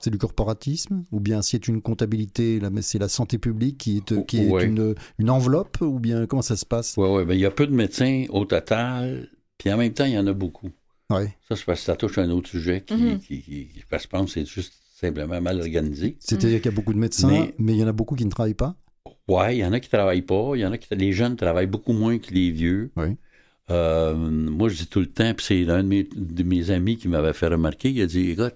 [0.00, 1.04] C'est du corporatisme?
[1.12, 4.64] Ou bien c'est une comptabilité, c'est la santé publique qui est, qui est Ouais.
[4.66, 5.80] une, une enveloppe?
[5.80, 6.96] Ou bien comment ça se passe?
[6.96, 10.04] Ouais, ouais, ben, il y a peu de médecins au total, puis en même temps,
[10.04, 10.70] il y en a beaucoup.
[11.10, 11.36] Ouais.
[11.48, 13.18] Ça, c'est parce que ça touche à un autre sujet qui, Mhm.
[13.20, 14.74] qui, qui- je pense c'est juste
[15.06, 16.16] simplement mal organisé.
[16.18, 17.54] C'est-à-dire qu'il y a beaucoup de médecins, mais...
[17.58, 18.76] Mais- il y en a beaucoup qui ne travaillent pas?
[19.28, 20.52] Ouais, il y en a qui travaillent pas.
[20.54, 22.90] Il y en a qui les jeunes travaillent beaucoup moins que les vieux.
[22.96, 23.16] Oui.
[23.70, 26.96] Euh, moi, je dis tout le temps, puis c'est un de mes, de mes amis
[26.98, 28.54] qui m'avait fait remarquer, il a dit, écoute,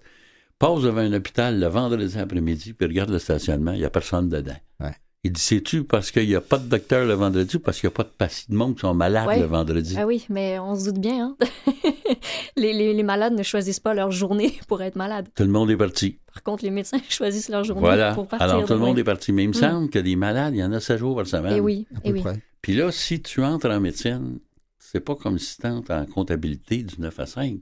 [0.59, 4.29] passe devant un hôpital le vendredi après-midi, puis regarde le stationnement, il n'y a personne
[4.29, 4.61] dedans.
[4.81, 4.95] Ouais.
[5.25, 7.89] Il dit, sais-tu parce qu'il n'y a pas de docteur le vendredi ou parce qu'il
[7.89, 9.41] n'y a pas de patients de monde qui sont malades Ouais.
[9.41, 9.97] le vendredi?
[9.99, 11.37] Ah oui, mais on se doute bien.
[11.41, 11.47] Hein?
[12.57, 15.29] les, les- les malades ne choisissent pas leur journée pour être malades.
[15.35, 16.19] Tout le monde est parti.
[16.33, 18.15] Par contre, les médecins choisissent leur journée Voilà.
[18.15, 18.49] pour partir.
[18.49, 19.01] Alors, tout le de- monde oui.
[19.01, 19.33] est parti.
[19.33, 19.61] Mais il me Mm.
[19.61, 21.53] semble que des malades, il y en a 7 jours par semaine.
[21.57, 22.37] Et oui, À et peu oui.
[22.63, 24.39] Puis là, si tu entres en médecine,
[24.79, 27.57] c'est pas comme si tu entres en comptabilité du 9 à 5.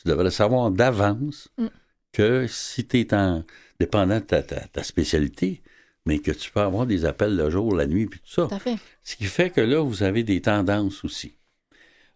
[0.00, 1.66] Tu devrais savoir d'avance Mm.
[2.12, 3.42] que si tu es en,
[3.80, 5.62] dépendant de ta, ta- ta spécialité,
[6.06, 8.46] mais que tu peux avoir des appels le jour, la nuit, puis tout ça.
[8.48, 8.76] Tout à fait.
[9.02, 11.34] Ce qui fait que là, vous avez des tendances aussi.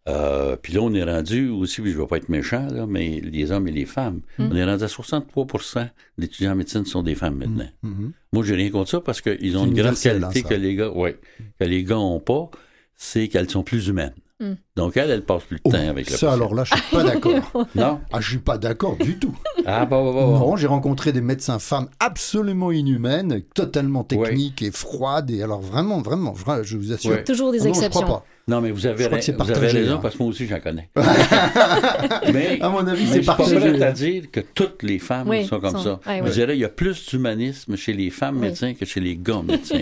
[0.08, 2.86] Euh, puis là, on est rendu aussi, puis je ne veux pas être méchant, là,
[2.86, 4.48] mais les hommes et les femmes, Mm.
[4.52, 7.68] on est rendu à 63% d'étudiants en médecine sont des femmes maintenant.
[7.82, 8.12] Mhm.
[8.32, 11.18] Moi, j'ai rien contre ça parce qu'ils ont une grande qualité que les gars, ouais,
[11.58, 12.50] que les gars ont pas,
[12.94, 14.14] c'est qu'elles sont plus humaines.
[14.38, 14.52] Mm.
[14.76, 16.32] Donc, elles, elles passent plus de Oh, temps avec le ça, patient.
[16.32, 17.66] alors là, je suis pas d'accord.
[17.74, 18.00] Non?
[18.12, 19.34] Ah, je suis pas d'accord du tout.
[19.64, 20.38] Ah, bah, bah, bah, bah.
[20.38, 25.30] Non, j'ai rencontré des médecins femmes absolument inhumaines, totalement techniques et froides.
[25.30, 27.12] Et alors vraiment, vraiment, je, je vous assure.
[27.12, 27.24] Ouais.
[27.24, 28.02] Toujours des Ah non, je exceptions.
[28.02, 29.98] crois Non, mais vous avez, Je crois ra- que c'est vous avez partagé, raison hein.
[30.02, 30.90] parce que moi aussi, j'en connais.
[32.32, 32.66] mais, pas.
[32.66, 33.82] À mon avis, mais je c'est suis pas partagé.
[33.82, 36.00] à dire que toutes les femmes Oui, sont comme sont- ça.
[36.06, 38.48] ouais, Je dirais il y a plus d'humanisme chez les femmes Oui.
[38.48, 39.80] médecins que chez les gars médecins.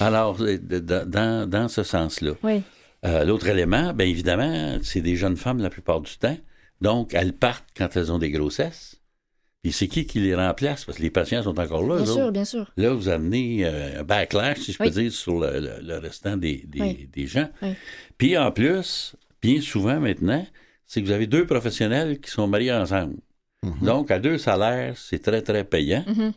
[0.00, 2.32] Alors, dans, dans ce sens-là.
[2.42, 2.62] Oui.
[3.06, 6.36] Euh, L'autre élément, bien évidemment, c'est des jeunes femmes la plupart du temps.
[6.80, 8.96] Donc, elles partent quand elles ont des grossesses.
[9.62, 10.84] Puis c'est qui qui les remplace?
[10.86, 11.96] Parce que les patients sont encore là.
[11.96, 12.30] Bien sûr, autres.
[12.32, 12.70] bien sûr.
[12.78, 16.36] Là, vous amenez euh, un backlash, si je peux dire, sur le, le- le restant
[16.38, 17.08] des, des, Oui.
[17.12, 17.48] des gens.
[17.60, 17.74] Oui.
[18.16, 20.46] Puis en plus, bien souvent maintenant,
[20.86, 23.16] c'est que vous avez deux professionnels qui sont mariés ensemble.
[23.62, 23.86] Mhm.
[23.86, 26.04] Donc, à deux salaires, c'est très, très payant.
[26.06, 26.32] Mhm.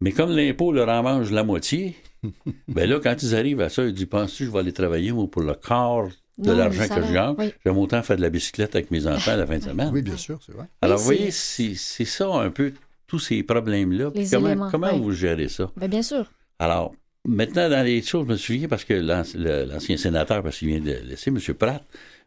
[0.00, 1.96] Mais comme l'impôt leur en mange la moitié,
[2.68, 5.12] ben là, quand ils arrivent à ça, ils disent Penses-tu que je vais aller travailler,
[5.12, 6.06] moi, pour le quart
[6.38, 7.52] de Non, l'argent que gagne Oui.
[7.64, 9.90] J'aime autant faire de la bicyclette avec mes enfants à la fin de semaine.
[9.92, 10.66] Oui, bien sûr, c'est vrai.
[10.82, 11.74] Alors, Oui, vous voyez, c'est-
[12.04, 12.72] ça un peu,
[13.06, 14.10] tous ces problèmes-là.
[14.32, 15.00] Comment éléments, comment oui.
[15.00, 15.70] vous gérez ça?
[15.76, 16.30] Ben, bien sûr.
[16.58, 16.94] alors,
[17.26, 20.98] maintenant, dans les choses, je me souviens parce que l'ancien sénateur, parce qu'il vient de
[21.08, 21.38] laisser, M.
[21.54, 21.84] Pratt,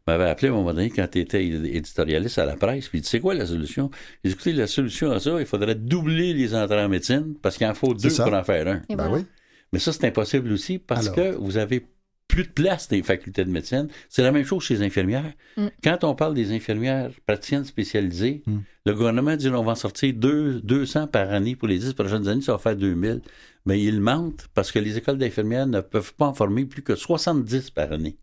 [0.08, 3.02] m'avait appelé à un moment donné quand il était éditorialiste à la presse, puis il
[3.02, 3.90] dit C'est quoi la solution?
[4.24, 7.58] Il dit Écoutez, la solution à ça, il faudrait doubler les entrées en médecine parce
[7.58, 8.82] qu'il en faut deux pour en faire un.
[8.90, 9.12] Et Ben voilà.
[9.16, 9.26] oui.
[9.74, 11.16] Mais ça, c'est impossible aussi parce Alors.
[11.16, 11.86] que vous avez
[12.28, 13.88] plus de place dans les facultés de médecine.
[14.10, 15.34] C'est la même chose chez les infirmières.
[15.56, 15.68] Mm.
[15.84, 18.58] Quand on parle des infirmières praticiennes spécialisées, Mm.
[18.86, 22.28] le gouvernement dit on va en sortir deux, 200 par année pour les 10 prochaines
[22.28, 23.22] années, ça va faire 2000.
[23.66, 26.96] Mais ils mentent parce que les écoles d'infirmières ne peuvent pas en former plus que
[26.96, 28.18] 70 par année.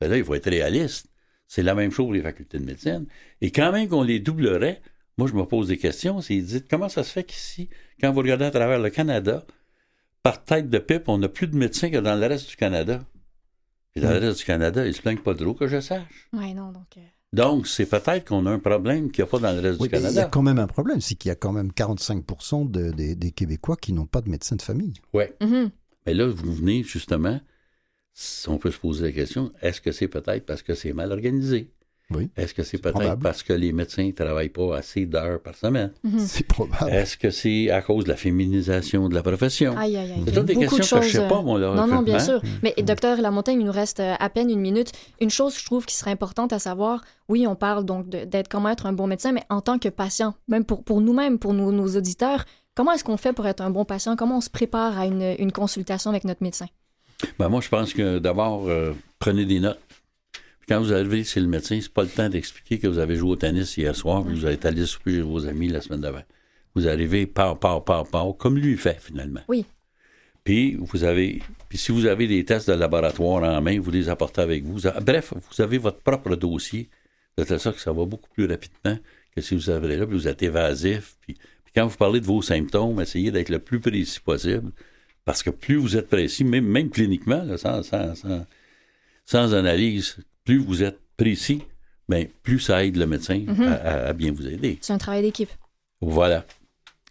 [0.00, 1.08] Ben là, il faut être réaliste.
[1.48, 3.06] C'est la même chose pour les facultés de médecine.
[3.40, 4.80] Et quand même qu'on les doublerait,
[5.16, 6.20] moi, je me pose des questions.
[6.20, 7.68] C'est dites comment ça se fait qu'ici,
[8.00, 9.44] quand vous regardez à travers le Canada,
[10.28, 13.00] par tête de pipe, on n'a plus de médecins que dans le reste du Canada.
[13.94, 16.28] Puis dans le reste du Canada, ils se plaignent pas de l'eau, que je sache.
[16.34, 16.96] Ouais, non, donc.
[16.98, 17.00] euh,
[17.32, 19.88] Donc, c'est peut-être qu'on a un problème qu'il n'y a pas dans le reste Oui,
[19.88, 20.28] du mais il y a Canada.
[20.30, 23.76] quand même un problème, c'est qu'il y a quand même 45% de- des, des Québécois
[23.76, 24.94] qui n'ont pas de médecin de famille.
[25.14, 25.34] Ouais.
[25.40, 25.70] mhm.
[26.06, 27.40] Mais là, vous venez justement,
[28.12, 31.10] si on peut se poser la question, est-ce que c'est peut-être parce que c'est mal
[31.12, 31.70] organisé?
[32.14, 32.30] Oui.
[32.38, 33.22] Est-ce que c'est peut-être probable.
[33.22, 35.92] parce que les médecins ne travaillent pas assez d'heures par semaine?
[36.02, 36.18] Mhm.
[36.26, 36.90] C'est probable.
[36.90, 39.76] Est-ce que c'est à cause de la féminisation de la profession?
[39.76, 40.22] Aïe, aïe, aïe.
[40.26, 41.74] C'est toutes des Beaucoup de questions que je choses, sais pas, euh, moi, là.
[41.74, 42.40] Non, non, bien sûr.
[42.62, 44.92] Mais docteur Lamontagne, il nous reste euh, à peine une minute.
[45.20, 48.24] Une chose que je trouve qui serait importante à savoir, oui, on parle donc de-
[48.24, 51.38] d'être comment être un bon médecin, mais en tant que patient, même pour, pour nous-mêmes,
[51.38, 54.16] pour nos, nos auditeurs, comment est-ce qu'on fait pour être un bon patient?
[54.16, 56.66] Comment on se prépare à une, une consultation avec notre médecin?
[57.38, 59.78] Ben, moi, je pense que d'abord, euh, prenez des notes.
[60.68, 63.30] Quand vous arrivez chez le médecin, c'est pas le temps d'expliquer que vous avez joué
[63.30, 66.22] au tennis hier soir, puis vous avez allé souper chez vos amis la semaine d'avant.
[66.74, 69.40] Vous arrivez par, par, par, par, comme lui fait, finalement.
[69.48, 69.64] Oui.
[70.44, 74.08] Puis vous avez, puis si vous avez des tests de laboratoire en main, vous les
[74.08, 74.78] apportez avec vous.
[74.78, 76.88] Vous- Bref, vous avez votre propre dossier,
[77.36, 78.98] de telle sorte que ça va beaucoup plus rapidement
[79.34, 81.16] que si vous avez là, puis vous êtes évasif.
[81.22, 84.70] Puis, puis quand vous parlez de vos symptômes, essayez d'être le plus précis possible,
[85.24, 88.46] parce que plus vous êtes précis, même, même cliniquement, là, sans, sans, sans,
[89.26, 90.16] sans analyse,
[90.48, 91.60] plus vous êtes précis,
[92.08, 93.62] ben, plus ça aide le médecin Mhm.
[93.64, 94.78] à, à- à bien vous aider.
[94.80, 95.50] C'est un travail d'équipe.
[96.00, 96.46] Voilà.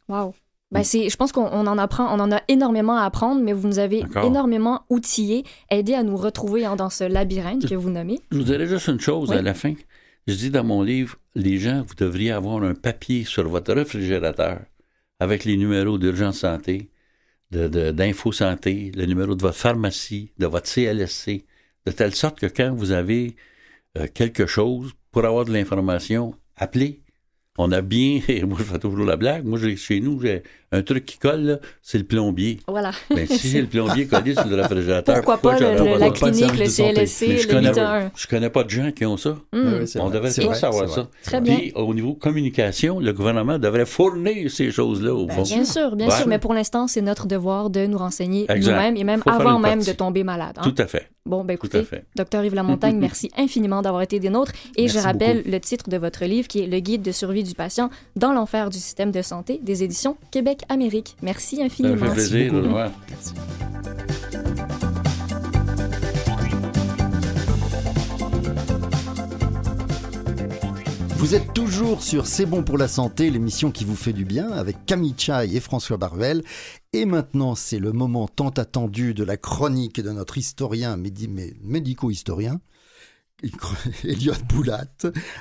[0.09, 0.33] Wow.
[0.71, 3.53] Ben c'est, je pense qu'on on en apprend, on en a énormément à apprendre, mais
[3.53, 7.91] vous nous avez énormément outillés, aidés à nous retrouver hein, dans ce labyrinthe que vous
[7.91, 8.19] nommez.
[8.31, 9.35] Je vous dirais juste une chose Oui.
[9.37, 9.75] à la fin.
[10.25, 14.59] Je dis dans mon livre, les gens, vous devriez avoir un papier sur votre réfrigérateur
[15.19, 16.89] avec les numéros d'urgence santé,
[17.51, 21.45] de, de- d'info santé, le numéro de votre pharmacie, de votre CLSC,
[21.87, 23.37] de telle sorte que quand vous avez
[23.97, 27.01] euh, quelque chose pour avoir de l'information, appelez.
[27.57, 31.05] On a bien, moi je fais toujours la blague, moi chez nous j'ai un truc
[31.05, 32.59] qui colle, là, c'est le plombier.
[32.67, 32.91] Voilà.
[33.09, 36.19] Ben, si j'ai le plombier collé sur le réfrigérateur, Pourquoi pas le- le- la pas-
[36.19, 36.65] pas clinique, le.
[36.67, 38.11] CLSC, Mais je le connais, 811.
[38.15, 39.37] je connais pas de gens qui ont ça.
[39.53, 40.15] Ouais, c'est On vrai.
[40.19, 41.07] devrait savoir ça.
[41.23, 41.55] Très bien.
[41.57, 45.43] Puis, au niveau communication, le gouvernement devrait fournir ces choses-là au fond.
[45.43, 46.15] Bien sûr, bien Ouais.
[46.15, 49.59] sûr, mais pour l'instant, c'est notre devoir de nous renseigner nous-mêmes et même Faut avant
[49.59, 49.91] même partie.
[49.91, 50.55] de tomber malade.
[50.57, 50.61] hein.
[50.63, 51.09] Tout à fait.
[51.25, 51.85] Bon, ben écoutez,
[52.15, 54.53] docteur Yves Lamontagne, merci infiniment d'avoir été des nôtres.
[54.77, 57.43] Et Merci je rappelle le titre de votre livre qui est Le guide de survie
[57.43, 60.56] du patient dans l'enfer du système de santé des éditions Québec-Amérique.
[61.21, 62.05] Merci Ça me infiniment.
[62.07, 62.53] fait plaisir.
[62.53, 62.75] beaucoup.
[62.75, 62.89] ouais.
[71.17, 74.51] Vous êtes toujours sur C'est bon pour la santé, l'émission qui vous fait du bien,
[74.51, 76.43] avec Camille Chai et François Baruel.
[76.93, 81.55] Et maintenant, c'est le moment tant attendu de la chronique de notre historien, médi- mé-
[81.63, 82.61] médico-historien,
[84.03, 84.85] Elliot Boulat,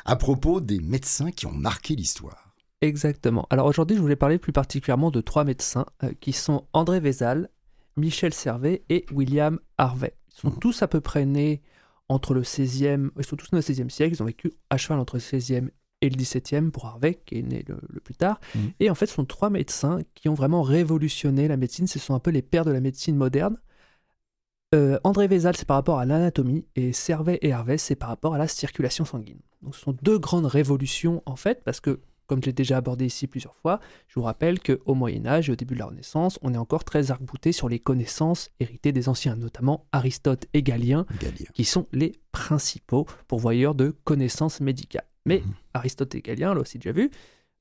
[0.04, 2.45] à propos des médecins qui ont marqué l'histoire.
[2.82, 3.46] Exactement.
[3.50, 7.48] Alors aujourd'hui, je voulais parler plus particulièrement de trois médecins euh, qui sont André Vézal,
[7.96, 10.14] Michel Servet et William Harvey.
[10.36, 10.58] Ils sont Mhm.
[10.58, 11.62] tous à peu près nés
[12.08, 14.98] entre le 16e, ils sont tous nés au 16e siècle, ils ont vécu à cheval
[15.00, 15.70] entre le 16e
[16.02, 18.38] et le 17e pour Harvey, qui est né le, le plus tard.
[18.54, 18.72] Mhm.
[18.80, 21.86] Et en fait, ce sont trois médecins qui ont vraiment révolutionné la médecine.
[21.86, 23.56] Ce sont un peu les pères de la médecine moderne.
[24.74, 28.34] Euh, André Vézal, c'est par rapport à l'anatomie, et Servet et Harvey, c'est par rapport
[28.34, 29.38] à la circulation sanguine.
[29.62, 33.06] Donc, ce sont deux grandes révolutions, en fait, parce que, comme je l'ai déjà abordé
[33.06, 36.52] ici plusieurs fois, je vous rappelle qu'au Moyen-Âge et au début de la Renaissance, on
[36.54, 41.46] est encore très arc-bouté sur les connaissances héritées des anciens, notamment Aristote et Galien, Galien.
[41.54, 45.06] qui sont les principaux pourvoyeurs de connaissances médicales.
[45.24, 45.52] Mais Mhm.
[45.74, 47.10] Aristote et Galien, là aussi déjà vu,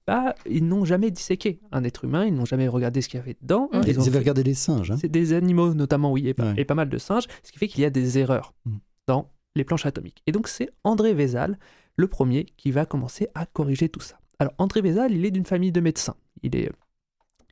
[0.08, 3.24] bah, ils n'ont jamais disséqué un être humain, ils n'ont jamais regardé ce qu'il y
[3.24, 3.70] avait dedans.
[3.74, 3.82] Mhm.
[3.84, 4.92] Ils, Ils ont avaient fait- regardé les singes.
[4.92, 6.54] Hein c'est des animaux notamment, oui, et pas, Ouais.
[6.58, 8.76] et pas mal de singes, ce qui fait qu'il y a des erreurs Mm.
[9.08, 10.22] dans les planches atomiques.
[10.28, 11.58] Et donc c'est André Vézal,
[11.96, 14.20] le premier, qui va commencer à corriger tout ça.
[14.40, 16.16] Alors André Vézal, il est d'une famille de médecins.
[16.44, 16.70] Il, est,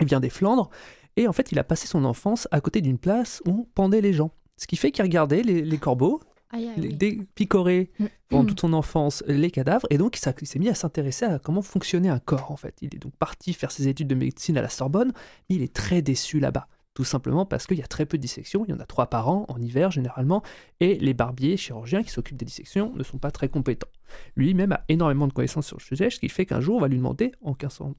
[0.01, 0.69] il vient des Flandres,
[1.15, 4.01] et en fait il a passé son enfance à côté d'une place où on pendait
[4.01, 4.31] les gens.
[4.57, 6.19] Ce qui fait qu'il regardait les, les corbeaux,
[6.51, 6.93] Aïe, aïe, les- oui.
[6.95, 8.05] dé- picorer Mm.
[8.29, 8.47] pendant Mm.
[8.47, 12.09] toute son enfance les cadavres et donc il s'est mis à s'intéresser à comment fonctionnait
[12.09, 12.75] un corps en fait.
[12.81, 15.13] Il est donc parti faire ses études de médecine à la Sorbonne,
[15.49, 16.67] mais il est très déçu là-bas.
[16.93, 19.07] Tout simplement parce qu'il y a très peu de dissections, il y en a trois
[19.07, 20.43] par an, en hiver généralement,
[20.79, 23.87] et les barbiers, chirurgiens qui s'occupent des dissections ne sont pas très compétents.
[24.35, 26.87] Lui-même a énormément de connaissances sur le sujet, ce qui fait qu'un jour on va
[26.87, 27.95] lui demander, en 1500,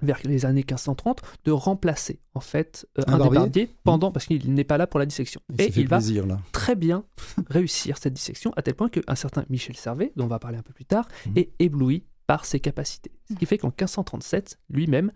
[0.00, 4.12] vers les années 1530, de remplacer en fait euh, Un un, barbier des barbiers pendant,
[4.12, 5.40] parce qu'il n'est pas là pour la dissection.
[5.52, 6.38] Il Et il va là.
[6.52, 7.04] très bien
[7.50, 10.62] réussir cette dissection, à tel point qu'un certain Michel Servet, dont on va parler un
[10.62, 11.32] peu plus tard, Mhm.
[11.38, 13.10] est ébloui par ses capacités.
[13.28, 15.10] Ce qui fait qu'en 1537, lui-même,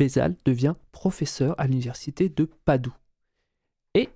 [0.00, 2.94] Vézal devient professeur à l'université de Padoue.
[3.94, 4.08] Et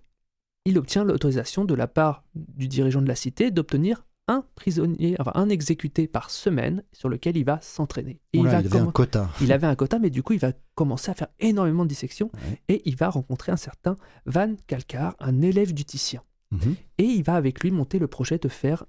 [0.64, 5.32] il obtient l'autorisation de la part du dirigeant de la cité d'obtenir un prisonnier, enfin
[5.34, 8.22] un exécuté par semaine sur lequel il va s'entraîner.
[8.32, 9.28] Va il avait un quota.
[9.42, 12.30] il avait un quota, mais du coup, il va commencer à faire énormément de dissections
[12.32, 12.62] Ouais.
[12.68, 16.22] et il va rencontrer un certain Van Calcar, un élève du Titien.
[16.52, 16.76] Mhm.
[16.96, 18.86] Et il va avec lui monter le projet de faire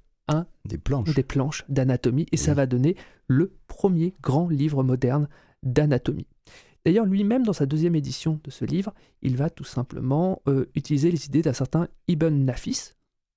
[0.63, 1.13] Des planches.
[1.13, 2.95] des planches d'anatomie et ça va donner
[3.27, 5.27] le premier grand livre moderne
[5.63, 6.25] d'anatomie.
[6.85, 11.09] D'ailleurs, lui-même, dans sa deuxième édition de ce livre, il va tout simplement euh, utiliser
[11.11, 12.91] les idées d'un certain Ibn Nafis,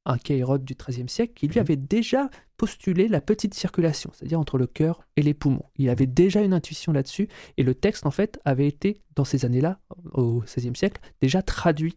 [0.04, 1.60] un caïrote du XIIIe siècle, qui lui Mhm.
[1.62, 5.64] avait déjà postulé la petite circulation, c'est-à-dire entre le cœur et les poumons.
[5.76, 9.44] Il avait déjà une intuition là-dessus, et le texte, en fait, avait été, dans ces
[9.44, 9.80] années-là,
[10.12, 11.96] au XVIe siècle, déjà traduit.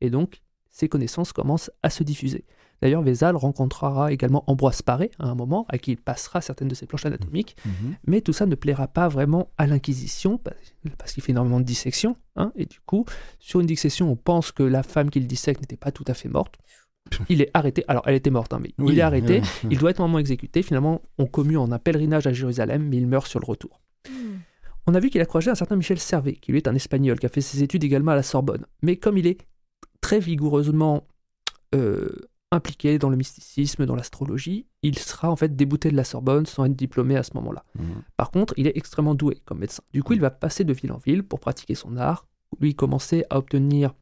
[0.00, 2.44] Et donc, ces connaissances commencent à se diffuser.
[2.82, 6.74] D'ailleurs, Vézal rencontrera également Ambroise Paré à un moment, à qui il passera certaines de
[6.74, 7.94] ses planches anatomiques, Mhm.
[8.06, 10.38] mais tout ça ne plaira pas vraiment à l'Inquisition,
[10.98, 13.04] parce, qu'il fait énormément de dissections, hein, et du coup,
[13.38, 16.28] sur une dissection, on pense que la femme qu'il dissèque n'était pas tout à fait
[16.28, 16.56] morte.
[17.28, 19.40] Il est arrêté, alors elle était morte, hein, mais Oui, il est arrêté,
[19.70, 23.06] il doit être normalement exécuté, finalement, on commue en un pèlerinage à Jérusalem, mais il
[23.06, 23.80] meurt sur le retour.
[24.86, 27.18] On a vu qu'il a croisé un certain Michel Servet, qui lui est un Espagnol,
[27.18, 28.66] qui a fait ses études également à la Sorbonne.
[28.82, 29.38] Mais comme il est
[30.00, 31.06] très vigoureusement
[31.74, 32.08] euh,
[32.52, 36.64] impliqué dans le mysticisme, dans l'astrologie, il sera en fait débouté de la Sorbonne sans
[36.64, 37.64] être diplômé à ce moment-là.
[37.78, 38.02] Mhm.
[38.16, 39.82] Par contre, il est extrêmement doué comme médecin.
[39.92, 42.26] Du coup, il va passer de ville en ville pour pratiquer son art.
[42.60, 43.94] Lui, commencer à obtenir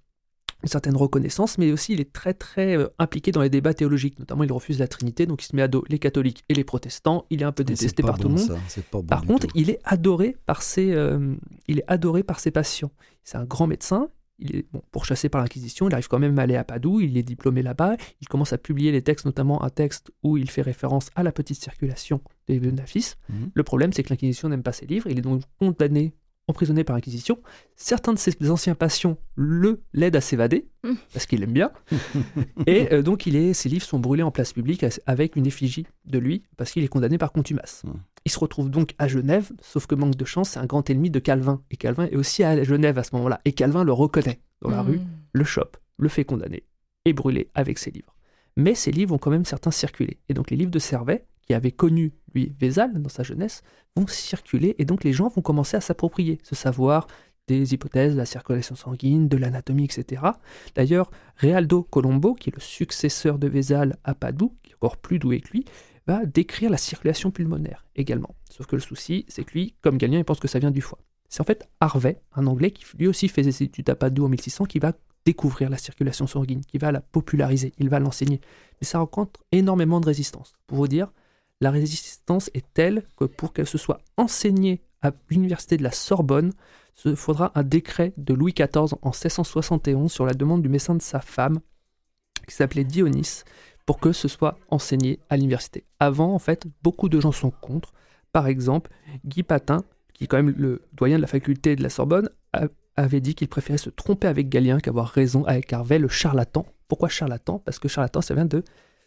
[0.63, 4.19] une certaine reconnaissance, mais aussi il est très très euh, impliqué dans les débats théologiques.
[4.19, 6.65] Notamment, il refuse la Trinité, donc il se met à dos les catholiques et les
[6.65, 7.27] protestants.
[7.31, 8.59] Il est un peu détesté par tout le monde.
[8.91, 9.53] bon Par contre, tout.
[9.55, 11.35] il est adoré par ses, euh,
[11.69, 12.91] il est adoré par ses patients.
[13.23, 14.09] C'est un grand médecin.
[14.41, 15.89] Il est bon, pourchassé par l'Inquisition.
[15.89, 17.01] Il arrive quand même à aller à Padoue.
[17.01, 17.97] Il est diplômé là-bas.
[18.21, 21.33] Il commence à publier les textes, notamment un texte où il fait référence à la
[21.33, 23.15] petite circulation des Nafis.
[23.29, 23.51] Mhm.
[23.53, 25.09] Le problème, c'est que l'Inquisition n'aime pas ses livres.
[25.11, 26.15] Il est donc condamné,
[26.47, 27.39] emprisonné par l'Inquisition.
[27.77, 30.97] Certains de ses anciens patients le l'aident à s'évader Mhm.
[31.13, 31.73] parce qu'il l'aime bien.
[32.67, 35.87] Et euh, donc, il est, ses livres sont brûlés en place publique avec une effigie
[36.05, 37.83] de lui parce qu'il est condamné par contumace.
[38.29, 41.09] Il se retrouve donc à Genève, sauf que manque de chance, c'est un grand ennemi
[41.09, 41.63] de Calvin.
[41.71, 43.41] Et Calvin est aussi à Genève à ce moment-là.
[43.47, 44.87] Et Calvin le reconnaît dans la Hmm.
[44.87, 45.01] rue,
[45.33, 46.65] le chope, le fait condamner
[47.07, 48.15] et brûler avec ses livres.
[48.55, 50.19] Mais ces livres ont quand même certains circulé.
[50.29, 53.63] Et donc les livres de Servet, qui avait connu, lui, Vézal dans sa jeunesse,
[53.97, 54.75] vont circuler.
[54.77, 57.07] Et donc les gens vont commencer à s'approprier ce savoir
[57.47, 60.21] des hypothèses de la circulation sanguine, de l'anatomie, etc.
[60.75, 65.19] D'ailleurs, Realdo Colombo, qui est le successeur de Vézal à Padoue, qui est encore plus
[65.19, 65.65] doué que lui,
[66.27, 68.35] décrire la circulation pulmonaire également.
[68.51, 70.81] Sauf que le souci, c'est que lui, comme Galien, il pense que ça vient du
[70.81, 70.99] foie.
[71.29, 74.29] C'est en fait Harvey, un Anglais qui lui aussi fait des études à Padoue en
[74.29, 74.95] 1600, qui va
[75.27, 78.41] découvrir la circulation sanguine, qui va la populariser, il va l'enseigner.
[78.81, 80.55] Mais ça rencontre énormément de résistance.
[80.67, 81.13] Pour vous dire,
[81.61, 86.53] la résistance est telle que pour qu'elle se soit enseignée à l'université de la Sorbonne,
[87.05, 91.03] il faudra un décret de Louis XIV en 1671 sur la demande du médecin de
[91.03, 91.61] sa femme,
[92.49, 93.43] qui s'appelait Dionys,
[93.89, 95.87] pour que ce soit enseigné à l'université.
[95.99, 97.95] Avant, en fait, beaucoup de gens sont contre.
[98.33, 98.91] Par exemple,
[99.25, 99.83] Guy Patin,
[100.13, 102.67] qui est quand même le doyen de la faculté de la Sorbonne, a-
[102.97, 106.67] avait dit qu'il préférait se tromper avec Galien qu'avoir raison avec Harvey, le charlatan.
[106.87, 107.61] Pourquoi charlatan?
[107.65, 108.63] Parce que charlatan, ça vient de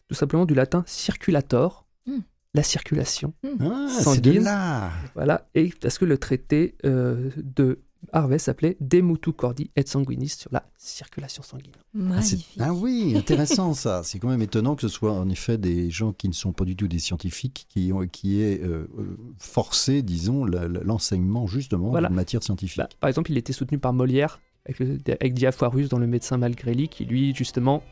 [0.07, 2.21] tout simplement du latin circulator, Hmm.
[2.55, 3.35] la circulation.
[3.59, 4.43] Ah, c'est de Sanguine.
[4.45, 4.89] là.
[5.13, 7.81] Voilà, et parce que le traité euh, de
[8.13, 11.71] Harvey s'appelait De mutu cordi et sanguinis sur la circulation sanguine.
[11.77, 12.57] Ah, Magnifique.
[12.59, 14.01] ah oui, intéressant ça.
[14.03, 16.65] C'est quand même étonnant que ce soit en effet des gens qui ne sont pas
[16.65, 22.07] du tout des scientifiques qui, ont, qui aient euh, euh, forcé, disons, l'enseignement justement Voilà.
[22.07, 22.77] d'une matière scientifique.
[22.77, 26.37] Bah, par exemple, il était soutenu par Molière, avec, le- avec Diafoirus dans Le médecin
[26.37, 27.83] malgré lui, qui lui, justement,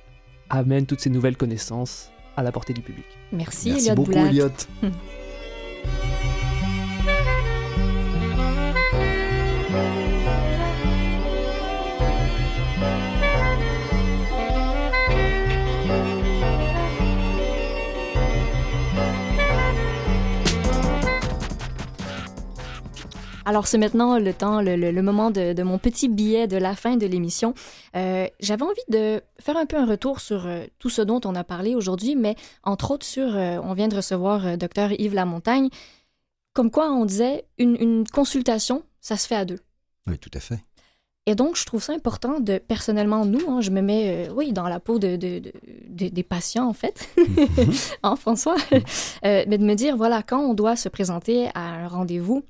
[0.49, 3.05] amène toutes ces nouvelles connaissances à la portée du public.
[3.31, 4.11] Merci, Merci Elliot beaucoup.
[4.13, 4.49] Elliot.
[23.45, 26.57] Alors, c'est maintenant le temps, le, le- le moment de, de mon petit billet de
[26.57, 27.53] la fin de l'émission.
[27.95, 31.35] Euh, J'avais envie de faire un peu un retour sur euh, tout ce dont on
[31.35, 35.69] a parlé aujourd'hui, mais entre autres sur, euh, on vient de recevoir docteur Yves Lamontagne,
[36.53, 39.59] comme quoi on disait une, une consultation, ça se fait à deux.
[40.07, 40.59] Oui, tout à fait.
[41.25, 44.51] Et donc, je trouve ça important de, personnellement, nous, hein, je me mets, euh, oui,
[44.51, 45.53] dans la peau de, de- de-
[45.87, 47.07] de- des patients, en fait,
[48.03, 48.55] hein, François,
[49.25, 52.43] Euh, mais de me dire, voilà, quand on doit se présenter à un rendez-vous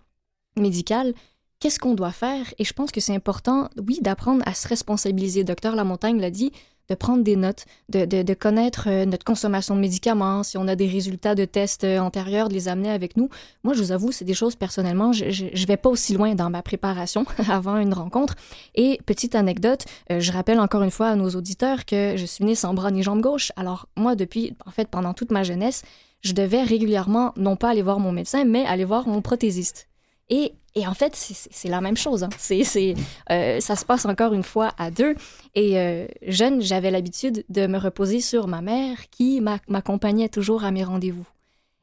[0.59, 1.13] médical,
[1.59, 2.53] qu'est-ce qu'on doit faire?
[2.57, 5.43] Et je pense que c'est important, oui, d'apprendre à se responsabiliser.
[5.43, 6.51] Docteur Lamontagne l'a dit,
[6.89, 10.75] de prendre des notes, de, de- connaître euh, notre consommation de médicaments, si on a
[10.75, 13.29] des résultats de tests euh, antérieurs, de les amener avec nous.
[13.63, 16.49] Moi, je vous avoue, c'est des choses personnellement, je, je, vais pas aussi loin dans
[16.49, 18.35] ma préparation avant une rencontre.
[18.73, 22.43] Et petite anecdote, euh, je rappelle encore une fois à nos auditeurs que je suis
[22.43, 23.51] née sans bras ni jambe gauche.
[23.55, 25.83] Alors moi, depuis, en fait, pendant toute ma jeunesse,
[26.21, 29.88] je devais régulièrement non pas aller voir mon médecin, mais aller voir mon prothésiste.
[30.29, 32.23] Et, et en fait, c'est- la même chose.
[32.23, 32.29] hein.
[32.37, 32.93] C'est,
[33.31, 35.15] euh, ça se passe encore une fois à deux.
[35.55, 40.63] Et euh, jeune, j'avais l'habitude de me reposer sur ma mère qui m'a- m'accompagnait toujours
[40.63, 41.25] à mes rendez-vous.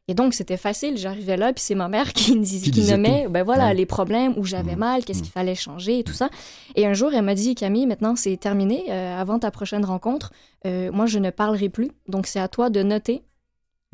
[0.08, 0.96] Et donc, c'était facile.
[0.96, 3.74] J'arrivais là, puis c'est ma mère qui, me dis- Qui qui nommait ben voilà, Ouais.
[3.74, 4.78] les problèmes, où j'avais Mhm.
[4.78, 5.24] mal, qu'est-ce Mhm.
[5.24, 6.30] qu'il fallait changer et tout ça.
[6.76, 8.84] Et un jour, elle m'a dit, Camille, maintenant c'est terminé.
[8.88, 10.32] euh, avant ta prochaine rencontre,
[10.64, 11.90] euh, moi, je ne parlerai plus.
[12.06, 13.22] Donc, c'est à toi de noter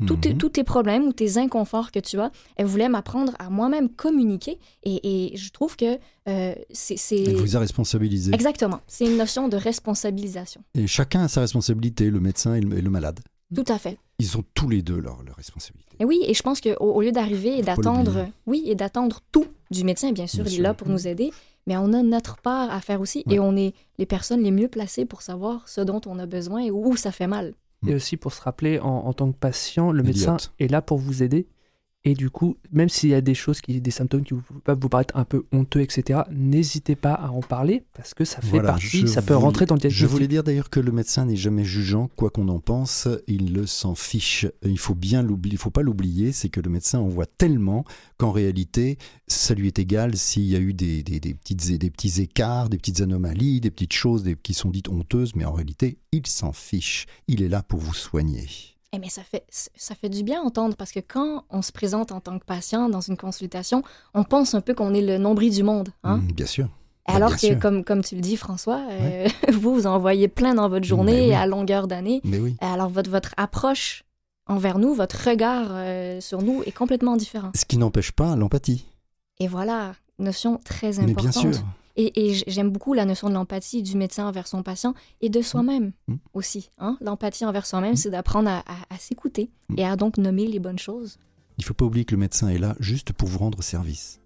[0.07, 0.37] tous tes, Mhm.
[0.37, 2.31] tous tes problèmes ou tes inconforts que tu as.
[2.55, 4.59] Elle voulait m'apprendre à moi-même communiquer.
[4.83, 5.97] Et, et je trouve que
[6.27, 6.95] euh, c'est...
[7.23, 8.33] Elle vous a responsabilisé.
[8.33, 8.81] Exactement.
[8.87, 10.61] C'est une notion de responsabilisation.
[10.75, 13.19] Et chacun a sa responsabilité, le médecin et le, et le malade.
[13.55, 13.97] Tout à fait.
[14.19, 15.95] Ils ont tous les deux leur, leur responsabilité.
[15.99, 19.45] Et oui, et je pense qu'au au lieu d'arriver et d'attendre, oui, et d'attendre tout
[19.69, 21.31] du médecin, bien sûr, Bien il est là pour nous aider,
[21.67, 23.35] mais on a notre part à faire aussi, Ouais.
[23.35, 26.61] et on est les personnes les mieux placées pour savoir ce dont on a besoin
[26.63, 27.53] et où ça fait mal.
[27.83, 27.89] Mm.
[27.89, 30.97] Et aussi pour se rappeler, en, en tant que patient, le médecin est là pour
[30.97, 31.47] vous aider.
[32.05, 34.77] Et du coup, même s'il y a des choses, qui, des symptômes qui vous- peuvent
[34.81, 38.49] vous paraître un peu honteux, etc., n'hésitez pas à en parler parce que ça fait
[38.49, 40.09] Voilà, partie, je ça peut voulais- rentrer dans le Je diagnostic.
[40.11, 43.65] voulais dire d'ailleurs que le médecin n'est jamais jugeant, quoi qu'on en pense, il le
[43.65, 44.45] s'en fiche.
[44.65, 47.85] Il faut bien l'oublier, il faut pas l'oublier, c'est que le médecin en voit tellement
[48.17, 48.97] qu'en réalité,
[49.27, 52.67] ça lui est égal s'il y a eu des, des, des petites, des petits écarts,
[52.67, 56.27] des petites anomalies, des petites choses des- qui sont dites honteuses, mais en réalité, il
[56.27, 57.05] s'en fiche.
[57.29, 58.45] Il est là pour vous soigner.
[58.95, 61.71] Eh mais ça fait, ça fait du bien à entendre parce que quand on se
[61.71, 63.81] présente en tant que patient dans une consultation,
[64.13, 65.89] on pense un peu qu'on est le nombril du monde.
[66.03, 66.17] Hein?
[66.17, 66.65] Mm, bien sûr.
[67.07, 67.59] Bah, Alors bien que, sûr.
[67.59, 71.29] comme, comme tu le dis, François, euh, vous, vous en voyez plein dans votre journée
[71.29, 71.33] oui.
[71.33, 72.21] à longueur d'année.
[72.23, 72.55] Mais oui.
[72.61, 74.03] Alors, votre, votre approche
[74.45, 77.51] envers nous, votre regard euh, sur nous est complètement différent.
[77.55, 78.85] Ce qui n'empêche pas l'empathie.
[79.39, 81.55] Et voilà, notion très Mais bien importante.
[81.55, 81.63] sûr.
[81.95, 85.91] Et, j'aime beaucoup la notion de l'empathie du médecin envers son patient et de soi-même
[86.07, 86.15] Mm.
[86.33, 86.69] aussi.
[86.79, 86.97] Hein?
[87.01, 87.97] L'empathie envers soi-même, Mm.
[87.97, 91.17] c'est d'apprendre à, à- à s'écouter et à donc nommer les bonnes choses
[91.59, 94.19] Il ne faut pas oublier que le médecin est là juste pour vous rendre service.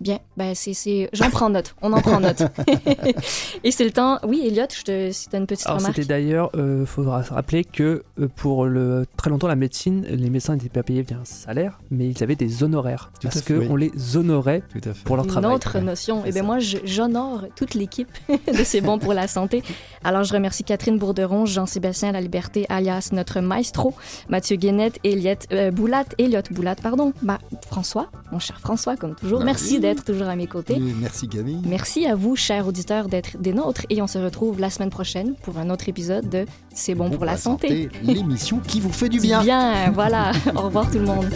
[0.00, 1.08] Bien, ben c'est, c'est...
[1.12, 2.42] j'en prends note, on en prend note.
[3.64, 5.96] et c'est le temps, oui Elliot, je te, si tu as une petite Alors remarque.
[5.96, 10.30] c'était d'ailleurs, il faudra se rappeler que euh, pour le, très longtemps la médecine, les
[10.30, 13.74] médecins n'étaient pas payés via un salaire, mais ils avaient des honoraires, Tout parce qu'on
[13.74, 13.90] oui.
[13.94, 15.04] les honorait Tout à fait.
[15.04, 15.54] pour leur Une travail.
[15.54, 16.24] autre notion.
[16.24, 16.46] Et bien ça.
[16.46, 19.62] moi, j'honore toute l'équipe de C'est bon pour la santé.
[20.02, 23.94] Alors, je remercie Catherine Bourderon, Jean-Sébastien La Liberté, alias notre maestro,
[24.28, 27.38] Mathieu Guénette, Elliot euh, Boulat, Elliot Boulat, pardon, bah,
[27.68, 29.38] François, mon cher François, comme toujours.
[29.40, 29.80] Bah Merci oui.
[29.94, 30.74] D'être toujours à mes côtés.
[30.78, 31.60] Oui, merci Camille.
[31.64, 33.82] Merci à vous, chers auditeurs, d'être des nôtres.
[33.90, 37.24] Et on se retrouve la semaine prochaine pour un autre épisode de C'est bon, pour
[37.24, 37.88] la santé.
[38.02, 39.42] L'émission qui vous fait du Du bien.
[39.42, 40.32] Bien, voilà.
[40.56, 41.30] Au revoir tout le monde.